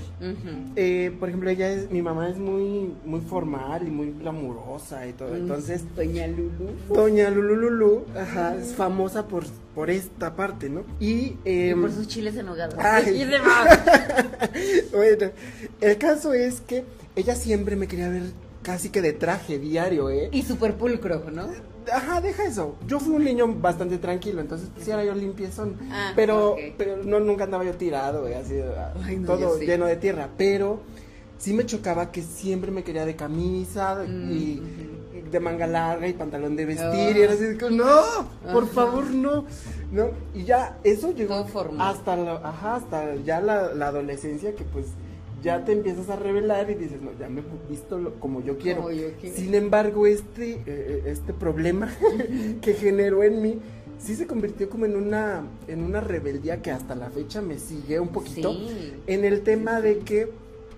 eh, 0.77 1.17
por 1.19 1.31
ejemplo, 1.31 1.49
ella 1.49 1.73
es, 1.73 1.91
mi 1.91 2.03
mamá 2.03 2.29
es 2.29 2.37
muy 2.37 2.93
muy 3.05 3.21
formal 3.21 3.89
y 3.89 3.91
muy 3.91 4.13
glamurosa 4.13 5.09
y 5.09 5.15
todo. 5.15 5.35
Entonces, 5.35 5.83
Doña 5.97 6.27
Lulu. 6.27 6.95
Doña 6.95 7.31
Lulu 7.31 7.57
Lulu, 7.57 8.05
ajá, 8.15 8.55
es 8.57 8.75
famosa 8.75 9.27
por 9.27 9.45
por 9.75 9.89
esta 9.89 10.37
parte, 10.37 10.69
¿no? 10.69 10.85
Y, 11.01 11.39
eh, 11.47 11.75
por 11.81 11.91
sus 11.91 12.07
chiles 12.07 12.37
en 12.37 12.47
Ay. 12.79 13.05
y 13.23 13.25
demás. 13.25 13.81
bueno, 14.93 15.31
el 15.81 15.97
caso 15.97 16.35
es 16.35 16.61
que 16.61 16.85
ella 17.17 17.35
siempre 17.35 17.77
me 17.77 17.89
quería 17.89 18.11
ver 18.11 18.25
casi 18.63 18.91
que 18.91 19.03
de 19.03 19.13
traje 19.13 19.59
diario, 19.59 20.11
¿eh? 20.11 20.29
Y 20.33 20.43
súper 20.43 20.75
pulcro, 20.77 21.23
¿no? 21.31 21.49
Ajá, 21.93 22.21
deja 22.21 22.45
eso. 22.45 22.77
Yo 22.87 23.01
fui 23.01 23.15
un 23.15 23.25
niño 23.25 23.53
bastante 23.55 23.99
tranquilo, 23.99 24.41
entonces 24.41 24.69
pues, 24.73 24.85
sí 24.85 24.91
era 24.91 25.05
yo 25.05 25.15
limpiezón. 25.15 25.77
Ah, 25.91 26.13
pero, 26.15 26.57
pero 26.79 27.03
no, 27.03 27.19
nunca 27.21 27.45
andaba 27.45 27.65
yo 27.65 27.75
tirado, 27.75 28.29
¿eh? 28.29 28.37
así, 28.37 28.55
ah, 28.61 28.93
todo 29.27 29.59
lleno 29.59 29.87
de 29.87 29.97
tierra. 29.97 30.29
Pero 30.37 30.81
sí 31.39 31.53
me 31.53 31.67
chocaba 31.67 32.13
que 32.13 32.23
siempre 32.23 32.71
me 32.71 32.85
quería 32.85 33.05
de 33.05 33.17
camisa 33.17 34.05
y 34.07 34.61
mm, 34.61 35.31
de 35.31 35.41
manga 35.41 35.67
larga 35.67 36.07
y 36.07 36.13
pantalón 36.13 36.55
de 36.55 36.67
vestir. 36.67 37.17
Y 37.17 37.21
era 37.21 37.33
así, 37.33 37.57
no, 37.71 38.03
por 38.53 38.69
favor, 38.69 39.11
no. 39.11 39.45
No, 39.91 40.09
y 40.35 40.45
ya 40.45 40.79
eso 40.85 41.13
llegó 41.13 41.35
hasta, 41.79 42.17
la, 42.17 42.37
ajá, 42.37 42.77
hasta 42.77 43.15
ya 43.17 43.41
la, 43.43 43.75
la 43.75 43.89
adolescencia 43.89 44.55
que 44.55 44.65
pues 44.65 44.87
ya 45.43 45.65
te 45.65 45.73
empiezas 45.73 46.09
a 46.09 46.17
revelar 46.17 46.71
y 46.71 46.75
dices, 46.75 47.03
no, 47.03 47.11
ya 47.19 47.29
me 47.29 47.41
he 47.41 47.45
visto 47.71 48.15
como 48.21 48.43
yo 48.43 48.59
quiero. 48.59 48.89
Sin 49.35 49.55
embargo, 49.55 50.07
este, 50.07 50.53
eh, 50.53 50.63
eh, 50.67 51.03
este 51.07 51.33
problema 51.33 51.93
que 52.61 52.75
generó 52.75 53.23
en 53.23 53.43
mí, 53.43 53.59
sí 53.99 54.15
se 54.15 54.27
convirtió 54.27 54.71
como 54.71 54.87
en 54.87 54.97
una, 54.97 55.43
en 55.69 55.83
una 55.83 56.01
rebeldía 56.01 56.63
que 56.63 56.71
hasta 56.71 56.95
la 56.95 57.11
fecha 57.11 57.43
me 57.43 57.59
sigue 57.59 58.01
un 58.01 58.09
poquito. 58.09 58.57
En 59.07 59.25
el 59.25 59.43
tema 59.43 59.81
de 59.81 59.99
que, 59.99 60.29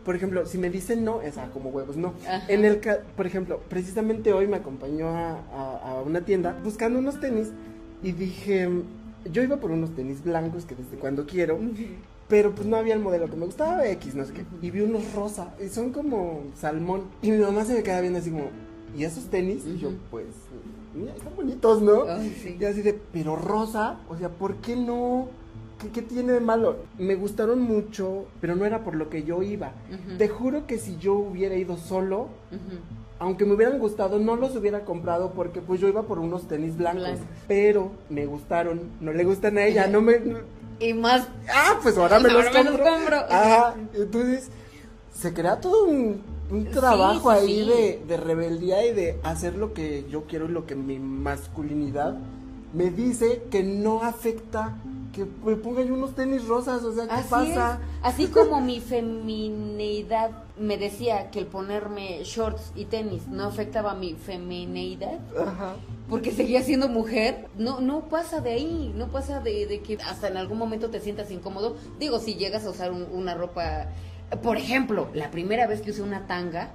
por 0.05 0.16
ejemplo, 0.16 0.46
si 0.46 0.59
me 0.59 0.70
dicen 0.70 1.05
no, 1.05 1.22
es 1.22 1.35
como 1.53 1.70
huevos, 1.70 1.96
no. 1.96 2.14
En 2.48 2.64
el, 2.64 2.81
por 3.16 3.27
ejemplo, 3.27 3.61
precisamente 3.68 4.33
hoy 4.33 4.46
me 4.46 4.57
acompañó 4.57 5.09
a, 5.09 5.38
a 5.83 6.03
una 6.03 6.22
tienda 6.22 6.59
buscando 6.64 6.98
unos 6.98 7.20
tenis 7.20 7.50
y 8.03 8.12
dije, 8.12 8.68
yo 9.31 9.42
iba 9.42 9.57
por 9.57 9.70
unos 9.70 9.94
tenis 9.94 10.22
blancos 10.22 10.64
que 10.64 10.74
desde 10.74 10.96
cuando 10.96 11.27
quiero. 11.27 11.59
Pero 12.35 12.53
pues 12.53 12.66
no 12.66 12.77
había 12.77 12.94
el 12.94 13.01
modelo 13.01 13.31
que 13.31 13.37
me 13.37 13.47
gustaba, 13.47 13.87
X, 13.87 14.16
no 14.16 14.25
sé 14.25 14.33
qué. 14.33 14.44
Y 14.61 14.73
vi 14.73 14.81
unos 14.81 15.12
rosa, 15.12 15.55
y 15.64 15.68
son 15.68 15.92
como 15.92 16.42
salmón. 16.57 17.03
Y 17.23 17.31
mi 17.31 17.38
mamá 17.38 17.64
se 17.64 17.75
me 17.75 17.85
queda 17.85 18.01
viendo 18.01 18.18
así 18.18 18.33
como, 18.33 18.47
¿y 18.97 19.05
esos 19.05 19.27
tenis? 19.27 19.62
Y 19.64 19.79
yo, 19.79 19.90
pues, 20.11 20.27
mira, 20.94 21.14
están 21.14 21.37
bonitos, 21.37 21.81
¿no? 21.81 22.05
Y 22.59 22.64
así 22.64 22.83
de, 22.83 22.99
pero 23.12 23.37
rosa, 23.37 24.01
o 24.09 24.16
sea, 24.16 24.31
¿por 24.31 24.57
qué 24.57 24.75
no? 24.75 25.29
¿Qué, 25.92 26.03
tiene 26.03 26.33
de 26.33 26.40
malo? 26.40 26.79
Me 26.99 27.14
gustaron 27.14 27.61
mucho, 27.61 28.25
pero 28.40 28.57
no 28.57 28.64
era 28.64 28.83
por 28.83 28.97
lo 28.97 29.11
que 29.11 29.23
yo 29.23 29.44
iba. 29.44 29.70
Te 30.18 30.27
juro 30.27 30.66
que 30.66 30.79
si 30.79 30.97
yo 30.97 31.14
hubiera 31.14 31.55
ido 31.55 31.77
solo, 31.77 32.31
aunque 33.18 33.44
me 33.44 33.55
hubieran 33.55 33.79
gustado, 33.79 34.18
no 34.18 34.37
los 34.37 34.57
hubiera 34.57 34.85
comprado 34.85 35.33
porque 35.33 35.61
pues 35.61 35.81
yo 35.81 35.88
iba 35.88 36.03
por 36.03 36.18
unos 36.18 36.48
tenis 36.48 36.77
blancos. 36.77 37.18
Pero 37.48 37.92
me 38.11 38.27
gustaron, 38.27 38.81
no 39.00 39.12
le 39.12 39.24
gustan 39.24 39.59
a 39.59 39.64
ella, 39.64 39.87
no 39.87 40.00
me... 40.00 40.20
Y 40.81 40.92
más. 40.92 41.29
Ah, 41.53 41.79
pues 41.83 41.96
ahora 41.96 42.18
me 42.18 42.31
los 42.31 42.46
compro. 42.46 43.16
Ajá. 43.31 43.77
Entonces, 43.94 44.50
se 45.14 45.33
crea 45.33 45.61
todo 45.61 45.85
un, 45.85 46.22
trabajo 46.72 47.31
ahí 47.31 47.66
De, 47.66 48.03
de 48.07 48.16
rebeldía 48.16 48.85
y 48.85 48.92
de 48.92 49.18
hacer 49.22 49.55
lo 49.57 49.72
que 49.72 50.05
yo 50.11 50.24
quiero 50.24 50.46
y 50.46 50.48
lo 50.48 50.66
que 50.66 50.74
mi 50.74 50.98
masculinidad 50.98 52.16
me 52.74 52.90
dice 52.90 53.44
que 53.50 53.62
no 53.62 54.02
afecta 54.02 54.76
que 55.12 55.24
me 55.44 55.54
ponga 55.54 55.82
yo 55.82 55.94
unos 55.94 56.14
tenis 56.14 56.44
rosas, 56.46 56.82
o 56.82 56.92
sea, 56.92 57.04
¿qué 57.06 57.22
pasa? 57.30 57.78
Así 58.02 58.26
como 58.26 58.60
mi 58.60 58.80
feminidad 58.80 60.30
me 60.58 60.76
decía 60.76 61.30
que 61.30 61.38
el 61.38 61.46
ponerme 61.46 62.22
shorts 62.24 62.72
y 62.74 62.87
tenis 62.87 63.28
no 63.28 63.44
afectaba 63.44 63.94
mi 63.94 64.14
feminidad. 64.14 65.20
Ajá 65.38 65.76
porque 66.08 66.32
seguía 66.32 66.62
siendo 66.62 66.88
mujer, 66.88 67.46
no, 67.56 67.80
no 67.80 68.08
pasa 68.08 68.40
de 68.40 68.52
ahí, 68.52 68.92
no 68.94 69.08
pasa 69.08 69.40
de, 69.40 69.80
que 69.84 69.98
hasta 70.04 70.28
en 70.28 70.37
algún 70.37 70.58
momento 70.58 70.90
te 70.90 71.00
sientas 71.00 71.30
incómodo. 71.30 71.76
Digo, 71.98 72.18
si 72.18 72.34
llegas 72.34 72.66
a 72.66 72.70
usar 72.70 72.92
una 72.92 73.34
ropa, 73.34 73.88
por 74.42 74.56
ejemplo, 74.56 75.08
la 75.14 75.30
primera 75.30 75.66
vez 75.66 75.80
que 75.80 75.90
usé 75.90 76.02
una 76.02 76.26
tanga, 76.26 76.70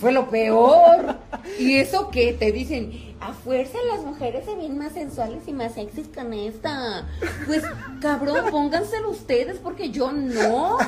fue 0.00 0.12
lo 0.12 0.28
peor. 0.28 1.16
Y 1.58 1.76
eso 1.76 2.10
que 2.10 2.32
te 2.32 2.52
dicen, 2.52 3.14
a 3.20 3.32
fuerza 3.32 3.78
las 3.92 4.04
mujeres 4.04 4.44
se 4.44 4.54
ven 4.54 4.78
más 4.78 4.92
sensuales 4.92 5.42
y 5.46 5.52
más 5.52 5.74
sexys 5.74 6.08
con 6.08 6.32
esta. 6.32 7.06
Pues 7.46 7.62
cabrón, 8.00 8.46
pónganselo 8.50 9.10
ustedes 9.10 9.58
porque 9.58 9.90
yo 9.90 10.12
no. 10.12 10.78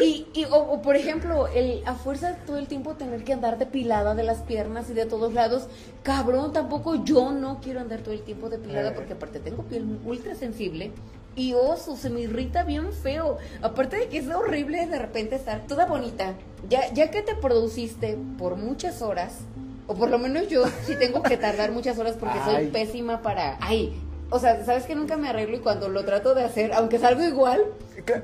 Y, 0.00 0.28
y 0.32 0.46
o, 0.48 0.80
por 0.80 0.94
ejemplo, 0.94 1.48
el 1.48 1.82
a 1.86 1.94
fuerza 1.94 2.36
todo 2.46 2.56
el 2.56 2.68
tiempo 2.68 2.94
tener 2.94 3.24
que 3.24 3.32
andar 3.32 3.58
depilada 3.58 4.14
de 4.14 4.22
las 4.22 4.38
piernas 4.42 4.88
y 4.90 4.94
de 4.94 5.06
todos 5.06 5.34
lados, 5.34 5.66
cabrón, 6.04 6.52
tampoco 6.52 7.04
yo 7.04 7.32
no 7.32 7.60
quiero 7.60 7.80
andar 7.80 8.00
todo 8.00 8.14
el 8.14 8.22
tiempo 8.22 8.48
depilada 8.48 8.90
eh. 8.90 8.92
porque 8.94 9.14
aparte 9.14 9.40
tengo 9.40 9.64
piel 9.64 9.98
ultra 10.04 10.36
sensible 10.36 10.92
y 11.36 11.54
oso, 11.54 11.96
se 11.96 12.10
me 12.10 12.20
irrita 12.20 12.64
bien 12.64 12.92
feo. 12.92 13.38
Aparte 13.62 13.96
de 13.96 14.08
que 14.08 14.18
es 14.18 14.28
horrible 14.28 14.86
de 14.86 14.98
repente 14.98 15.36
estar 15.36 15.66
toda 15.66 15.86
bonita. 15.86 16.34
Ya, 16.68 16.92
ya 16.92 17.10
que 17.10 17.22
te 17.22 17.34
produciste 17.34 18.18
por 18.38 18.56
muchas 18.56 19.02
horas, 19.02 19.38
o 19.86 19.94
por 19.94 20.10
lo 20.10 20.18
menos 20.18 20.48
yo 20.48 20.64
sí 20.86 20.94
tengo 20.98 21.22
que 21.22 21.36
tardar 21.36 21.72
muchas 21.72 21.98
horas 21.98 22.16
porque 22.18 22.38
soy 22.44 22.66
pésima 22.66 23.22
para... 23.22 23.58
Ay, 23.60 23.92
o 24.30 24.38
sea, 24.38 24.64
sabes 24.64 24.84
que 24.84 24.94
nunca 24.94 25.16
me 25.16 25.28
arreglo 25.28 25.56
y 25.56 25.60
cuando 25.60 25.88
lo 25.88 26.04
trato 26.04 26.34
de 26.34 26.42
hacer, 26.42 26.72
aunque 26.72 26.98
salgo 26.98 27.22
igual, 27.22 27.64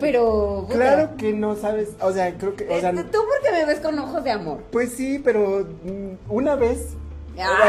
pero... 0.01 0.67
Claro 0.71 1.17
que 1.19 1.35
no 1.35 1.55
sabes, 1.55 1.91
o 2.01 2.13
sea, 2.13 2.33
creo 2.39 2.57
que... 2.57 2.67
O 2.69 2.81
sea, 2.81 2.93
Tú 2.93 3.03
porque 3.03 3.53
me 3.53 3.65
ves 3.67 3.81
con 3.81 3.99
ojos 3.99 4.25
de 4.25 4.31
amor. 4.31 4.63
Pues 4.71 4.93
sí, 4.93 5.21
pero 5.23 5.67
mm, 5.85 6.33
una 6.33 6.55
vez... 6.55 6.95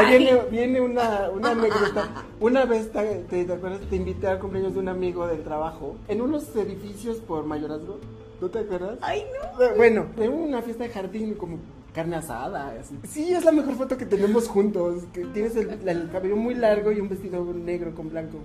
Viene, 0.08 0.42
viene 0.50 0.80
una, 0.80 1.30
una 1.30 1.50
anécdota. 1.52 2.24
Una 2.40 2.64
vez, 2.64 2.90
te, 2.90 3.44
te, 3.44 3.52
acuerdas? 3.52 3.80
Te 3.88 3.96
invité 3.96 4.26
al 4.26 4.40
cumpleaños 4.40 4.74
de 4.74 4.80
un 4.80 4.88
amigo 4.88 5.26
del 5.26 5.42
trabajo 5.44 5.96
en 6.08 6.20
unos 6.20 6.54
edificios 6.56 7.18
por 7.18 7.44
mayorazgo. 7.44 7.98
¿No 8.40 8.48
te 8.48 8.60
acuerdas? 8.60 8.98
Ay, 9.02 9.24
no. 9.58 9.76
Bueno, 9.76 10.06
en 10.16 10.32
una 10.32 10.62
fiesta 10.62 10.84
de 10.84 10.90
jardín 10.90 11.34
como 11.34 11.58
carne 11.94 12.16
asada. 12.16 12.74
Sí, 13.08 13.32
es 13.32 13.44
la 13.44 13.52
mejor 13.52 13.74
foto 13.74 13.96
que 13.96 14.06
tenemos 14.06 14.48
juntos. 14.48 15.04
Que 15.12 15.24
tienes 15.26 15.54
el, 15.56 16.10
cabello 16.10 16.36
muy 16.36 16.54
largo 16.54 16.90
y 16.90 17.00
un 17.00 17.08
vestido 17.08 17.44
negro 17.54 17.94
con 17.94 18.08
blanco. 18.10 18.38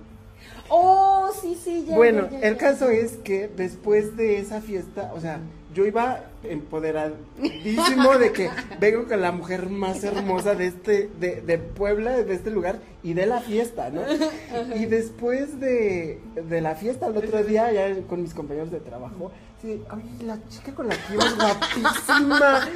Oh, 0.68 1.30
sí, 1.40 1.58
sí, 1.62 1.86
ya. 1.88 1.96
Bueno, 1.96 2.28
ya, 2.30 2.40
ya, 2.40 2.48
el 2.48 2.54
ya. 2.54 2.60
caso 2.60 2.90
es 2.90 3.16
que 3.18 3.48
después 3.48 4.16
de 4.16 4.38
esa 4.38 4.60
fiesta, 4.60 5.12
o 5.14 5.20
sea, 5.20 5.40
yo 5.76 5.84
iba 5.84 6.24
empoderadísimo 6.42 8.16
de 8.18 8.32
que 8.32 8.48
vengo 8.80 9.06
con 9.06 9.20
la 9.20 9.30
mujer 9.30 9.68
más 9.68 10.02
hermosa 10.04 10.54
de 10.54 10.68
este, 10.68 11.10
de, 11.20 11.42
de 11.42 11.58
Puebla, 11.58 12.22
de 12.22 12.34
este 12.34 12.50
lugar, 12.50 12.78
y 13.02 13.12
de 13.12 13.26
la 13.26 13.40
fiesta, 13.40 13.90
¿no? 13.90 14.00
Y 14.74 14.86
después 14.86 15.60
de, 15.60 16.18
de 16.34 16.60
la 16.62 16.76
fiesta, 16.76 17.08
el 17.08 17.16
otro 17.18 17.44
día, 17.44 17.70
ya 17.72 17.94
con 18.08 18.22
mis 18.22 18.32
compañeros 18.32 18.70
de 18.70 18.80
trabajo, 18.80 19.30
sí, 19.60 19.82
ay, 19.90 20.24
la 20.24 20.38
chica 20.48 20.74
con 20.74 20.88
la 20.88 20.96
que 20.96 21.12
ibas 21.12 21.36
guapísima, 21.36 22.68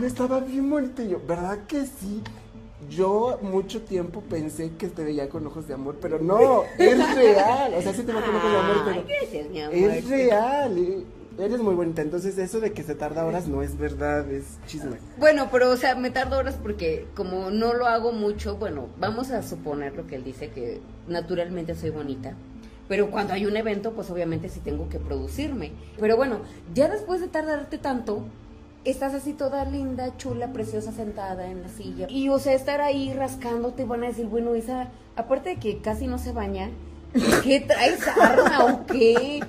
me 0.00 0.06
estaba 0.08 0.40
bien 0.40 0.68
bonita, 0.68 1.04
y 1.04 1.10
yo, 1.10 1.20
¿verdad 1.28 1.58
que 1.68 1.86
sí? 1.86 2.24
Yo 2.90 3.38
mucho 3.40 3.82
tiempo 3.82 4.20
pensé 4.22 4.72
que 4.76 4.88
te 4.88 5.04
veía 5.04 5.28
con 5.28 5.46
ojos 5.46 5.68
de 5.68 5.74
amor, 5.74 5.96
pero 6.00 6.18
no, 6.18 6.64
es 6.76 7.14
real. 7.14 7.74
O 7.74 7.82
sea, 7.82 7.92
sí 7.92 8.02
te 8.02 8.12
veo 8.12 8.24
con 8.24 8.34
ojos 8.34 8.50
de 8.50 8.58
amor, 8.58 8.76
pero 8.84 8.96
Ay, 8.96 9.04
gracias, 9.06 9.48
mi 9.48 9.60
amor. 9.60 9.74
es 9.76 10.08
real. 10.08 11.04
Eres 11.38 11.60
muy 11.60 11.74
bonita. 11.74 12.02
Entonces, 12.02 12.36
eso 12.38 12.58
de 12.58 12.72
que 12.72 12.82
se 12.82 12.96
tarda 12.96 13.24
horas 13.24 13.46
no 13.46 13.62
es 13.62 13.78
verdad, 13.78 14.28
es 14.30 14.58
chisme. 14.66 14.96
Bueno, 15.18 15.48
pero 15.52 15.70
o 15.70 15.76
sea, 15.76 15.94
me 15.94 16.10
tardo 16.10 16.38
horas 16.38 16.56
porque 16.60 17.06
como 17.14 17.50
no 17.50 17.74
lo 17.74 17.86
hago 17.86 18.10
mucho, 18.12 18.56
bueno, 18.56 18.88
vamos 18.98 19.30
a 19.30 19.42
suponer 19.42 19.94
lo 19.94 20.06
que 20.06 20.16
él 20.16 20.24
dice, 20.24 20.50
que 20.50 20.80
naturalmente 21.06 21.76
soy 21.76 21.90
bonita. 21.90 22.34
Pero 22.88 23.10
cuando 23.10 23.34
hay 23.34 23.46
un 23.46 23.56
evento, 23.56 23.92
pues 23.92 24.10
obviamente 24.10 24.48
sí 24.48 24.60
tengo 24.60 24.88
que 24.88 24.98
producirme. 24.98 25.72
Pero 26.00 26.16
bueno, 26.16 26.40
ya 26.74 26.88
después 26.88 27.20
de 27.20 27.28
tardarte 27.28 27.78
tanto, 27.78 28.24
estás 28.84 29.14
así 29.14 29.32
toda 29.32 29.64
linda, 29.64 30.16
chula, 30.16 30.52
preciosa, 30.52 30.90
sentada 30.90 31.48
en 31.48 31.62
la 31.62 31.68
silla. 31.68 32.06
Y 32.08 32.30
o 32.30 32.38
sea, 32.38 32.54
estar 32.54 32.80
ahí 32.80 33.12
rascándote, 33.12 33.84
van 33.84 34.02
a 34.02 34.08
decir, 34.08 34.26
bueno, 34.26 34.54
esa, 34.54 34.88
aparte 35.14 35.50
de 35.50 35.56
que 35.56 35.78
casi 35.78 36.06
no 36.06 36.18
se 36.18 36.32
baña, 36.32 36.70
¿qué 37.44 37.60
traes 37.60 38.06
arma 38.08 38.64
o 38.64 38.86
qué? 38.86 39.40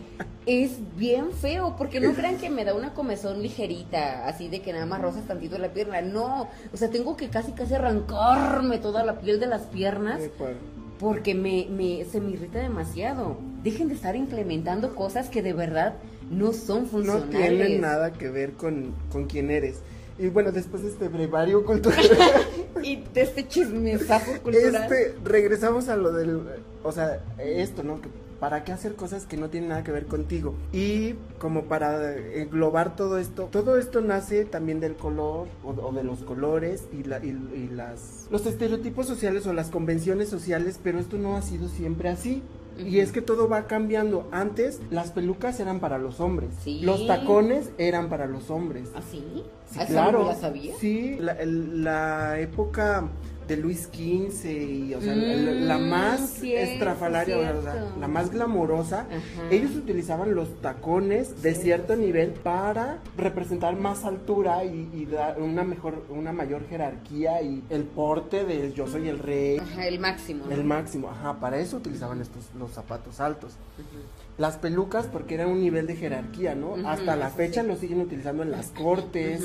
Es 0.49 0.79
bien 0.97 1.31
feo, 1.31 1.75
porque 1.77 1.99
no 1.99 2.11
crean 2.13 2.37
que 2.37 2.49
me 2.49 2.65
da 2.65 2.73
una 2.73 2.95
comezón 2.95 3.43
ligerita, 3.43 4.27
así 4.27 4.47
de 4.47 4.63
que 4.63 4.73
nada 4.73 4.87
más 4.87 4.99
rozas 4.99 5.27
tantito 5.27 5.59
la 5.59 5.71
pierna. 5.73 6.01
No, 6.01 6.49
o 6.73 6.77
sea, 6.77 6.89
tengo 6.89 7.15
que 7.15 7.29
casi 7.29 7.51
casi 7.51 7.75
arrancarme 7.75 8.79
toda 8.79 9.03
la 9.03 9.19
piel 9.19 9.39
de 9.39 9.45
las 9.45 9.61
piernas 9.67 10.21
pues, 10.39 10.55
porque 10.99 11.35
me, 11.35 11.67
me, 11.69 12.03
se 12.05 12.19
me 12.19 12.31
irrita 12.31 12.57
demasiado. 12.57 13.37
Dejen 13.63 13.89
de 13.89 13.93
estar 13.93 14.15
implementando 14.15 14.95
cosas 14.95 15.29
que 15.29 15.43
de 15.43 15.53
verdad 15.53 15.93
no 16.31 16.51
son 16.51 16.85
no 16.85 16.89
funcionales. 16.89 17.29
tienen 17.29 17.81
nada 17.81 18.11
que 18.13 18.29
ver 18.29 18.53
con, 18.53 18.95
con 19.11 19.27
quién 19.27 19.51
eres. 19.51 19.81
Y 20.17 20.29
bueno, 20.29 20.51
después 20.51 20.81
de 20.81 20.89
este 20.89 21.09
brevario 21.09 21.63
cultural, 21.63 22.03
Y 22.83 23.03
de 23.13 23.21
este 23.21 23.47
chismesazo 23.47 24.31
cultural. 24.41 24.83
este, 24.83 25.13
regresamos 25.23 25.89
a 25.89 25.95
lo 25.95 26.11
del, 26.11 26.41
o 26.81 26.91
sea, 26.91 27.19
esto, 27.37 27.83
¿no? 27.83 28.01
Que 28.01 28.09
¿Para 28.39 28.63
qué 28.63 28.71
hacer 28.71 28.95
cosas 28.95 29.25
que 29.25 29.35
no 29.35 29.49
tienen 29.49 29.69
nada 29.69 29.83
que 29.83 29.91
ver 29.91 30.05
contigo? 30.05 30.53
Y 30.71 31.13
como 31.39 31.63
para 31.65 32.15
englobar 32.15 32.95
todo 32.95 33.17
esto, 33.17 33.49
todo 33.51 33.77
esto 33.77 33.99
nace 34.01 34.45
también 34.45 34.79
del 34.79 34.95
color 34.95 35.47
o, 35.63 35.69
o 35.71 35.91
de 35.91 36.03
los 36.03 36.19
colores 36.23 36.85
y, 36.93 37.03
la, 37.03 37.17
y, 37.23 37.29
y 37.29 37.69
las 37.75 38.27
los 38.31 38.45
estereotipos 38.45 39.07
sociales 39.07 39.45
o 39.47 39.53
las 39.53 39.69
convenciones 39.69 40.29
sociales, 40.29 40.79
pero 40.81 40.99
esto 40.99 41.17
no 41.17 41.35
ha 41.35 41.41
sido 41.41 41.67
siempre 41.67 42.09
así. 42.09 42.41
Y 42.77 42.99
es 42.99 43.11
que 43.11 43.21
todo 43.21 43.49
va 43.49 43.67
cambiando. 43.67 44.29
Antes 44.31 44.79
las 44.89 45.11
pelucas 45.11 45.59
eran 45.59 45.81
para 45.81 45.97
los 45.97 46.21
hombres, 46.21 46.51
Sí. 46.63 46.79
los 46.81 47.07
tacones 47.07 47.71
eran 47.77 48.07
para 48.07 48.25
los 48.25 48.49
hombres. 48.49 48.87
¿Así? 48.95 49.21
Sí, 49.69 49.79
¿Así 49.81 49.91
claro. 49.91 50.19
no 50.19 50.27
la 50.29 50.35
sabía? 50.35 50.73
Sí, 50.79 51.17
la 51.19 52.39
época 52.39 53.09
de 53.49 53.57
Luis 53.57 53.89
XV 53.91 54.45
y, 54.45 54.93
o 54.93 55.01
sea, 55.01 55.15
la, 55.15 55.33
la 55.35 55.77
Mm, 55.79 55.89
más 55.89 56.43
estrafalaria, 56.43 57.37
o 57.37 57.41
sea, 57.63 57.71
cierto. 57.73 57.99
la 57.99 58.07
más 58.07 58.29
glamorosa, 58.31 59.01
Ajá. 59.01 59.49
ellos 59.49 59.75
utilizaban 59.75 60.35
los 60.35 60.61
tacones 60.61 61.41
de 61.41 61.55
Sí. 61.55 61.61
cierto 61.63 61.95
nivel 61.95 62.29
para 62.29 62.99
representar 63.17 63.75
más 63.75 64.05
altura 64.05 64.63
y, 64.63 64.89
y 64.93 65.05
dar 65.07 65.41
una 65.41 65.63
mejor, 65.63 66.05
una 66.09 66.31
mayor 66.31 66.67
jerarquía 66.69 67.41
y 67.41 67.63
el 67.71 67.83
porte 67.85 68.45
de 68.45 68.71
yo 68.73 68.85
soy 68.87 69.09
el 69.09 69.17
rey, 69.17 69.57
Ajá, 69.57 69.87
el 69.87 69.99
máximo. 69.99 70.45
¿no? 70.45 70.51
el 70.53 70.63
máximo, 70.63 71.09
ajá, 71.09 71.39
para 71.39 71.57
eso 71.57 71.77
utilizaban 71.77 72.21
estos 72.21 72.43
los 72.57 72.71
zapatos 72.71 73.19
altos. 73.19 73.53
Las 74.37 74.57
pelucas 74.57 75.07
porque 75.07 75.33
era 75.33 75.47
un 75.47 75.59
nivel 75.59 75.87
de 75.87 75.95
jerarquía, 75.95 76.53
¿no? 76.55 76.75
Hasta 76.87 77.15
la 77.15 77.29
fecha 77.29 77.63
lo 77.63 77.75
siguen 77.75 77.99
utilizando 78.01 78.43
en 78.43 78.51
las 78.51 78.67
cortes. 78.67 79.41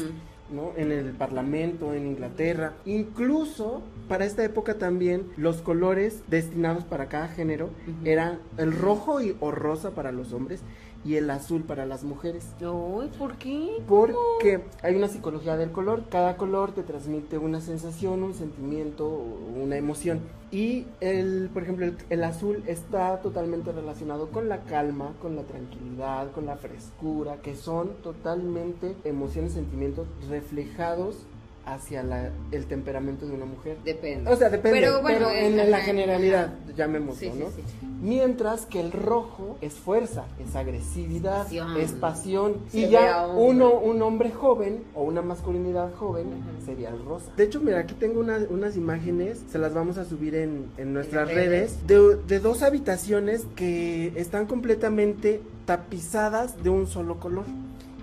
¿No? 0.51 0.73
En 0.77 0.93
el 0.93 1.13
parlamento, 1.13 1.95
en 1.95 2.07
Inglaterra. 2.07 2.75
Incluso 2.85 3.83
para 4.09 4.25
esta 4.25 4.45
época 4.45 4.75
también 4.75 5.27
los 5.37 5.63
colores 5.63 6.23
destinados 6.29 6.85
para 6.85 7.07
cada 7.09 7.29
género 7.29 7.71
eran 8.05 8.39
el 8.59 8.73
rojo 8.73 9.21
y, 9.21 9.37
o 9.41 9.51
rosa 9.51 9.93
para 9.93 10.13
los 10.13 10.33
hombres 10.33 10.63
y 11.05 11.17
el 11.17 11.31
azul 11.31 11.63
para 11.63 11.87
las 11.87 12.05
mujeres. 12.05 12.47
Ay, 12.61 13.11
¿por 13.19 13.37
qué? 13.37 13.83
Porque 13.87 14.65
hay 14.83 14.95
una 14.97 15.09
psicología 15.09 15.57
del 15.57 15.71
color, 15.71 16.05
cada 16.09 16.37
color 16.37 16.73
te 16.73 16.83
transmite 16.83 17.39
una 17.39 17.61
sensación, 17.61 18.23
un 18.23 18.35
sentimiento, 18.35 19.07
una 19.09 19.77
emoción. 19.77 20.21
Y 20.51 20.87
el, 21.01 21.51
por 21.53 21.65
ejemplo, 21.65 21.85
el, 21.87 21.97
el 22.11 22.25
azul 22.25 22.63
está 22.67 23.21
totalmente 23.21 23.73
relacionado 23.73 24.29
con 24.29 24.49
la 24.49 24.63
calma, 24.65 25.13
con 25.21 25.37
la 25.37 25.43
tranquilidad, 25.43 26.31
con 26.33 26.47
la 26.47 26.57
frescura, 26.57 27.39
que 27.43 27.57
son 27.57 27.91
totalmente 28.03 28.95
emociones, 29.05 29.53
sentimientos 29.53 30.07
reflejados 30.29 31.27
hacia 31.67 32.03
la- 32.03 32.31
el 32.53 32.67
temperamento 32.67 33.27
de 33.27 33.33
una 33.33 33.45
mujer. 33.47 33.77
Depende. 33.85 34.31
O 34.31 34.37
sea, 34.37 34.51
depende, 34.51 34.81
pero, 34.81 35.01
Pero 35.03 35.03
bueno, 35.03 35.31
en 35.31 35.71
la 35.71 35.79
generalidad, 35.81 36.53
llamémoslo, 36.77 37.21
Sí, 37.21 37.31
sí, 37.33 37.39
¿no? 37.39 37.47
sí. 37.47 37.63
Mientras 38.03 38.67
que 38.67 38.81
el 38.81 38.93
rojo 38.93 39.57
es 39.63 39.73
fuerza, 39.75 40.25
es 40.39 40.55
agresividad, 40.57 41.45
Pasión. 41.45 41.77
es 41.79 41.93
pasión. 41.93 42.57
Se 42.69 42.81
y 42.81 42.89
ya 42.91 43.27
hombre. 43.27 43.45
uno, 43.47 43.75
un 43.79 44.03
hombre 44.03 44.31
joven 44.31 44.83
o 44.95 45.05
una 45.05 45.23
masculinidad 45.23 45.95
joven 45.95 46.27
sería 46.67 46.91
el 46.91 47.03
rosa. 47.05 47.33
De 47.37 47.45
hecho, 47.45 47.61
mira, 47.61 47.79
aquí 47.79 47.95
tengo 47.95 48.21
una- 48.21 48.45
unas 48.51 48.77
imágenes, 48.77 49.43
se 49.51 49.59
las 49.59 49.73
vamos 49.73 49.97
a 49.97 50.05
subir 50.05 50.35
en, 50.35 50.67
en 50.77 50.93
nuestras 50.93 51.31
En 51.31 51.35
redes, 51.35 51.79
redes. 51.81 51.87
de, 51.87 52.17
de 52.27 52.41
dos 52.41 52.63
habitaciones 52.63 53.47
que 53.57 54.13
están 54.17 54.47
completamente 54.47 55.41
tapizadas 55.65 56.63
de 56.63 56.69
un 56.71 56.87
solo 56.87 57.19
color. 57.21 57.45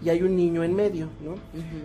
Y 0.03 0.09
hay 0.09 0.23
un 0.23 0.35
niño 0.35 0.63
en 0.63 0.75
medio, 0.75 1.07
¿no? 1.23 1.35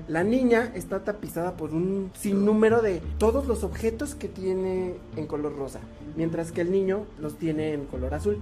La 0.09 0.25
niña 0.25 0.73
está 0.75 1.05
tapizada 1.05 1.57
por 1.57 1.75
un 1.75 2.11
sinnúmero 2.15 2.83
de 2.83 3.03
todos 3.19 3.47
los 3.47 3.63
objetos 3.65 4.15
que 4.15 4.29
tiene 4.29 4.95
en 5.17 5.27
color 5.27 5.57
rosa, 5.57 5.81
mientras 6.17 6.53
que 6.53 6.63
el 6.63 6.71
niño 6.71 7.05
los 7.21 7.37
tiene 7.37 7.75
en 7.75 7.85
color 7.85 8.15
azul. 8.15 8.39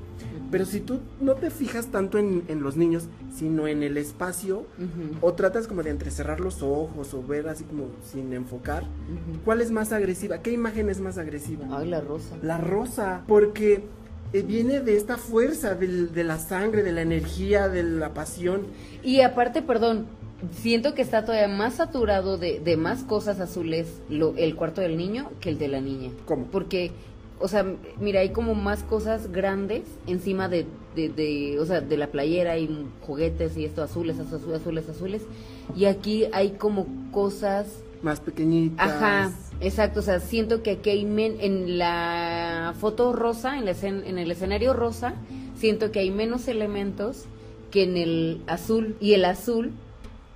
Pero 0.50 0.64
si 0.64 0.80
tú 0.80 1.00
no 1.20 1.34
te 1.34 1.50
fijas 1.50 1.88
tanto 1.88 2.18
en, 2.18 2.44
en 2.48 2.62
los 2.62 2.76
niños, 2.76 3.08
sino 3.34 3.66
en 3.66 3.82
el 3.82 3.96
espacio, 3.96 4.64
o 5.20 5.32
tratas 5.32 5.66
como 5.66 5.82
de 5.82 5.90
entrecerrar 5.90 6.40
los 6.40 6.62
ojos 6.62 7.14
o 7.14 7.22
ver 7.22 7.48
así 7.48 7.64
como 7.64 7.86
sin 8.04 8.32
enfocar. 8.32 8.84
¿cuál 9.44 9.60
es 9.60 9.70
más 9.70 9.92
agresiva? 9.92 10.38
¿Qué 10.38 10.52
imagen 10.52 10.88
es 10.88 11.00
más 11.00 11.18
agresiva? 11.18 11.66
Ay, 11.70 11.88
la 11.88 12.00
rosa. 12.00 12.36
La 12.42 12.58
rosa, 12.58 13.22
porque 13.26 13.84
eh, 14.34 14.42
viene 14.42 14.80
de 14.80 14.96
esta 14.96 15.16
fuerza, 15.16 15.74
del- 15.74 16.12
de 16.12 16.24
la 16.24 16.38
sangre, 16.38 16.82
de 16.82 16.92
la 16.92 17.00
energía, 17.02 17.68
de 17.68 17.82
la 17.82 18.12
pasión. 18.12 18.66
Y 19.02 19.20
aparte, 19.22 19.62
perdón, 19.62 20.06
siento 20.52 20.92
que 20.94 21.00
está 21.02 21.24
todavía 21.24 21.48
más 21.48 21.74
saturado 21.74 22.36
de, 22.36 22.60
de 22.60 22.76
más 22.76 23.02
cosas 23.04 23.40
azules 23.40 23.86
lo, 24.10 24.34
el 24.36 24.56
cuarto 24.56 24.80
del 24.82 24.96
niño 24.98 25.30
que 25.40 25.48
el 25.48 25.58
de 25.58 25.68
la 25.68 25.80
niña. 25.80 26.10
¿Cómo? 26.26 26.46
Porque, 26.46 26.90
o 27.40 27.48
sea, 27.48 27.64
mira, 28.00 28.20
hay 28.20 28.30
como 28.30 28.54
más 28.54 28.82
cosas 28.82 29.32
grandes 29.32 29.84
encima 30.06 30.48
de, 30.48 30.66
de, 30.96 31.08
de, 31.08 31.58
o 31.60 31.64
sea, 31.64 31.80
de 31.80 31.96
la 31.96 32.08
playera 32.08 32.58
y 32.58 32.86
juguetes 33.06 33.56
y 33.56 33.64
esto 33.64 33.82
azules, 33.82 34.18
azules, 34.18 34.60
azules, 34.60 34.88
azules. 34.88 35.22
Y 35.76 35.86
aquí 35.86 36.26
hay 36.32 36.50
como 36.52 36.86
cosas 37.10 37.66
Más 38.04 38.20
pequeñitas. 38.20 38.86
Ajá, 38.90 39.30
exacto, 39.60 40.00
o 40.00 40.02
sea, 40.02 40.20
siento 40.20 40.62
que 40.62 40.72
aquí 40.72 40.90
hay 40.90 41.04
men- 41.06 41.38
en 41.40 41.78
la 41.78 42.74
foto 42.78 43.14
rosa, 43.14 43.56
en, 43.58 43.64
la 43.64 43.70
escen- 43.72 44.04
en 44.04 44.18
el 44.18 44.30
escenario 44.30 44.74
rosa, 44.74 45.14
siento 45.58 45.90
que 45.90 46.00
hay 46.00 46.10
menos 46.10 46.46
elementos 46.46 47.24
que 47.70 47.84
en 47.84 47.96
el 47.96 48.42
azul 48.46 48.94
y 49.00 49.14
el 49.14 49.24
azul 49.24 49.72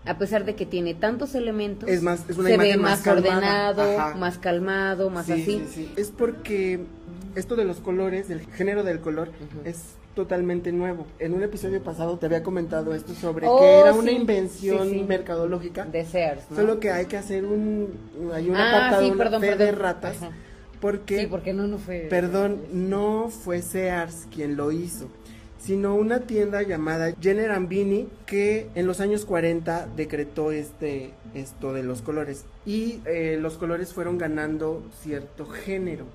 a 0.07 0.17
pesar 0.17 0.47
de 0.47 0.55
que 0.55 0.65
tiene 0.65 0.95
tantos 0.95 1.35
elementos, 1.35 1.87
Es 1.91 2.03
más- 2.03 2.25
es 2.31 2.39
una 2.39 2.49
se 2.49 2.57
ve 2.57 2.79
más 2.79 3.07
ordenado, 3.07 3.83
ajá. 4.01 4.15
más 4.17 4.39
calmado, 4.39 5.11
más 5.11 5.27
Sí, 5.27 5.33
así. 5.33 5.45
sí, 5.45 5.65
sí. 5.75 5.93
Es 5.97 6.11
porque 6.11 6.81
esto 7.35 7.55
de 7.57 7.67
los 7.67 7.81
colores, 7.81 8.29
del 8.29 8.41
género 8.47 8.83
del 8.83 9.01
color, 9.01 9.29
Ujú. 9.29 9.69
es 9.69 9.83
totalmente 10.23 10.73
nuevo. 10.73 11.07
En 11.21 11.33
un 11.33 11.45
episodio 11.45 11.81
pasado 11.81 12.19
te 12.19 12.27
había 12.27 12.43
comentado 12.43 12.93
esto 12.93 13.15
sobre 13.15 13.47
Oh, 13.47 13.61
que 13.61 13.79
era 13.79 13.93
una 13.95 14.11
invención 14.11 14.89
sí, 14.89 14.95
sí. 14.99 15.05
mercadológica. 15.05 15.85
De 15.85 16.05
Sears, 16.05 16.43
¿no? 16.51 16.57
Solo 16.57 16.81
que 16.81 16.91
hay 16.91 17.07
que 17.07 17.17
hacer 17.17 17.45
un 17.47 17.89
hay 18.35 18.49
un 18.51 18.57
Ah, 18.57 18.97
sí, 18.99 19.07
una 19.11 19.17
perdón, 19.17 19.41
fe 19.41 19.55
de 19.55 19.71
ratas, 19.71 20.17
Ajá. 20.17 20.33
porque 20.81 21.21
Sí, 21.21 21.27
porque 21.29 21.53
no, 21.53 21.69
no 21.69 21.79
fue. 21.79 22.09
perdón, 22.11 22.63
no 22.73 23.29
fue 23.31 23.63
Sears 23.63 24.27
quien 24.35 24.57
lo 24.57 24.73
hizo. 24.73 25.07
sino 25.61 25.95
una 25.95 26.21
tienda 26.21 26.63
llamada 26.63 27.13
Jenner 27.21 27.57
Bini 27.61 28.09
que 28.27 28.69
en 28.75 28.87
los 28.87 29.01
años 29.01 29.25
40 29.25 29.87
decretó 29.97 30.51
este 30.51 31.11
esto 31.35 31.73
de 31.73 31.83
los 31.83 32.03
colores. 32.03 32.45
Y 32.67 33.01
eh, 33.07 33.39
los 33.41 33.57
colores 33.57 33.93
fueron 33.93 34.19
ganando 34.19 34.83
cierto 35.01 35.47
género. 35.47 36.07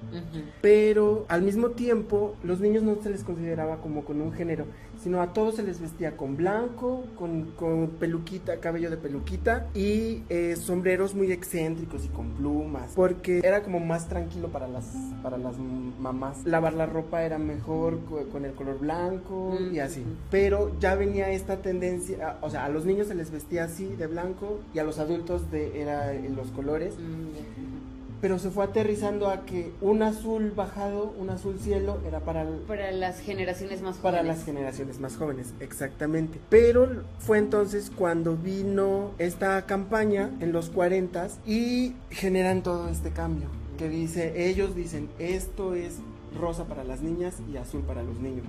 Pero 0.61 1.25
al 1.29 1.41
mismo 1.41 1.69
tiempo 1.71 2.35
los 2.43 2.59
niños 2.59 2.83
no 2.83 2.97
se 3.01 3.09
les 3.09 3.23
consideraba 3.23 3.77
como 3.77 4.05
con 4.05 4.21
un 4.21 4.33
género 4.33 4.65
sino 5.03 5.21
a 5.21 5.33
todos 5.33 5.55
se 5.55 5.63
les 5.63 5.81
vestía 5.81 6.15
con 6.15 6.37
blanco 6.37 7.03
con, 7.17 7.51
con 7.57 7.89
peluquita 7.99 8.59
cabello 8.59 8.89
de 8.89 8.97
peluquita 8.97 9.67
y 9.73 10.23
eh, 10.29 10.55
sombreros 10.55 11.13
muy 11.13 11.31
excéntricos 11.31 12.05
y 12.05 12.07
con 12.07 12.29
plumas 12.31 12.93
porque 12.95 13.39
era 13.43 13.63
como 13.63 13.79
más 13.79 14.07
tranquilo 14.07 14.47
para 14.47 14.67
las 14.67 14.85
para 15.21 15.37
las 15.37 15.57
mamás. 15.57 16.45
Lavar 16.45 16.73
la 16.73 16.85
ropa 16.85 17.23
era 17.23 17.37
mejor 17.37 17.99
con 18.31 18.45
el 18.45 18.53
color 18.53 18.79
blanco 18.79 19.57
y 19.71 19.79
así. 19.79 20.03
Pero 20.31 20.77
ya 20.79 20.95
venía 20.95 21.29
esta 21.31 21.57
tendencia 21.61 22.37
o 22.41 22.49
sea 22.49 22.65
a 22.65 22.69
los 22.69 22.85
niños 22.85 23.07
se 23.07 23.15
les 23.15 23.31
vestía 23.31 23.65
así 23.65 23.87
de 23.95 24.07
blanco 24.07 24.59
y 24.73 24.79
a 24.79 24.83
los 24.83 24.99
adultos 24.99 25.51
de 25.51 25.81
era 25.81 26.13
en 26.13 26.35
los 26.35 26.51
colores. 26.51 26.95
Mm, 26.95 27.92
pero 28.23 28.39
se 28.39 28.51
fue 28.51 28.63
aterrizando 28.63 29.27
a 29.27 29.45
que 29.45 29.73
un 29.81 30.01
azul 30.01 30.53
bajado, 30.55 31.13
un 31.19 31.29
azul 31.29 31.59
cielo, 31.59 31.99
era 32.07 32.21
para... 32.21 32.45
para 32.69 32.89
las 32.93 33.19
generaciones 33.19 33.81
más 33.81 33.97
jóvenes. 33.97 34.01
Para 34.01 34.23
las 34.23 34.45
generaciones 34.45 34.99
más 35.01 35.17
jóvenes, 35.17 35.53
exactamente. 35.59 36.39
Pero 36.49 37.03
fue 37.19 37.37
entonces 37.37 37.91
cuando 37.93 38.37
vino 38.37 39.11
esta 39.17 39.65
campaña 39.65 40.29
en 40.39 40.53
los 40.53 40.69
40 40.69 41.27
y 41.45 41.95
generan 42.11 42.63
todo 42.63 42.87
este 42.87 43.11
cambio. 43.11 43.49
Que 43.77 43.89
dice, 43.89 44.47
ellos 44.47 44.73
dicen, 44.73 45.09
esto 45.19 45.75
es 45.75 45.97
rosa 46.39 46.63
para 46.63 46.85
las 46.85 47.01
niñas 47.01 47.35
y 47.51 47.57
azul 47.57 47.81
para 47.81 48.03
los 48.03 48.21
niños 48.21 48.45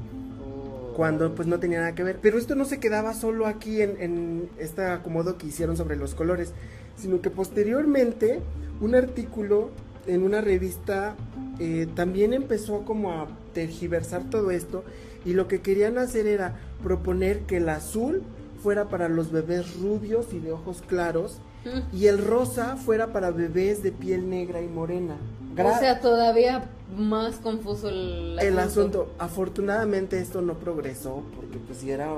cuando 0.95 1.35
pues 1.35 1.49
no 1.49 1.59
tenía 1.59 1.81
nada 1.81 1.95
que 1.95 2.03
ver. 2.03 2.19
Pero 2.23 2.39
esto 2.39 2.55
no 2.55 2.65
se 2.65 2.81
quedaba 2.81 3.13
solo 3.13 3.47
aquí 3.47 3.83
en, 3.83 4.49
este 4.59 4.87
acomodo 4.87 5.37
que 5.37 5.49
hicieron 5.49 5.77
sobre 5.77 5.97
los 5.97 6.15
colores, 6.15 6.53
sino 6.97 7.21
que 7.21 7.31
posteriormente 7.31 8.41
un 8.81 8.95
artículo 8.95 9.71
en 10.07 10.23
una 10.23 10.41
revista 10.41 11.15
eh, 11.59 11.87
también 11.95 12.33
empezó 12.33 12.85
como 12.85 13.13
a 13.13 13.29
tergiversar 13.53 14.29
todo 14.31 14.51
esto 14.51 14.85
y 15.25 15.33
lo 15.33 15.49
que 15.49 15.61
querían 15.61 15.99
hacer 15.99 16.27
era 16.27 16.57
proponer 16.83 17.41
que 17.41 17.59
el 17.59 17.69
azul 17.69 18.23
fuera 18.63 18.89
para 18.89 19.09
los 19.09 19.31
bebés 19.31 19.77
rubios 19.77 20.33
y 20.33 20.41
de 20.41 20.53
ojos 20.53 20.83
claros 20.87 21.39
mm. 21.65 21.97
y 21.97 22.07
el 22.07 22.19
rosa 22.19 22.77
fuera 22.77 23.13
para 23.13 23.31
bebés 23.31 23.83
de 23.83 23.93
piel 23.93 24.29
negra 24.29 24.61
y 24.61 24.69
morena. 24.69 25.17
o 25.57 25.79
sea, 25.79 26.01
todavía 26.01 26.65
más 26.97 27.37
confuso 27.37 27.89
el 27.89 28.39
asunto. 28.39 28.47
El 28.47 28.59
asunto. 28.59 29.15
Afortunadamente 29.19 30.19
esto 30.19 30.43
no 30.43 30.55
progresó 30.55 31.23
porque 31.35 31.59
pues 31.59 31.83
era 31.85 32.11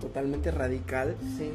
totalmente 0.00 0.50
radical. 0.50 1.16
Sí. 1.36 1.50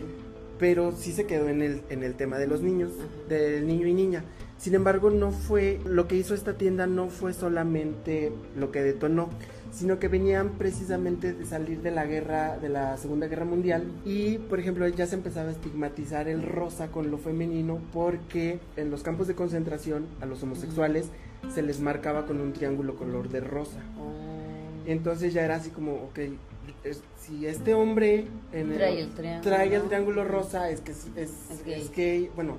Pero 0.59 0.91
sí 0.91 1.13
se 1.13 1.25
quedó 1.25 1.49
en 1.49 1.61
el, 1.61 1.81
en 1.89 2.03
el 2.03 2.15
tema 2.15 2.37
de 2.37 2.47
los 2.47 2.61
niños, 2.61 2.91
del 3.27 3.65
niño 3.65 3.87
y 3.87 3.93
niña. 3.93 4.23
Sin 4.57 4.75
embargo, 4.75 5.09
no 5.09 5.31
fue, 5.31 5.79
lo 5.85 6.07
que 6.07 6.17
hizo 6.17 6.33
esta 6.33 6.57
tienda 6.57 6.85
no 6.85 7.07
fue 7.07 7.33
solamente 7.33 8.33
lo 8.57 8.71
que 8.71 8.81
detonó, 8.81 9.29
sino 9.71 9.99
que 9.99 10.09
venían 10.09 10.57
precisamente 10.57 11.31
de 11.31 11.45
salir 11.45 11.81
de 11.81 11.91
la 11.91 12.05
guerra, 12.05 12.57
de 12.57 12.67
la 12.67 12.97
Segunda 12.97 13.27
Guerra 13.27 13.45
Mundial, 13.45 13.85
y 14.03 14.37
por 14.37 14.59
ejemplo 14.59 14.85
ya 14.89 15.07
se 15.07 15.15
empezaba 15.15 15.49
a 15.49 15.53
estigmatizar 15.53 16.27
el 16.27 16.43
rosa 16.43 16.89
con 16.89 17.09
lo 17.09 17.17
femenino 17.17 17.79
porque 17.93 18.59
en 18.75 18.91
los 18.91 19.01
campos 19.01 19.27
de 19.27 19.35
concentración 19.35 20.07
a 20.19 20.25
los 20.25 20.43
homosexuales 20.43 21.07
se 21.53 21.61
les 21.61 21.79
marcaba 21.79 22.25
con 22.25 22.41
un 22.41 22.51
triángulo 22.51 22.95
color 22.95 23.29
de 23.29 23.39
rosa. 23.39 23.79
Oh. 23.97 24.29
Entonces 24.85 25.33
ya 25.33 25.45
era 25.45 25.55
así 25.55 25.69
como, 25.69 25.93
ok, 25.93 26.19
si 27.29 27.45
este 27.45 27.73
hombre 27.73 28.25
trae, 28.51 29.01
el 29.75 29.83
triángulo, 29.83 30.23
rosa, 30.23 30.69
es 30.69 30.81
que 30.81 30.91
es, 30.91 31.95
gay. 31.95 32.29
bueno, 32.35 32.57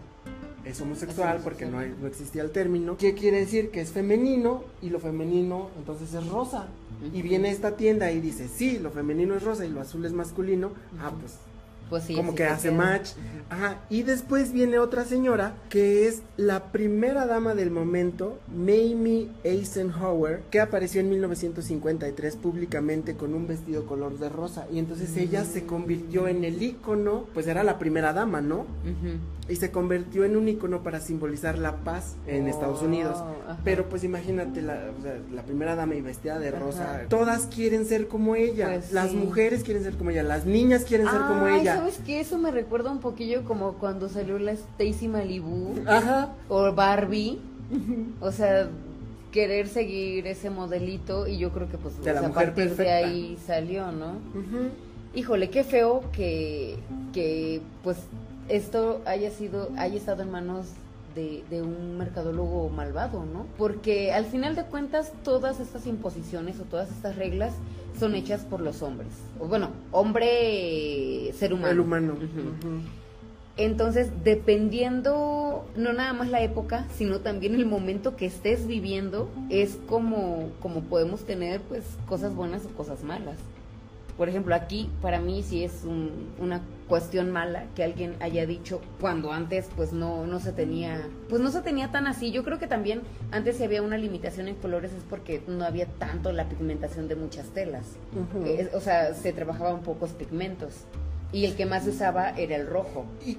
es 0.65 0.81
homosexual 0.81 1.41
porque 1.43 1.67
no, 1.67 1.81
no 1.83 2.07
existía 2.07 2.43
el 2.43 2.51
término. 2.51 2.97
¿Qué 2.97 3.15
quiere 3.15 3.39
decir? 3.39 3.71
Que 3.71 3.81
es 3.81 3.91
femenino 3.91 4.65
y 4.81 4.91
lo 4.91 5.01
femenino 5.01 5.71
entonces 5.77 6.15
es 6.15 6.27
rosa. 6.29 6.69
Y 7.13 7.23
viene 7.23 7.51
esta 7.51 7.77
tienda 7.77 8.13
y 8.13 8.21
dice, 8.21 8.47
sí, 8.47 8.79
lo 8.79 8.91
femenino 8.91 9.35
es 9.35 9.43
rosa 9.43 9.65
y 9.65 9.71
lo 9.71 9.81
azul 9.81 10.05
es 10.05 10.13
masculino. 10.13 10.73
Ah, 11.01 11.13
pues 11.19 11.39
pues 11.91 12.05
como 12.15 12.35
que 12.35 12.45
hace 12.45 12.71
match. 12.71 13.11
Ajá. 13.51 13.81
Y 13.91 14.05
después 14.05 14.53
viene 14.53 14.79
otra 14.79 15.05
señora 15.05 15.55
que 15.69 16.07
es 16.07 16.23
la 16.37 16.71
primera 16.71 17.27
dama 17.27 17.57
del 17.57 17.73
momento, 17.73 18.39
Mamie 18.49 19.29
Eisenhower, 19.43 20.43
que 20.51 20.61
apareció 20.61 21.01
en 21.01 21.11
1953 21.11 22.37
públicamente 22.37 23.17
con 23.17 23.35
un 23.35 23.49
vestido 23.49 23.87
color 23.87 24.19
de 24.21 24.29
rosa. 24.29 24.67
Y 24.73 24.79
entonces 24.79 25.17
ella 25.17 25.45
se 25.45 25.67
convirtió 25.67 26.29
en 26.29 26.45
el 26.45 26.63
ícono, 26.63 27.25
pues 27.35 27.49
era 27.49 27.65
la 27.65 27.79
primera 27.81 28.13
dama, 28.13 28.41
¿no? 28.41 28.67
Y 29.49 29.57
se 29.57 29.73
convirtió 29.73 30.25
en 30.25 30.37
un 30.37 30.49
ícono 30.49 30.85
para 30.85 31.01
simbolizar 31.01 31.59
la 31.59 31.79
paz 31.79 32.15
en 32.29 32.47
Estados 32.47 32.83
Unidos. 32.83 33.17
Oh, 33.19 33.57
Pero 33.65 33.89
pues 33.89 34.05
imagínate, 34.05 34.63
la, 34.63 34.93
la, 35.33 35.43
primera 35.43 35.75
dama 35.75 35.97
y 35.97 36.01
vestida 36.01 36.39
de 36.39 36.53
rosa. 36.53 37.01
Todas 37.09 37.47
quieren 37.47 37.85
ser 37.85 38.07
como 38.07 38.37
ella. 38.37 38.69
Pues 38.69 38.93
las 38.93 39.13
mujeres 39.13 39.65
quieren 39.65 39.83
ser 39.83 39.97
como 39.97 40.11
ella. 40.11 40.23
Las 40.23 40.47
niñas 40.47 40.85
quieren 40.85 41.09
ser 41.09 41.21
como 41.23 41.49
ella 41.49 41.80
¿sabes 41.81 42.01
qué? 42.05 42.21
Eso 42.21 42.39
me 42.39 42.51
recuerda 42.51 42.91
un 42.91 43.01
poquillo 43.01 43.45
como 43.45 43.75
cuando 43.75 44.09
salió 44.09 44.39
la 44.39 44.53
Stacy 44.53 45.09
Malibu 45.09 45.75
Ajá. 45.87 46.35
o 46.49 46.73
Barbie. 46.73 47.39
O 48.21 48.33
sea, 48.33 48.69
querer 49.31 49.69
seguir 49.69 50.27
ese 50.27 50.51
modelito 50.51 51.27
y 51.27 51.39
yo 51.39 51.51
creo 51.51 51.71
que 51.71 51.79
pues 51.79 52.03
de 52.03 52.13
la 52.13 52.27
a 52.27 52.33
partir 52.33 52.77
de 52.77 52.91
ahí 52.91 53.39
salió, 53.47 53.93
¿no? 53.93 54.15
Híjole, 55.15 55.51
qué 55.51 55.65
feo 55.65 56.03
que, 56.13 56.77
que 57.13 57.63
pues 57.83 57.97
esto 58.49 59.01
haya 59.07 59.31
sido, 59.31 59.71
haya 59.79 59.97
estado 59.97 60.23
en 60.23 60.31
manos 60.31 60.67
de, 61.15 61.43
de, 61.49 61.63
un 61.63 61.97
mercadólogo 61.97 62.69
malvado, 62.69 63.25
¿no? 63.25 63.47
Porque 63.57 64.13
al 64.13 64.27
final 64.27 64.55
de 64.55 64.65
cuentas 64.65 65.13
todas 65.25 65.59
estas 65.61 65.87
imposiciones 65.87 66.61
o 66.61 66.65
todas 66.65 66.91
estas 66.91 67.17
reglas 67.17 67.53
son 67.99 68.15
hechas 68.15 68.43
por 68.43 68.61
los 68.61 68.83
hombres. 68.83 69.09
O 69.39 69.47
bueno, 69.47 69.71
hombre, 69.93 71.33
ser 71.35 71.53
humano. 71.53 71.71
El 71.71 71.81
humano. 71.81 72.15
Entonces, 73.57 74.11
dependiendo 74.25 75.67
no 75.77 75.93
nada 75.93 76.13
más 76.13 76.31
la 76.31 76.41
época, 76.41 76.87
sino 76.97 77.21
también 77.21 77.55
el 77.55 77.67
momento 77.67 78.17
que 78.17 78.27
estés 78.27 78.67
viviendo, 78.67 79.29
es 79.51 79.77
como, 79.87 80.51
como 80.61 80.81
podemos 80.83 81.25
tener 81.25 81.61
pues 81.63 81.85
cosas 82.09 82.35
buenas 82.35 82.65
o 82.65 82.69
cosas 82.71 83.03
malas. 83.03 83.37
Por 84.21 84.29
ejemplo, 84.29 84.55
aquí 84.55 84.91
para 85.01 85.19
mí 85.19 85.43
sí 85.43 85.65
es 85.65 85.85
una 86.39 86.61
cuestión 86.91 87.31
mala 87.31 87.65
que 87.75 87.83
alguien 87.83 88.17
haya 88.21 88.45
dicho 88.45 88.83
cuando 89.01 89.33
antes 89.33 89.71
pues 89.75 89.95
no, 89.95 90.27
no 90.27 90.41
se 90.41 90.53
tenía, 90.53 91.09
pues 91.31 91.41
no 91.41 91.51
se 91.51 91.63
tenía 91.63 91.91
tan 91.91 92.07
así. 92.07 92.31
Yo 92.31 92.45
creo 92.45 92.59
que 92.59 92.67
también 92.67 93.01
antes 93.31 93.57
si 93.57 93.65
había 93.65 93.81
una 93.81 93.97
limitación 93.97 94.47
en 94.49 94.57
colores 94.57 94.93
es 94.93 95.05
porque 95.09 95.43
no 95.47 95.65
había 95.65 95.87
tanto 95.87 96.33
la 96.33 96.51
pigmentación 96.51 97.09
de 97.09 97.17
muchas 97.17 97.47
telas. 97.55 97.97
o 98.75 98.81
sea, 98.81 99.15
se 99.15 99.33
trabajaban 99.33 99.81
pocos 99.81 100.11
pigmentos 100.11 100.85
y 101.33 101.47
el 101.47 101.57
que 101.57 101.65
más 101.65 101.85
se 101.85 101.89
usaba 101.89 102.29
era 102.29 102.57
el 102.57 102.67
rojo. 102.67 103.07
Y 103.25 103.39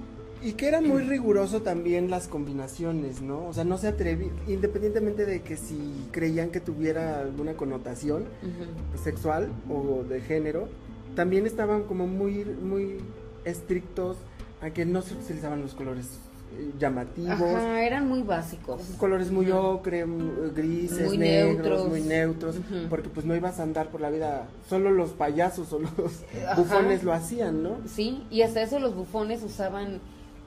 que 0.52 0.66
era 0.66 0.80
muy 0.80 1.02
riguroso 1.02 1.62
también 1.62 2.10
las 2.10 2.26
combinaciones, 2.26 3.22
¿no? 3.22 3.46
O 3.46 3.54
sea, 3.54 3.62
no 3.62 3.78
se 3.78 3.86
atrevía, 3.86 4.32
independientemente 4.48 5.24
de 5.24 5.42
que 5.42 5.56
si 5.56 6.08
creían 6.10 6.50
que 6.50 6.60
tuviera 6.60 7.20
alguna 7.20 7.54
connotación 7.54 8.24
sexual 9.02 9.48
o 9.70 10.02
de 10.02 10.20
género, 10.20 10.68
también 11.14 11.46
estaban 11.46 11.84
como 11.84 12.08
muy, 12.08 12.44
muy 12.44 12.98
estrictos 13.44 14.16
a 14.60 14.70
que 14.70 14.84
no 14.84 15.02
se 15.02 15.14
utilizaban 15.14 15.62
los 15.62 15.74
colores 15.74 16.06
eh, 16.58 16.72
llamativos. 16.78 17.40
Ajá, 17.40 17.84
eran 17.84 18.08
muy 18.08 18.22
básicos. 18.22 18.82
Colores 18.98 19.30
muy 19.30 19.50
ocre, 19.50 20.04
grises, 20.54 21.06
muy 21.06 21.18
negros, 21.18 21.56
neutros. 21.56 21.88
muy 21.88 22.00
neutros, 22.02 22.56
porque 22.90 23.08
pues 23.08 23.26
no 23.26 23.34
ibas 23.34 23.60
a 23.60 23.62
andar 23.62 23.90
por 23.90 24.00
la 24.00 24.10
vida, 24.10 24.48
solo 24.68 24.90
los 24.90 25.10
payasos 25.10 25.72
o 25.72 25.78
los 25.78 25.92
bufones 26.56 27.02
lo 27.02 27.12
hacían, 27.12 27.62
¿no? 27.62 27.76
Sí, 27.86 28.24
y 28.30 28.42
hasta 28.42 28.62
eso 28.62 28.78
los 28.78 28.94
bufones 28.94 29.42
usaban 29.42 30.00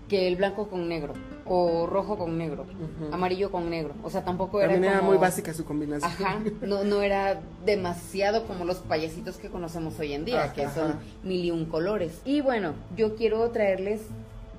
que 0.07 0.27
el 0.27 0.35
blanco 0.35 0.67
con 0.67 0.87
negro 0.87 1.13
o 1.45 1.87
rojo 1.87 2.17
con 2.17 2.37
negro, 2.37 2.65
amarillo 3.11 3.51
con 3.51 3.69
negro. 3.69 3.93
O 4.03 4.09
sea, 4.09 4.23
tampoco 4.23 4.61
era 4.61 5.01
muy 5.01 5.17
básica 5.17 5.53
su 5.53 5.65
combinación. 5.65 6.11
Ajá, 6.11 6.41
no, 6.61 6.83
no 6.83 7.01
era 7.01 7.41
demasiado 7.65 8.47
como 8.47 8.65
los 8.65 8.77
payasitos 8.77 9.37
que 9.37 9.49
conocemos 9.49 9.99
hoy 9.99 10.13
en 10.13 10.25
día, 10.25 10.53
que 10.53 10.67
son 10.69 10.99
mil 11.23 11.43
y 11.45 11.51
un 11.51 11.65
colores. 11.65 12.21
Y 12.25 12.41
bueno, 12.41 12.73
yo 12.95 13.15
quiero 13.15 13.49
traerles 13.51 14.01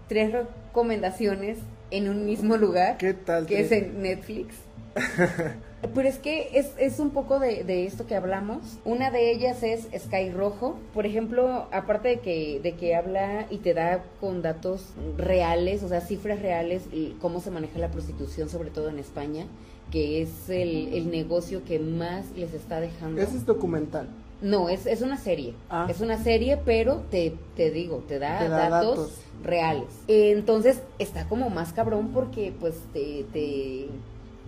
tres 0.09 0.32
recomendaciones 0.32 1.59
en 1.90 2.09
un 2.09 2.24
mismo 2.24 2.57
lugar. 2.57 2.99
¿Qué 2.99 3.14
tal? 3.14 3.47
Que 3.47 3.61
es 3.61 3.72
en 3.72 4.03
Netflix. 4.03 4.55
Pero 5.95 6.09
es 6.09 6.18
que 6.18 6.51
es, 6.55 6.72
es 6.79 6.99
un 6.99 7.11
poco 7.11 7.39
de, 7.39 7.64
de, 7.64 7.87
esto 7.87 8.07
que 8.07 8.16
hablamos. 8.16 8.79
Una 8.85 9.11
de 9.11 9.31
ellas 9.31 9.62
es 9.62 9.87
Sky 9.97 10.31
Rojo. 10.31 10.77
Por 10.95 11.07
ejemplo, 11.07 11.68
aparte 11.70 12.09
de 12.09 12.20
que, 12.20 12.61
de 12.62 12.72
que 12.72 12.95
habla 12.95 13.47
y 13.51 13.59
te 13.59 13.74
da 13.74 14.03
con 14.20 14.43
datos 14.43 14.83
reales, 15.16 15.83
o 15.83 15.89
sea, 15.89 16.01
cifras 16.01 16.41
reales, 16.41 16.85
y 16.93 17.16
cómo 17.20 17.41
se 17.41 17.51
maneja 17.51 17.79
la 17.79 17.91
prostitución, 17.91 18.49
sobre 18.49 18.70
todo 18.70 18.89
en 18.89 18.99
España, 18.99 19.47
que 19.91 20.22
es 20.22 20.49
el, 20.49 20.95
el 20.95 21.11
negocio 21.11 21.64
que 21.64 21.79
más 21.79 22.24
les 22.37 22.55
está 22.55 22.81
dejando. 22.81 23.20
Ese 23.20 23.37
es 23.37 23.47
documental. 23.47 24.09
No, 24.43 24.68
es, 24.68 24.87
es 24.87 25.03
una 25.03 25.16
serie. 25.16 25.55
Ah. 25.70 25.87
Es 25.89 26.01
una 26.01 26.22
serie, 26.22 26.59
pero 26.62 27.03
te, 27.11 27.35
te 27.57 27.70
digo, 27.70 28.05
te 28.07 28.18
da, 28.18 28.49
datos, 28.49 29.18
reales. 29.43 29.89
entonces 30.09 30.81
está 30.99 31.29
como 31.29 31.51
más 31.51 31.72
cabrón 31.72 32.11
porque 32.12 32.53
pues 32.59 32.74
te, 32.93 33.24
te... 33.33 33.89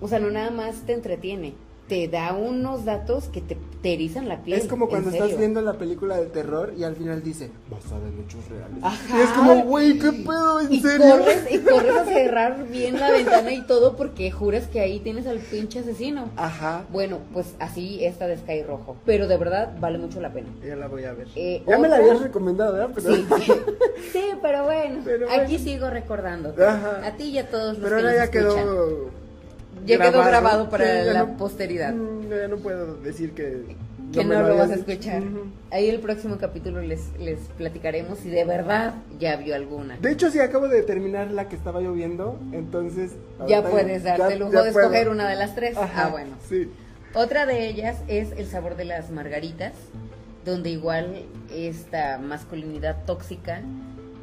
O 0.01 0.09
sea, 0.09 0.19
no 0.19 0.31
nada 0.31 0.51
más 0.51 0.83
te 0.87 0.93
entretiene 0.93 1.55
te 1.89 2.07
da 2.07 2.35
unos 2.35 2.85
datos 2.85 3.25
que 3.25 3.41
te, 3.41 3.57
te 3.83 3.95
erizan 3.95 4.29
la 4.29 4.43
piel. 4.43 4.59
Es 4.59 4.69
como 4.69 4.89
cuando 4.89 5.11
estás 5.11 5.37
viendo 5.39 5.63
la 5.63 5.75
película 5.75 6.19
de 6.19 6.27
terror 6.27 6.75
y 6.77 6.85
al 6.85 6.95
final 6.95 7.23
dice, 7.23 7.51
basada 7.71 8.07
en 8.07 8.21
hechos 8.25 8.47
reales. 8.49 8.79
Ajá. 8.83 9.19
Y 9.19 9.23
es 9.23 9.31
como, 9.31 9.65
güey, 9.65 9.99
¿qué 9.99 10.13
pedo? 10.13 10.61
¿En 10.61 10.73
y 10.73 10.81
serio? 10.81 11.19
Corres, 11.19 11.47
y 11.51 11.59
corres 11.59 11.97
a 11.97 12.05
cerrar 12.05 12.69
bien 12.69 13.01
la 13.01 13.11
ventana 13.13 13.53
y 13.53 13.63
todo 13.63 13.97
porque 13.97 14.31
juras 14.31 14.67
que 14.67 14.81
ahí 14.81 15.01
tienes 15.01 15.27
al 15.27 15.39
pinche 15.39 15.79
asesino. 15.79 16.29
Ajá. 16.37 16.85
Bueno, 16.93 17.19
pues 17.33 17.55
así 17.59 18.05
esta 18.05 18.27
de 18.27 18.37
Sky 18.37 18.63
Rojo. 18.63 18.97
Pero 19.07 19.27
de 19.27 19.39
verdad 19.39 19.73
vale 19.81 19.97
mucho 19.97 20.21
la 20.21 20.31
pena. 20.31 20.49
Ya 20.63 20.77
la 20.77 20.89
voy 20.89 21.05
a 21.05 21.15
ver. 21.15 21.29
Eh, 21.37 21.63
ya 21.67 21.79
me 21.79 21.89
la 21.89 21.97
habías 21.97 22.21
recomendado, 22.21 22.75
¿verdad? 22.75 22.91
Pero... 22.95 23.15
Sí, 23.15 23.27
sí. 24.13 24.21
pero 24.43 24.65
bueno. 24.65 25.03
Aquí 25.41 25.59
sigo 25.59 25.89
recordando. 25.89 26.55
Ajá. 26.63 27.01
A 27.07 27.17
ti 27.17 27.25
y 27.25 27.39
a 27.39 27.49
todos 27.49 27.79
los 27.79 27.83
pero 27.89 27.97
que 27.97 28.09
ahora 28.09 28.27
ya 28.27 28.31
quedó 28.31 29.28
ya 29.87 29.99
quedó 29.99 30.25
grabado 30.25 30.69
para 30.69 31.05
la 31.05 31.37
posteridad. 31.37 31.93
Mm, 31.93 32.29
ya 32.31 32.49
no 32.49 32.57
puedo 32.57 32.97
decir 32.97 33.33
que... 33.33 33.77
Que 34.13 34.25
no, 34.25 34.41
lo, 34.41 34.57
vas 34.57 34.71
a 34.71 34.77
escuchar. 34.77 35.23
Ahí 35.71 35.91
el 35.91 36.01
próximo 36.01 36.39
capítulo 36.39 36.81
les, 36.81 37.13
les 37.19 37.39
platicaremos 37.59 38.19
si 38.19 38.31
de 38.31 38.43
verdad 38.45 38.95
ya 39.19 39.37
vio 39.37 39.55
alguna. 39.55 39.99
De 39.99 40.13
hecho, 40.13 40.31
sí, 40.31 40.41
acabo 40.41 40.67
de 40.69 40.83
terminar 40.83 41.31
la 41.31 41.49
que 41.49 41.57
estaba 41.57 41.83
lloviendo, 41.83 42.41
entonces... 42.53 43.17
Ya 43.47 43.63
puedes 43.63 44.05
darte 44.05 44.33
el 44.33 44.39
lujo 44.39 44.63
de 44.63 44.71
escoger 44.71 45.11
una 45.11 45.29
de 45.29 45.37
las 45.37 45.55
tres. 45.55 45.77
ah, 45.77 46.09
bueno. 46.11 46.37
Sí. 46.49 46.71
Otra 47.15 47.47
de 47.47 47.69
ellas 47.69 47.97
es 48.07 48.33
El 48.33 48.47
sabor 48.47 48.77
de 48.77 48.85
las 48.85 49.11
margaritas, 49.11 49.73
donde 50.45 50.71
igual 50.71 51.25
esta 51.53 52.19
masculinidad 52.19 53.05
tóxica 53.05 53.63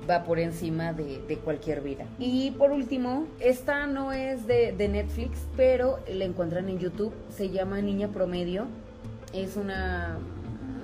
va 0.10 0.24
por 0.24 0.40
encima 0.40 0.94
de, 0.94 1.40
cualquier 1.44 1.82
vida. 1.82 2.06
Y 2.20 2.52
por 2.52 2.72
último, 2.72 3.28
esta 3.40 3.88
no 3.88 4.12
es 4.12 4.48
de, 4.48 4.74
Netflix, 4.88 5.40
pero 5.58 6.00
la 6.08 6.26
encuentran 6.26 6.70
en 6.70 6.80
YouTube, 6.80 7.14
se 7.30 7.50
llama 7.50 7.82
Niña 7.82 8.10
Promedio, 8.10 8.66
es 9.34 9.58
una... 9.58 10.18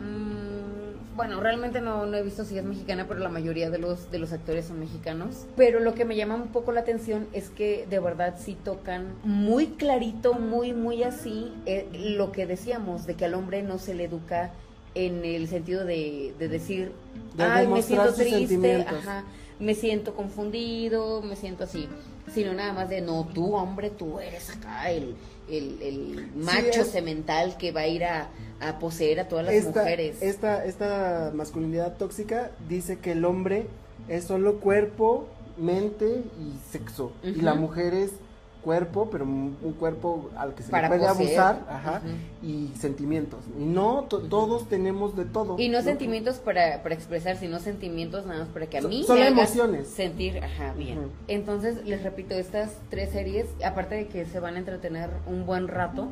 Mm, 0.02 1.16
bueno, 1.16 1.40
realmente 1.40 1.82
no, 1.82 2.12
he 2.14 2.24
visto 2.24 2.44
si 2.44 2.58
es 2.58 2.64
mexicana, 2.64 3.06
pero 3.08 3.20
la 3.20 3.30
mayoría 3.30 3.70
de 3.70 3.78
los, 3.78 4.10
de 4.12 4.20
los 4.20 4.34
actores 4.34 4.66
son 4.66 4.80
mexicanos. 4.80 5.46
Pero 5.56 5.80
lo 5.80 5.94
que 5.94 6.06
me 6.06 6.16
llama 6.16 6.36
un 6.36 6.48
poco 6.48 6.72
la 6.72 6.82
atención 6.82 7.28
es 7.34 7.50
que 7.50 7.86
de 7.90 8.00
verdad 8.00 8.36
sí 8.40 8.58
tocan 8.64 9.14
muy 9.24 9.68
clarito, 9.68 10.34
muy, 10.34 10.74
muy 10.74 11.04
así, 11.04 11.54
eh, 11.66 11.88
lo 11.94 12.32
que 12.32 12.48
decíamos, 12.48 13.06
de 13.06 13.16
que 13.16 13.26
al 13.26 13.36
hombre 13.36 13.62
no 13.62 13.78
se 13.78 13.94
le 13.94 14.06
educa 14.06 14.52
en 14.96 15.24
el 15.26 15.48
sentido 15.48 15.86
de, 15.86 16.34
de 16.38 16.48
decir, 16.48 16.92
ay, 17.38 17.68
me 17.68 17.82
siento 17.82 18.14
triste, 18.14 18.86
ajá, 18.88 19.24
me 19.60 19.76
siento 19.76 20.16
confundido, 20.16 21.22
me 21.22 21.36
siento 21.36 21.64
así, 21.64 21.88
sino 22.34 22.54
nada 22.54 22.74
más 22.74 22.90
de, 22.90 23.02
no, 23.02 23.28
tú 23.34 23.56
hombre, 23.56 23.90
tú 23.90 24.20
eres 24.20 24.50
acá 24.50 24.92
el, 24.92 25.16
el, 25.50 26.32
macho 26.36 26.84
semental 26.84 27.58
que 27.58 27.72
va 27.72 27.82
a 27.82 27.88
ir 27.88 28.04
a, 28.04 28.30
a 28.60 28.80
poseer 28.80 29.20
a 29.20 29.28
todas 29.28 29.46
las 29.46 29.64
mujeres. 29.66 30.22
Esta, 30.22 30.66
esta 30.66 31.32
masculinidad 31.34 31.98
tóxica 31.98 32.52
dice 32.68 33.00
que 33.00 33.14
el 33.14 33.26
hombre 33.26 33.68
es 34.08 34.26
solo 34.26 34.60
cuerpo, 34.60 35.28
mente 35.58 36.24
y 36.40 36.72
sexo, 36.72 37.14
y 37.24 37.42
la 37.42 37.54
mujer 37.54 37.94
es 37.94 38.12
cuerpo, 38.64 39.10
pero 39.12 39.26
un, 39.26 39.76
cuerpo 39.80 40.30
al 40.38 40.54
que 40.54 40.64
se 40.64 40.72
le 40.72 40.88
puede 40.88 41.08
abusar, 41.08 41.66
ajá, 41.70 42.02
y 42.42 42.70
sentimientos. 42.78 43.40
Y 43.60 43.66
no, 43.66 44.04
todos 44.04 44.68
tenemos 44.70 45.16
de 45.16 45.26
todo. 45.26 45.58
Y 45.60 45.70
no, 45.70 45.82
sentimientos 45.82 46.38
para, 46.38 46.84
para, 46.84 46.96
expresar, 46.96 47.38
sino 47.38 47.60
sentimientos 47.60 48.26
nada 48.26 48.42
más 48.42 48.50
para 48.50 48.68
que 48.68 48.78
a 48.78 48.82
mí 48.82 49.04
son 49.04 49.18
emociones. 49.20 49.88
sentir, 49.88 50.44
ajá, 50.44 50.74
bien. 50.74 51.00
Entonces, 51.28 51.84
les 51.86 52.04
repito, 52.04 52.34
estas 52.36 52.72
tres 52.90 53.12
series, 53.12 53.48
aparte 53.66 53.96
de 53.96 54.08
que 54.08 54.26
se 54.26 54.40
van 54.40 54.56
a 54.56 54.60
entretener 54.60 55.10
un 55.28 55.46
buen 55.46 55.68
rato, 55.68 56.08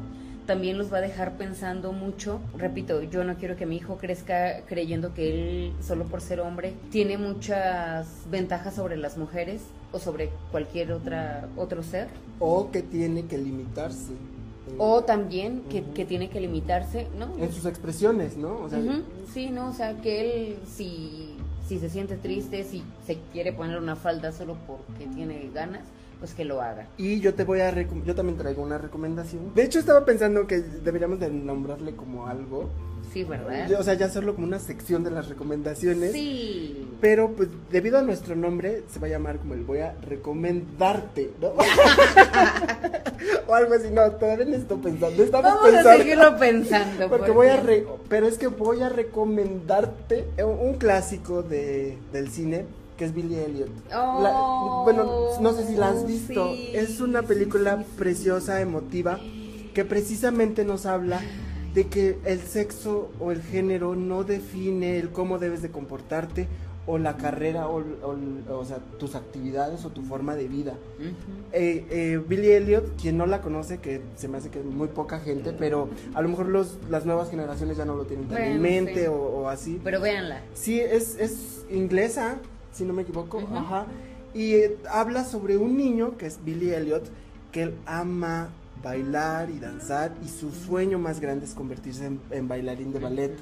también 0.46 0.80
los 0.80 0.92
va 0.92 0.98
a 0.98 1.02
dejar 1.02 1.34
pensando 1.38 1.92
mucho. 1.94 2.40
Repito, 2.58 3.04
yo 3.04 3.24
no 3.24 3.36
quiero 3.36 3.56
que 3.56 3.68
mi 3.68 3.78
hijo 3.78 3.98
crezca 3.98 4.62
creyendo 4.66 5.14
que 5.14 5.30
él, 5.30 5.74
solo 5.80 6.06
por 6.06 6.22
ser 6.22 6.40
hombre, 6.40 6.74
tiene 6.90 7.20
muchas 7.20 8.08
ventajas 8.32 8.74
sobre 8.74 8.98
las 8.98 9.16
mujeres 9.16 9.62
o 9.92 10.00
sobre 10.00 10.32
cualquier 10.52 10.92
otra 10.92 11.48
otro 11.58 11.84
ser. 11.84 12.08
O 12.40 12.72
que 12.72 12.82
tiene 12.82 13.26
que 13.26 13.38
limitarse. 13.38 14.14
O 14.78 15.04
también 15.04 15.64
que, 15.64 15.82
tiene 16.06 16.30
que 16.30 16.40
limitarse, 16.40 17.08
¿no? 17.18 17.36
En 17.44 17.52
sus 17.52 17.66
expresiones, 17.66 18.38
¿no? 18.38 18.58
O 18.60 18.70
sea, 18.70 18.80
Sí, 19.34 19.50
¿no? 19.50 19.70
O 19.70 19.74
sea, 19.74 20.00
que 20.02 20.22
él 20.22 20.58
si, 20.66 21.36
si 21.68 21.80
se 21.80 21.90
siente 21.90 22.18
triste, 22.18 22.64
si 22.64 22.84
se 23.06 23.18
quiere 23.32 23.52
poner 23.52 23.80
una 23.80 23.96
falda 23.96 24.32
solo 24.32 24.58
porque 24.68 25.08
tiene 25.08 25.50
ganas, 25.54 25.82
pues 26.20 26.34
que 26.34 26.46
lo 26.46 26.62
haga. 26.62 26.88
Y 26.98 27.20
yo 27.20 27.34
te 27.34 27.44
voy 27.44 27.62
a 27.62 27.74
yo 28.06 28.16
también 28.16 28.38
traigo 28.38 28.62
una 28.62 28.78
recomendación. 28.78 29.54
De 29.56 29.64
hecho 29.64 29.80
estaba 29.80 30.06
pensando 30.06 30.46
que 30.48 30.60
deberíamos 30.60 31.20
de 31.20 31.30
nombrarle 31.30 31.96
como 31.96 32.28
algo. 32.28 32.70
Sí, 33.12 33.24
¿verdad? 33.24 33.72
o 33.80 33.84
sea, 33.84 33.96
ya 33.96 34.06
hacerlo 34.06 34.36
como 34.36 34.48
una 34.48 34.60
sección 34.60 35.04
de 35.04 35.12
las 35.12 35.30
recomendaciones. 35.30 36.12
Sí. 36.12 36.88
Pero 37.02 37.32
pues 37.32 37.50
debido 37.72 37.98
a 37.98 38.02
nuestro 38.02 38.36
nombre 38.36 38.84
se 38.92 39.00
va 39.00 39.08
a 39.08 39.10
llamar 39.10 39.38
como 39.38 39.54
el 39.54 39.64
voy 39.64 39.80
a 39.80 39.96
recomendarte, 40.02 41.32
¿no? 41.42 41.50
o 43.48 43.56
algo 43.56 43.74
así, 43.74 43.90
no, 43.92 44.12
todavía 44.12 44.46
no 44.46 44.56
estoy 44.56 44.78
pensando. 44.78 45.24
Estamos 45.24 45.52
Vamos 45.52 45.64
pensando. 45.64 45.90
a 45.90 45.98
seguirlo 45.98 46.38
pensando. 46.38 47.10
Porque 47.10 47.32
voy 47.32 47.48
a 47.48 47.64
pero 48.08 48.28
es 48.28 48.38
que 48.38 48.48
voy 48.48 48.82
a 48.82 48.90
recomendarte 48.90 50.26
un 50.44 50.76
clásico 50.76 51.42
de, 51.42 51.98
del 52.14 52.30
cine 52.30 52.66
que 52.98 53.06
es 53.06 53.14
Billy 53.14 53.36
Elliot. 53.36 53.70
Oh, 53.96 54.82
bueno, 54.84 55.40
no 55.40 55.54
sé 55.54 55.66
si 55.66 55.76
la 55.76 55.90
has 55.90 56.06
visto. 56.06 56.54
es 56.74 57.00
una 57.00 57.22
película 57.24 57.86
preciosa, 57.98 58.60
emotiva, 58.60 59.20
que 59.74 59.86
precisamente 59.86 60.66
nos 60.66 60.86
habla 60.86 61.22
de 61.74 61.88
que 61.88 62.18
el 62.26 62.40
sexo 62.42 63.12
o 63.20 63.32
el 63.32 63.42
género 63.42 63.96
no 63.96 64.24
define 64.24 64.98
el 64.98 65.10
cómo 65.10 65.40
debes 65.40 65.62
de 65.62 65.70
comportarte 65.70 66.48
o 66.86 66.98
la 66.98 67.18
carrera 67.18 67.68
o, 67.68 67.84
o, 68.50 68.66
sea, 68.66 68.80
tus 68.98 69.14
actividades 69.14 69.86
o 69.86 69.90
tu 69.90 70.02
forma 70.02 70.36
de 70.36 70.48
vida. 70.48 70.74
Eh, 71.54 71.86
eh, 71.92 72.22
Billy 72.28 72.52
Elliot, 72.52 73.00
quien 73.00 73.16
no 73.16 73.28
la 73.28 73.42
conoce, 73.42 73.78
que 73.78 74.02
se 74.16 74.28
me 74.28 74.40
hace 74.40 74.50
que 74.50 74.60
muy 74.62 74.88
poca 74.88 75.20
gente, 75.20 75.54
pero 75.54 75.90
a 76.16 76.22
lo 76.24 76.30
mejor 76.30 76.48
los, 76.48 76.80
las 76.90 77.06
nuevas 77.06 77.30
generaciones 77.30 77.78
ya 77.78 77.86
no 77.86 77.96
lo 77.96 78.06
tienen 78.06 78.28
tan 78.28 78.42
en 78.42 78.62
mente 78.62 79.08
o, 79.08 79.48
así. 79.50 79.80
Pero 79.84 80.02
véanla. 80.02 80.42
Sí, 80.56 80.80
es, 80.80 81.16
es 81.20 81.66
inglesa, 81.70 82.38
si 82.72 82.86
no 82.86 82.94
me 82.94 83.04
equivoco, 83.04 83.40
ajá. 83.54 83.86
Y 84.34 84.54
eh, 84.56 84.78
habla 84.90 85.26
sobre 85.26 85.58
un 85.58 85.78
niño, 85.78 86.18
que 86.18 86.26
es 86.26 86.44
Billy 86.44 86.72
Elliot, 86.72 87.04
que 87.52 87.64
él 87.64 87.76
ama 87.86 88.50
bailar 88.84 89.50
y 89.50 89.60
danzar 89.60 90.14
y 90.24 90.28
su 90.28 90.52
sueño 90.52 91.00
más 91.00 91.20
grande 91.20 91.46
es 91.46 91.54
convertirse 91.54 92.12
en, 92.32 92.48
bailarín 92.48 92.92
de 92.94 93.00
ballet. 93.00 93.38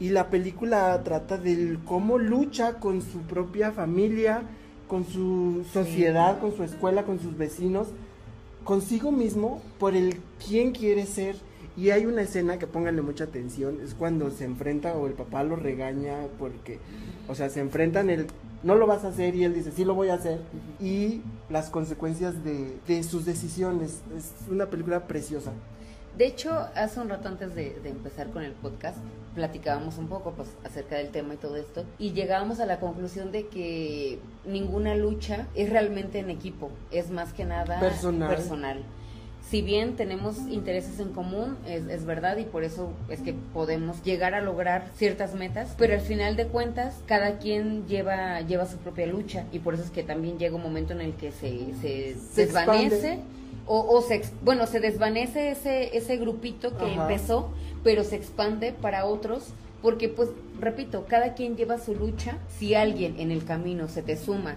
Y 0.00 0.10
la 0.10 0.30
película 0.30 1.00
trata 1.04 1.36
de 1.36 1.78
cómo 1.84 2.18
lucha 2.18 2.74
con 2.74 3.02
su 3.02 3.20
propia 3.20 3.72
familia, 3.72 4.42
con 4.88 5.06
su 5.06 5.64
sociedad, 5.72 6.40
con 6.40 6.56
su 6.56 6.64
escuela, 6.64 7.04
con 7.04 7.20
sus 7.20 7.36
vecinos, 7.36 7.88
consigo 8.64 9.12
mismo 9.12 9.62
por 9.78 9.94
el 9.94 10.18
quién 10.44 10.72
quiere 10.72 11.06
ser. 11.06 11.36
Y 11.76 11.90
hay 11.90 12.04
una 12.04 12.22
escena 12.22 12.58
que 12.58 12.66
pónganle 12.66 13.00
mucha 13.00 13.24
atención, 13.24 13.78
es 13.82 13.94
cuando 13.94 14.30
se 14.30 14.44
enfrenta 14.44 14.94
o 14.94 15.06
el 15.06 15.14
papá 15.14 15.42
lo 15.42 15.56
regaña 15.56 16.26
porque, 16.38 16.78
o 17.28 17.34
sea, 17.34 17.48
se 17.48 17.60
enfrentan 17.60 18.10
el 18.10 18.26
no 18.62 18.76
lo 18.76 18.86
vas 18.86 19.04
a 19.04 19.08
hacer 19.08 19.34
y 19.34 19.44
él 19.44 19.54
dice, 19.54 19.72
sí 19.72 19.84
lo 19.84 19.94
voy 19.94 20.08
a 20.08 20.14
hacer. 20.14 20.40
Y 20.80 21.20
las 21.50 21.70
consecuencias 21.70 22.34
de, 22.44 23.02
sus 23.02 23.24
decisiones. 23.24 24.02
Es 24.16 24.32
una 24.50 24.66
película 24.66 25.06
preciosa. 25.06 25.52
De 26.16 26.26
hecho, 26.26 26.52
hace 26.74 27.00
un 27.00 27.08
rato 27.08 27.28
antes 27.28 27.54
de, 27.54 27.80
empezar 27.84 28.30
con 28.30 28.42
el 28.42 28.52
podcast, 28.52 28.98
platicábamos 29.34 29.96
un 29.96 30.08
poco 30.08 30.32
pues, 30.32 30.48
acerca 30.62 30.96
del 30.96 31.08
tema 31.08 31.34
y 31.34 31.36
todo 31.38 31.56
esto, 31.56 31.84
y 31.98 32.12
llegábamos 32.12 32.60
a 32.60 32.66
la 32.66 32.80
conclusión 32.80 33.32
de 33.32 33.46
que 33.46 34.18
ninguna 34.44 34.94
lucha 34.94 35.46
es 35.54 35.70
realmente 35.70 36.18
en 36.18 36.28
equipo, 36.28 36.70
es 36.90 37.10
más 37.10 37.32
que 37.32 37.46
nada 37.46 37.80
personal 37.80 38.84
si 39.50 39.60
bien 39.60 39.96
tenemos 39.96 40.38
intereses 40.48 40.98
en 41.00 41.12
común, 41.12 41.56
es, 41.66 42.04
verdad, 42.06 42.36
y 42.38 42.44
por 42.44 42.64
eso 42.64 42.92
es 43.08 43.20
que 43.20 43.34
podemos 43.34 44.02
llegar 44.02 44.34
a 44.34 44.40
lograr 44.40 44.90
ciertas 44.96 45.34
metas, 45.34 45.74
pero 45.76 45.94
al 45.94 46.00
final 46.00 46.36
de 46.36 46.46
cuentas, 46.46 47.00
cada 47.06 47.38
quien 47.38 47.86
lleva, 47.86 48.40
lleva 48.40 48.66
su 48.66 48.78
propia 48.78 49.06
lucha, 49.06 49.44
y 49.52 49.58
por 49.58 49.74
eso 49.74 49.82
es 49.82 49.90
que 49.90 50.02
también 50.02 50.38
llega 50.38 50.56
un 50.56 50.62
momento 50.62 50.92
en 50.92 51.00
el 51.00 51.14
que 51.14 51.32
se, 51.32 51.74
se, 51.80 52.16
desvanece. 52.34 53.18
O, 53.66 53.78
o, 53.78 54.02
se, 54.02 54.22
bueno, 54.42 54.66
se 54.66 54.80
desvanece 54.80 55.50
ese, 55.50 55.96
ese 55.96 56.16
grupito 56.16 56.76
que 56.76 56.94
empezó, 56.94 57.52
pero 57.84 58.02
se 58.02 58.16
expande 58.16 58.72
para 58.72 59.04
otros, 59.04 59.52
porque 59.82 60.08
pues, 60.08 60.30
repito, 60.60 61.04
cada 61.08 61.34
quien 61.34 61.56
lleva 61.56 61.78
su 61.78 61.94
lucha, 61.94 62.38
si 62.58 62.74
alguien 62.74 63.20
en 63.20 63.30
el 63.30 63.44
camino 63.44 63.88
se 63.88 64.02
te 64.02 64.16
suma, 64.16 64.56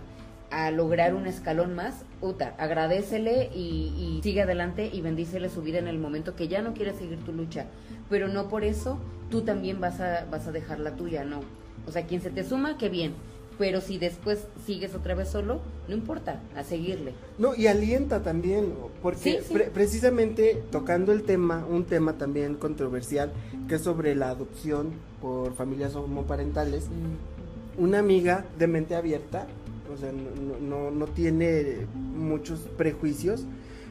a 0.52 0.72
lograr 0.72 1.14
un 1.14 1.28
escalón 1.28 1.76
más, 1.76 2.06
Uta, 2.22 2.56
agradecele 2.58 3.50
y, 3.54 3.94
y, 3.98 4.20
sigue 4.24 4.42
adelante 4.42 4.90
y 4.92 5.02
bendícele 5.02 5.50
su 5.50 5.62
vida 5.62 5.80
en 5.80 5.88
el 5.88 6.00
momento 6.00 6.36
que 6.36 6.48
ya 6.48 6.62
no 6.62 6.74
quiere 6.74 6.94
seguir 6.94 7.20
tu 7.20 7.32
lucha. 7.32 7.66
Pero 8.10 8.28
no 8.28 8.48
por 8.48 8.64
eso 8.64 8.98
tú 9.30 9.42
también 9.42 9.80
vas 9.80 10.00
a, 10.00 10.26
vas 10.32 10.48
a 10.48 10.52
dejar 10.52 10.80
la 10.80 10.96
tuya, 10.96 11.24
no. 11.24 11.42
O 11.88 11.92
sea, 11.92 12.06
quien 12.06 12.22
se 12.22 12.30
te 12.30 12.44
suma, 12.44 12.78
qué 12.78 12.90
bien. 12.90 13.14
Pero 13.58 13.80
si 13.80 13.98
después 13.98 14.48
sigues 14.66 14.96
otra 14.96 15.16
vez 15.16 15.30
solo, 15.30 15.62
no 15.88 15.96
importa, 15.96 16.42
a 16.58 16.64
seguirle. 16.64 17.14
No, 17.38 17.56
y 17.56 17.68
alienta 17.68 18.22
también, 18.22 18.74
porque 19.02 19.42
precisamente 19.74 20.62
tocando 20.72 21.14
el 21.14 21.24
tema, 21.24 21.66
un 21.70 21.86
tema 21.86 22.14
también 22.14 22.56
controversial, 22.56 23.32
que 23.70 23.76
es 23.76 23.82
sobre 23.82 24.14
la 24.16 24.30
adopción 24.30 24.92
por 25.22 25.54
familias 25.56 25.96
homoparentales, 25.96 26.88
mm. 26.88 27.82
una 27.82 28.00
amiga 28.00 28.46
de 28.58 28.68
mente 28.68 28.96
abierta 28.96 29.48
o 29.94 29.98
sea, 29.98 30.12
no, 30.12 30.92
no, 30.92 31.08
tiene 31.08 31.88
muchos 32.16 32.62
prejuicios, 32.78 33.46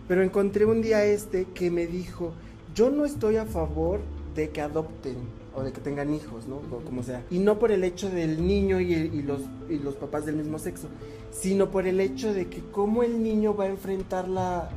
pero 0.09 0.23
encontré 0.23 0.65
un 0.65 0.83
día 0.83 1.05
este 1.05 1.47
que 1.55 1.71
me 1.71 1.87
dijo, 1.87 2.33
yo 2.75 2.91
no 2.91 3.05
estoy 3.05 3.37
a 3.37 3.47
favor 3.47 4.01
de 4.35 4.51
que 4.51 4.61
adopten 4.61 5.17
o 5.55 5.63
de 5.63 5.73
que 5.73 5.81
tengan 5.81 6.13
hijos, 6.13 6.49
¿no? 6.49 6.57
O 6.57 6.81
como 6.85 7.03
sea. 7.03 7.25
Y 7.31 7.39
no 7.39 7.59
por 7.59 7.71
el 7.71 7.85
hecho 7.85 8.11
del 8.11 8.47
niño 8.47 8.81
y, 8.81 8.93
y, 8.93 9.23
los, 9.23 9.43
y 9.69 9.79
los 9.79 9.95
papás 9.95 10.27
del 10.27 10.37
mismo 10.37 10.59
sexo, 10.59 10.89
sino 11.31 11.71
por 11.71 11.87
el 11.87 12.01
hecho 12.01 12.35
de 12.35 12.49
que 12.49 12.61
cómo 12.73 13.03
el 13.03 13.23
niño 13.23 13.55
va 13.55 13.65
a 13.65 13.69
enfrentar 13.69 14.29
la, 14.29 14.71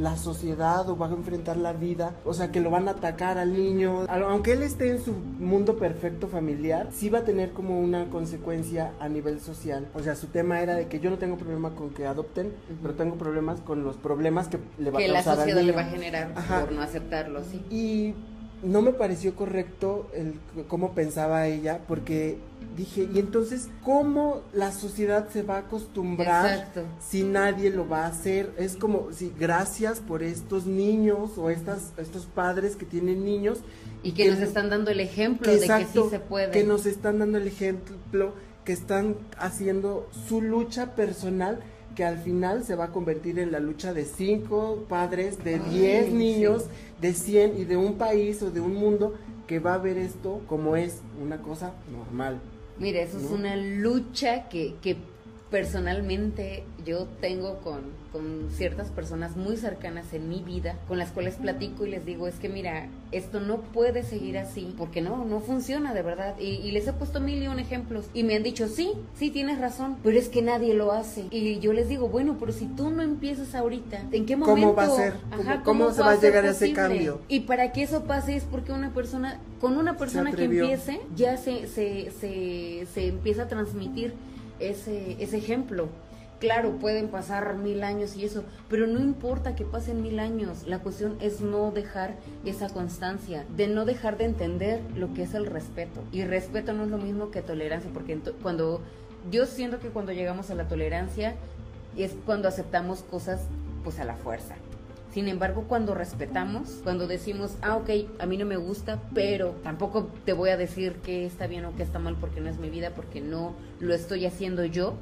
la 0.00 0.16
sociedad 0.16 0.88
o 0.88 0.96
va 0.96 1.06
a 1.08 1.10
enfrentar 1.10 1.56
la 1.56 1.72
vida, 1.72 2.14
o 2.24 2.32
sea, 2.32 2.50
que 2.50 2.60
lo 2.60 2.70
van 2.70 2.88
a 2.88 2.92
atacar 2.92 3.38
al 3.38 3.52
niño, 3.52 4.06
aunque 4.08 4.54
él 4.54 4.62
esté 4.62 4.90
en 4.90 5.02
su 5.02 5.12
mundo 5.12 5.76
perfecto 5.76 6.26
familiar, 6.26 6.88
sí 6.90 7.10
va 7.10 7.18
a 7.18 7.24
tener 7.24 7.50
como 7.50 7.78
una 7.78 8.08
consecuencia 8.08 8.92
a 8.98 9.08
nivel 9.08 9.40
social. 9.40 9.86
O 9.94 10.00
sea, 10.02 10.16
su 10.16 10.28
tema 10.28 10.60
era 10.60 10.74
de 10.74 10.88
que 10.88 11.00
yo 11.00 11.10
no 11.10 11.18
tengo 11.18 11.36
problema 11.36 11.70
con 11.74 11.90
que 11.90 12.06
adopten, 12.06 12.52
pero 12.82 12.94
tengo 12.94 13.16
problemas 13.16 13.60
con 13.60 13.84
los 13.84 13.96
problemas 13.96 14.48
que 14.48 14.58
le 14.78 14.90
va 14.90 14.98
a 14.98 15.02
causar 15.02 15.36
la 15.36 15.36
sociedad 15.36 15.62
le 15.62 15.72
va 15.72 15.82
a 15.82 15.84
generar 15.84 16.34
por 16.34 16.72
no 16.72 16.82
aceptarlo, 16.82 17.44
sí. 17.44 17.62
Y 17.70 18.14
no 18.62 18.82
me 18.82 18.92
pareció 18.92 19.34
correcto 19.34 20.10
el 20.14 20.34
cómo 20.68 20.92
pensaba 20.94 21.46
ella, 21.46 21.80
porque 21.88 22.38
dije, 22.76 23.08
y 23.12 23.18
entonces, 23.18 23.68
¿cómo 23.82 24.42
la 24.52 24.72
sociedad 24.72 25.28
se 25.30 25.42
va 25.42 25.56
a 25.56 25.60
acostumbrar 25.60 26.68
si 27.00 27.22
nadie 27.22 27.70
lo 27.70 27.88
va 27.88 28.04
a 28.04 28.08
hacer? 28.08 28.52
Es 28.58 28.76
como, 28.76 29.12
si 29.12 29.32
gracias 29.38 30.00
por 30.00 30.22
estos 30.22 30.66
niños 30.66 31.38
o 31.38 31.50
estas, 31.50 31.92
estos 31.96 32.26
padres 32.26 32.76
que 32.76 32.86
tienen 32.86 33.24
niños. 33.24 33.58
Y 34.02 34.12
que, 34.12 34.30
nos 34.30 34.40
están 34.40 34.70
dando 34.70 34.90
el 34.90 35.00
ejemplo 35.00 35.50
de 35.50 35.60
que 35.60 35.86
sí 35.92 36.00
se 36.10 36.20
puede. 36.20 36.50
Que 36.50 36.64
nos 36.64 36.86
están 36.86 37.18
dando 37.18 37.38
el 37.38 37.46
ejemplo, 37.46 38.34
que 38.64 38.72
están 38.72 39.16
haciendo 39.38 40.08
su 40.28 40.42
lucha 40.42 40.94
personal 40.94 41.60
que 41.94 42.04
al 42.04 42.18
final 42.18 42.64
se 42.64 42.76
va 42.76 42.84
a 42.84 42.92
convertir 42.92 43.38
en 43.38 43.52
la 43.52 43.60
lucha 43.60 43.92
de 43.92 44.04
cinco 44.04 44.84
padres, 44.88 45.42
de 45.44 45.58
diez 45.58 46.12
niños, 46.12 46.66
de 47.00 47.12
cien 47.12 47.58
y 47.58 47.64
de 47.64 47.76
un 47.76 47.94
país 47.94 48.42
o 48.42 48.50
de 48.50 48.60
un 48.60 48.74
mundo 48.74 49.14
que 49.46 49.58
va 49.58 49.74
a 49.74 49.78
ver 49.78 49.98
esto 49.98 50.40
como 50.46 50.76
es 50.76 51.00
una 51.20 51.38
cosa 51.38 51.72
normal. 51.90 52.40
Mire, 52.78 53.02
eso 53.02 53.18
es 53.18 53.30
una 53.30 53.56
lucha 53.56 54.48
que, 54.48 54.76
que 54.80 54.96
personalmente 55.50 56.64
yo 56.86 57.06
tengo 57.20 57.58
con, 57.58 57.82
con, 58.12 58.50
ciertas 58.50 58.88
personas 58.88 59.36
muy 59.36 59.56
cercanas 59.56 60.12
en 60.12 60.28
mi 60.28 60.42
vida, 60.42 60.76
con 60.88 60.98
las 60.98 61.10
cuales 61.10 61.36
platico 61.36 61.86
y 61.86 61.90
les 61.90 62.04
digo, 62.04 62.26
es 62.26 62.36
que 62.36 62.48
mira, 62.48 62.88
esto 63.12 63.40
no 63.40 63.58
puede 63.58 64.02
seguir 64.02 64.38
así, 64.38 64.74
porque 64.76 65.00
no, 65.00 65.24
no 65.24 65.40
funciona 65.40 65.94
de 65.94 66.02
verdad. 66.02 66.38
Y, 66.38 66.70
les 66.70 66.86
he 66.86 66.92
puesto 66.92 67.20
mil 67.20 67.42
y 67.42 67.48
un 67.48 67.58
ejemplos 67.58 68.06
y 68.14 68.22
me 68.22 68.36
han 68.36 68.42
dicho, 68.42 68.68
sí, 68.68 68.92
sí, 69.18 69.30
tienes 69.30 69.58
razón, 69.58 69.96
pero 70.02 70.18
es 70.18 70.28
que 70.28 70.42
nadie 70.42 70.74
lo 70.74 70.92
hace. 70.92 71.24
Y 71.30 71.58
yo 71.58 71.72
les 71.72 71.88
digo, 71.88 72.08
bueno, 72.08 72.36
pero 72.38 72.52
si 72.52 72.66
tú 72.66 72.90
no 72.90 73.02
empiezas 73.02 73.54
ahorita, 73.54 74.02
¿en 74.12 74.26
qué 74.26 74.36
momento? 74.36 74.60
¿Cómo 74.60 74.74
va 74.74 74.84
a 74.84 74.90
ser? 74.90 75.14
¿Cómo, 75.64 75.92
se 75.92 76.02
va 76.02 76.12
a 76.12 76.20
llegar 76.20 76.44
a 76.44 76.50
ese 76.50 76.72
cambio? 76.72 77.20
Y 77.28 77.40
para 77.40 77.72
que 77.72 77.82
eso 77.82 78.04
pase 78.04 78.36
es 78.36 78.44
porque 78.44 78.72
una 78.72 78.92
persona, 78.92 79.40
con 79.60 79.76
una 79.76 79.96
persona 79.96 80.32
que 80.32 80.44
empiece, 80.44 81.00
ya 81.16 81.36
se, 81.36 81.66
se, 81.66 82.10
se, 82.20 82.86
se 82.92 83.08
empieza 83.08 83.42
a 83.42 83.48
transmitir 83.48 84.14
ese, 84.58 85.16
ese 85.18 85.38
ejemplo. 85.38 85.88
Claro, 86.40 86.78
pueden 86.78 87.08
pasar 87.08 87.56
mil 87.56 87.84
años 87.84 88.16
y 88.16 88.24
eso, 88.24 88.44
pero 88.70 88.86
no 88.86 88.98
importa 88.98 89.54
que 89.54 89.66
pasen 89.66 90.02
mil 90.02 90.18
años, 90.18 90.66
la 90.66 90.78
cuestión 90.78 91.18
es 91.20 91.42
no 91.42 91.70
dejar 91.70 92.16
esa 92.46 92.70
constancia, 92.70 93.44
de 93.54 93.68
no 93.68 93.84
dejar 93.84 94.16
de 94.16 94.24
entender 94.24 94.80
lo 94.96 95.12
que 95.12 95.24
es 95.24 95.34
el 95.34 95.44
respeto. 95.44 96.02
Y 96.12 96.24
respeto 96.24 96.72
no 96.72 96.84
es 96.84 96.90
lo 96.90 96.96
mismo 96.96 97.30
que 97.30 97.42
tolerancia, 97.42 97.90
porque 97.92 98.18
cuando 98.42 98.80
yo 99.30 99.44
siento 99.44 99.80
que 99.80 99.88
cuando 99.88 100.12
llegamos 100.12 100.50
a 100.50 100.54
la 100.54 100.66
tolerancia 100.66 101.34
es 101.98 102.16
cuando 102.24 102.48
aceptamos 102.48 103.02
cosas 103.02 103.42
pues 103.84 103.98
a 103.98 104.04
la 104.04 104.14
fuerza. 104.14 104.54
Sin 105.12 105.28
embargo, 105.28 105.64
cuando 105.68 105.94
respetamos, 105.94 106.80
cuando 106.84 107.06
decimos, 107.06 107.56
ah, 107.62 107.76
ok, 107.76 107.90
a 108.18 108.26
mí 108.26 108.38
no 108.38 108.46
me 108.46 108.56
gusta, 108.56 108.98
pero 109.12 109.56
tampoco 109.62 110.08
te 110.24 110.32
voy 110.32 110.50
a 110.50 110.56
decir 110.56 110.94
que 111.02 111.26
está 111.26 111.48
bien 111.48 111.64
o 111.64 111.74
que 111.74 111.82
está 111.82 111.98
mal 111.98 112.16
porque 112.18 112.40
no 112.40 112.48
es 112.48 112.58
mi 112.58 112.70
vida, 112.70 112.92
porque 112.94 113.20
no 113.20 113.54
lo 113.80 113.92
estoy 113.92 114.24
haciendo 114.24 114.64
yo, 114.64 114.94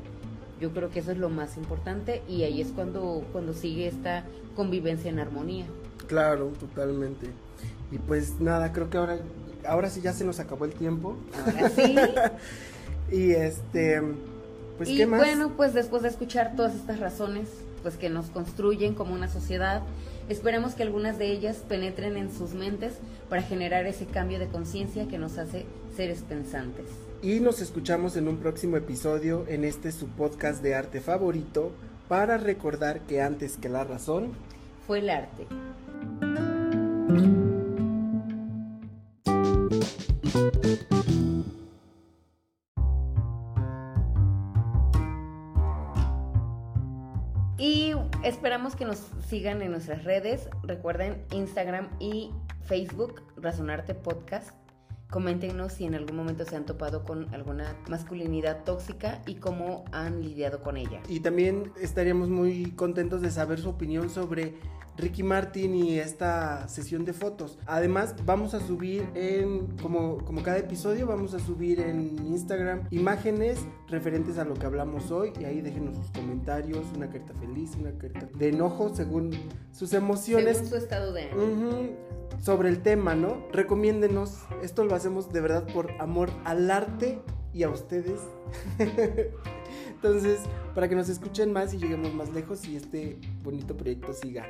yo 0.61 0.72
creo 0.72 0.90
que 0.90 1.00
eso 1.00 1.12
es 1.12 1.18
lo 1.18 1.28
más 1.28 1.56
importante 1.56 2.22
y 2.28 2.42
ahí 2.42 2.61
es 2.61 2.68
cuando, 2.68 3.24
cuando 3.32 3.52
sigue 3.52 3.86
esta 3.86 4.24
convivencia 4.56 5.11
en 5.11 5.18
armonía. 5.18 5.66
Claro, 6.06 6.52
totalmente. 6.59 7.28
Y 7.90 7.98
pues 7.98 8.40
nada, 8.40 8.72
creo 8.72 8.90
que 8.90 8.98
ahora, 8.98 9.18
ahora 9.66 9.90
sí 9.90 10.00
ya 10.00 10.12
se 10.12 10.24
nos 10.24 10.40
acabó 10.40 10.64
el 10.64 10.72
tiempo. 10.72 11.16
Ahora 11.44 11.68
sí. 11.70 11.96
y 13.12 13.32
este, 13.32 14.02
pues 14.76 14.88
y 14.88 15.04
bueno, 15.04 15.52
pues 15.56 15.74
después 15.74 16.02
de 16.02 16.09
escuchar 16.09 16.54
todas 16.56 16.74
estas 16.74 17.00
razones, 17.00 17.48
pues 17.82 17.96
que 17.96 18.11
nos 18.11 18.26
construyen 18.26 18.94
como 18.94 19.14
una 19.14 19.28
sociedad. 19.28 19.82
Esperemos 20.28 20.74
que 20.74 20.82
algunas 20.82 21.18
de 21.18 21.32
ellas 21.32 21.64
penetren 21.68 22.16
en 22.16 22.32
sus 22.32 22.52
mentes 22.52 22.94
para 23.28 23.42
generar 23.42 23.86
ese 23.86 24.06
cambio 24.06 24.38
de 24.38 24.48
conciencia 24.48 25.09
que 25.09 25.18
nos 25.18 25.38
hace 25.38 25.66
seres 25.96 26.22
pensantes. 26.28 26.86
Y 27.23 27.41
nos 27.41 27.61
escuchamos 27.61 28.16
en 28.16 28.29
un 28.29 28.39
próximo 28.39 28.77
episodio 28.77 29.45
en 29.49 29.64
este 29.64 29.93
su 29.93 30.09
podcast 30.09 30.62
de 30.62 30.75
arte 30.75 31.01
favorito 31.01 31.73
para 32.09 32.39
recordar 32.39 33.01
que 33.01 33.21
antes 33.21 33.57
que 33.57 33.69
la 33.69 33.85
razón 33.85 34.33
fue 34.87 35.01
el 35.01 35.11
arte. 35.11 35.47
Esperamos 48.29 48.77
que 48.77 48.85
nos 48.85 48.99
sigan 49.27 49.62
en 49.62 49.71
nuestras 49.71 50.05
redes. 50.05 50.51
Recuerden 50.62 51.25
Instagram 51.33 51.89
y 51.99 52.31
Facebook, 52.66 53.23
Razonarte 53.37 53.95
Podcast. 53.95 54.55
Coméntenos 55.11 55.72
si 55.72 55.84
en 55.84 55.94
algún 55.94 56.16
momento 56.16 56.44
se 56.44 56.54
han 56.54 56.66
topado 56.66 57.02
con 57.02 57.32
alguna 57.34 57.76
masculinidad 57.88 58.64
tóxica 58.64 59.22
y 59.26 59.36
cómo 59.36 59.84
han 59.90 60.22
lidiado 60.22 60.62
con 60.62 60.76
ella. 60.76 61.00
Y 61.09 61.20
también 61.20 61.72
estaríamos 61.80 62.28
muy 62.28 62.72
contentos 62.72 63.22
de 63.22 63.30
saber 63.30 63.59
su 63.59 63.70
opinión 63.70 64.11
sobre 64.11 64.54
Ricky 64.98 65.22
Martin 65.22 65.74
y 65.74 65.98
esta 65.98 66.68
sesión 66.68 67.04
de 67.04 67.12
fotos. 67.12 67.59
Además, 67.66 68.16
vamos 68.26 68.52
a 68.52 68.61
subir 68.61 69.09
en, 69.14 69.68
como, 69.78 70.18
como 70.24 70.42
cada 70.42 70.59
episodio, 70.59 71.06
vamos 71.06 71.34
a 71.34 71.38
subir 71.38 71.80
en 71.80 72.18
Instagram 72.26 72.82
imágenes 72.90 73.61
referentes 73.88 74.38
a 74.38 74.44
lo 74.44 74.54
que 74.54 74.66
hablamos 74.66 75.11
hoy 75.11 75.32
y 75.40 75.44
ahí 75.44 75.61
déjenos 75.61 75.96
sus 75.96 76.11
comentarios, 76.11 76.84
una 76.96 77.09
carta 77.09 77.32
feliz, 77.34 77.76
una 77.78 77.92
carta 77.92 78.28
de 78.36 78.48
enojo 78.48 78.94
según 78.94 79.30
sus 79.72 79.92
emociones. 79.92 80.56
Según 80.59 80.70
su 80.70 80.76
estado 80.76 81.12
de 81.12 81.30
ánimo. 81.30 81.70
Sobre 82.41 82.68
el 82.68 82.82
tema, 82.82 83.14
¿no? 83.14 83.47
Recomiéndenos, 83.53 84.43
esto 84.62 84.84
lo 84.84 84.95
hacemos 84.95 85.32
de 85.32 85.41
verdad 85.41 85.66
por 85.72 85.91
amor 86.01 86.30
al 86.45 86.70
arte 86.70 87.20
y 87.53 87.62
a 87.62 87.70
ustedes. 87.70 88.20
Entonces, 89.91 90.41
para 90.74 90.89
que 90.89 90.95
nos 90.95 91.09
escuchen 91.09 91.53
más 91.53 91.74
y 91.74 91.78
lleguemos 91.78 92.14
más 92.14 92.30
lejos 92.30 92.66
y 92.66 92.76
este 92.76 93.18
bonito 93.43 93.76
proyecto 93.76 94.12
siga 94.12 94.47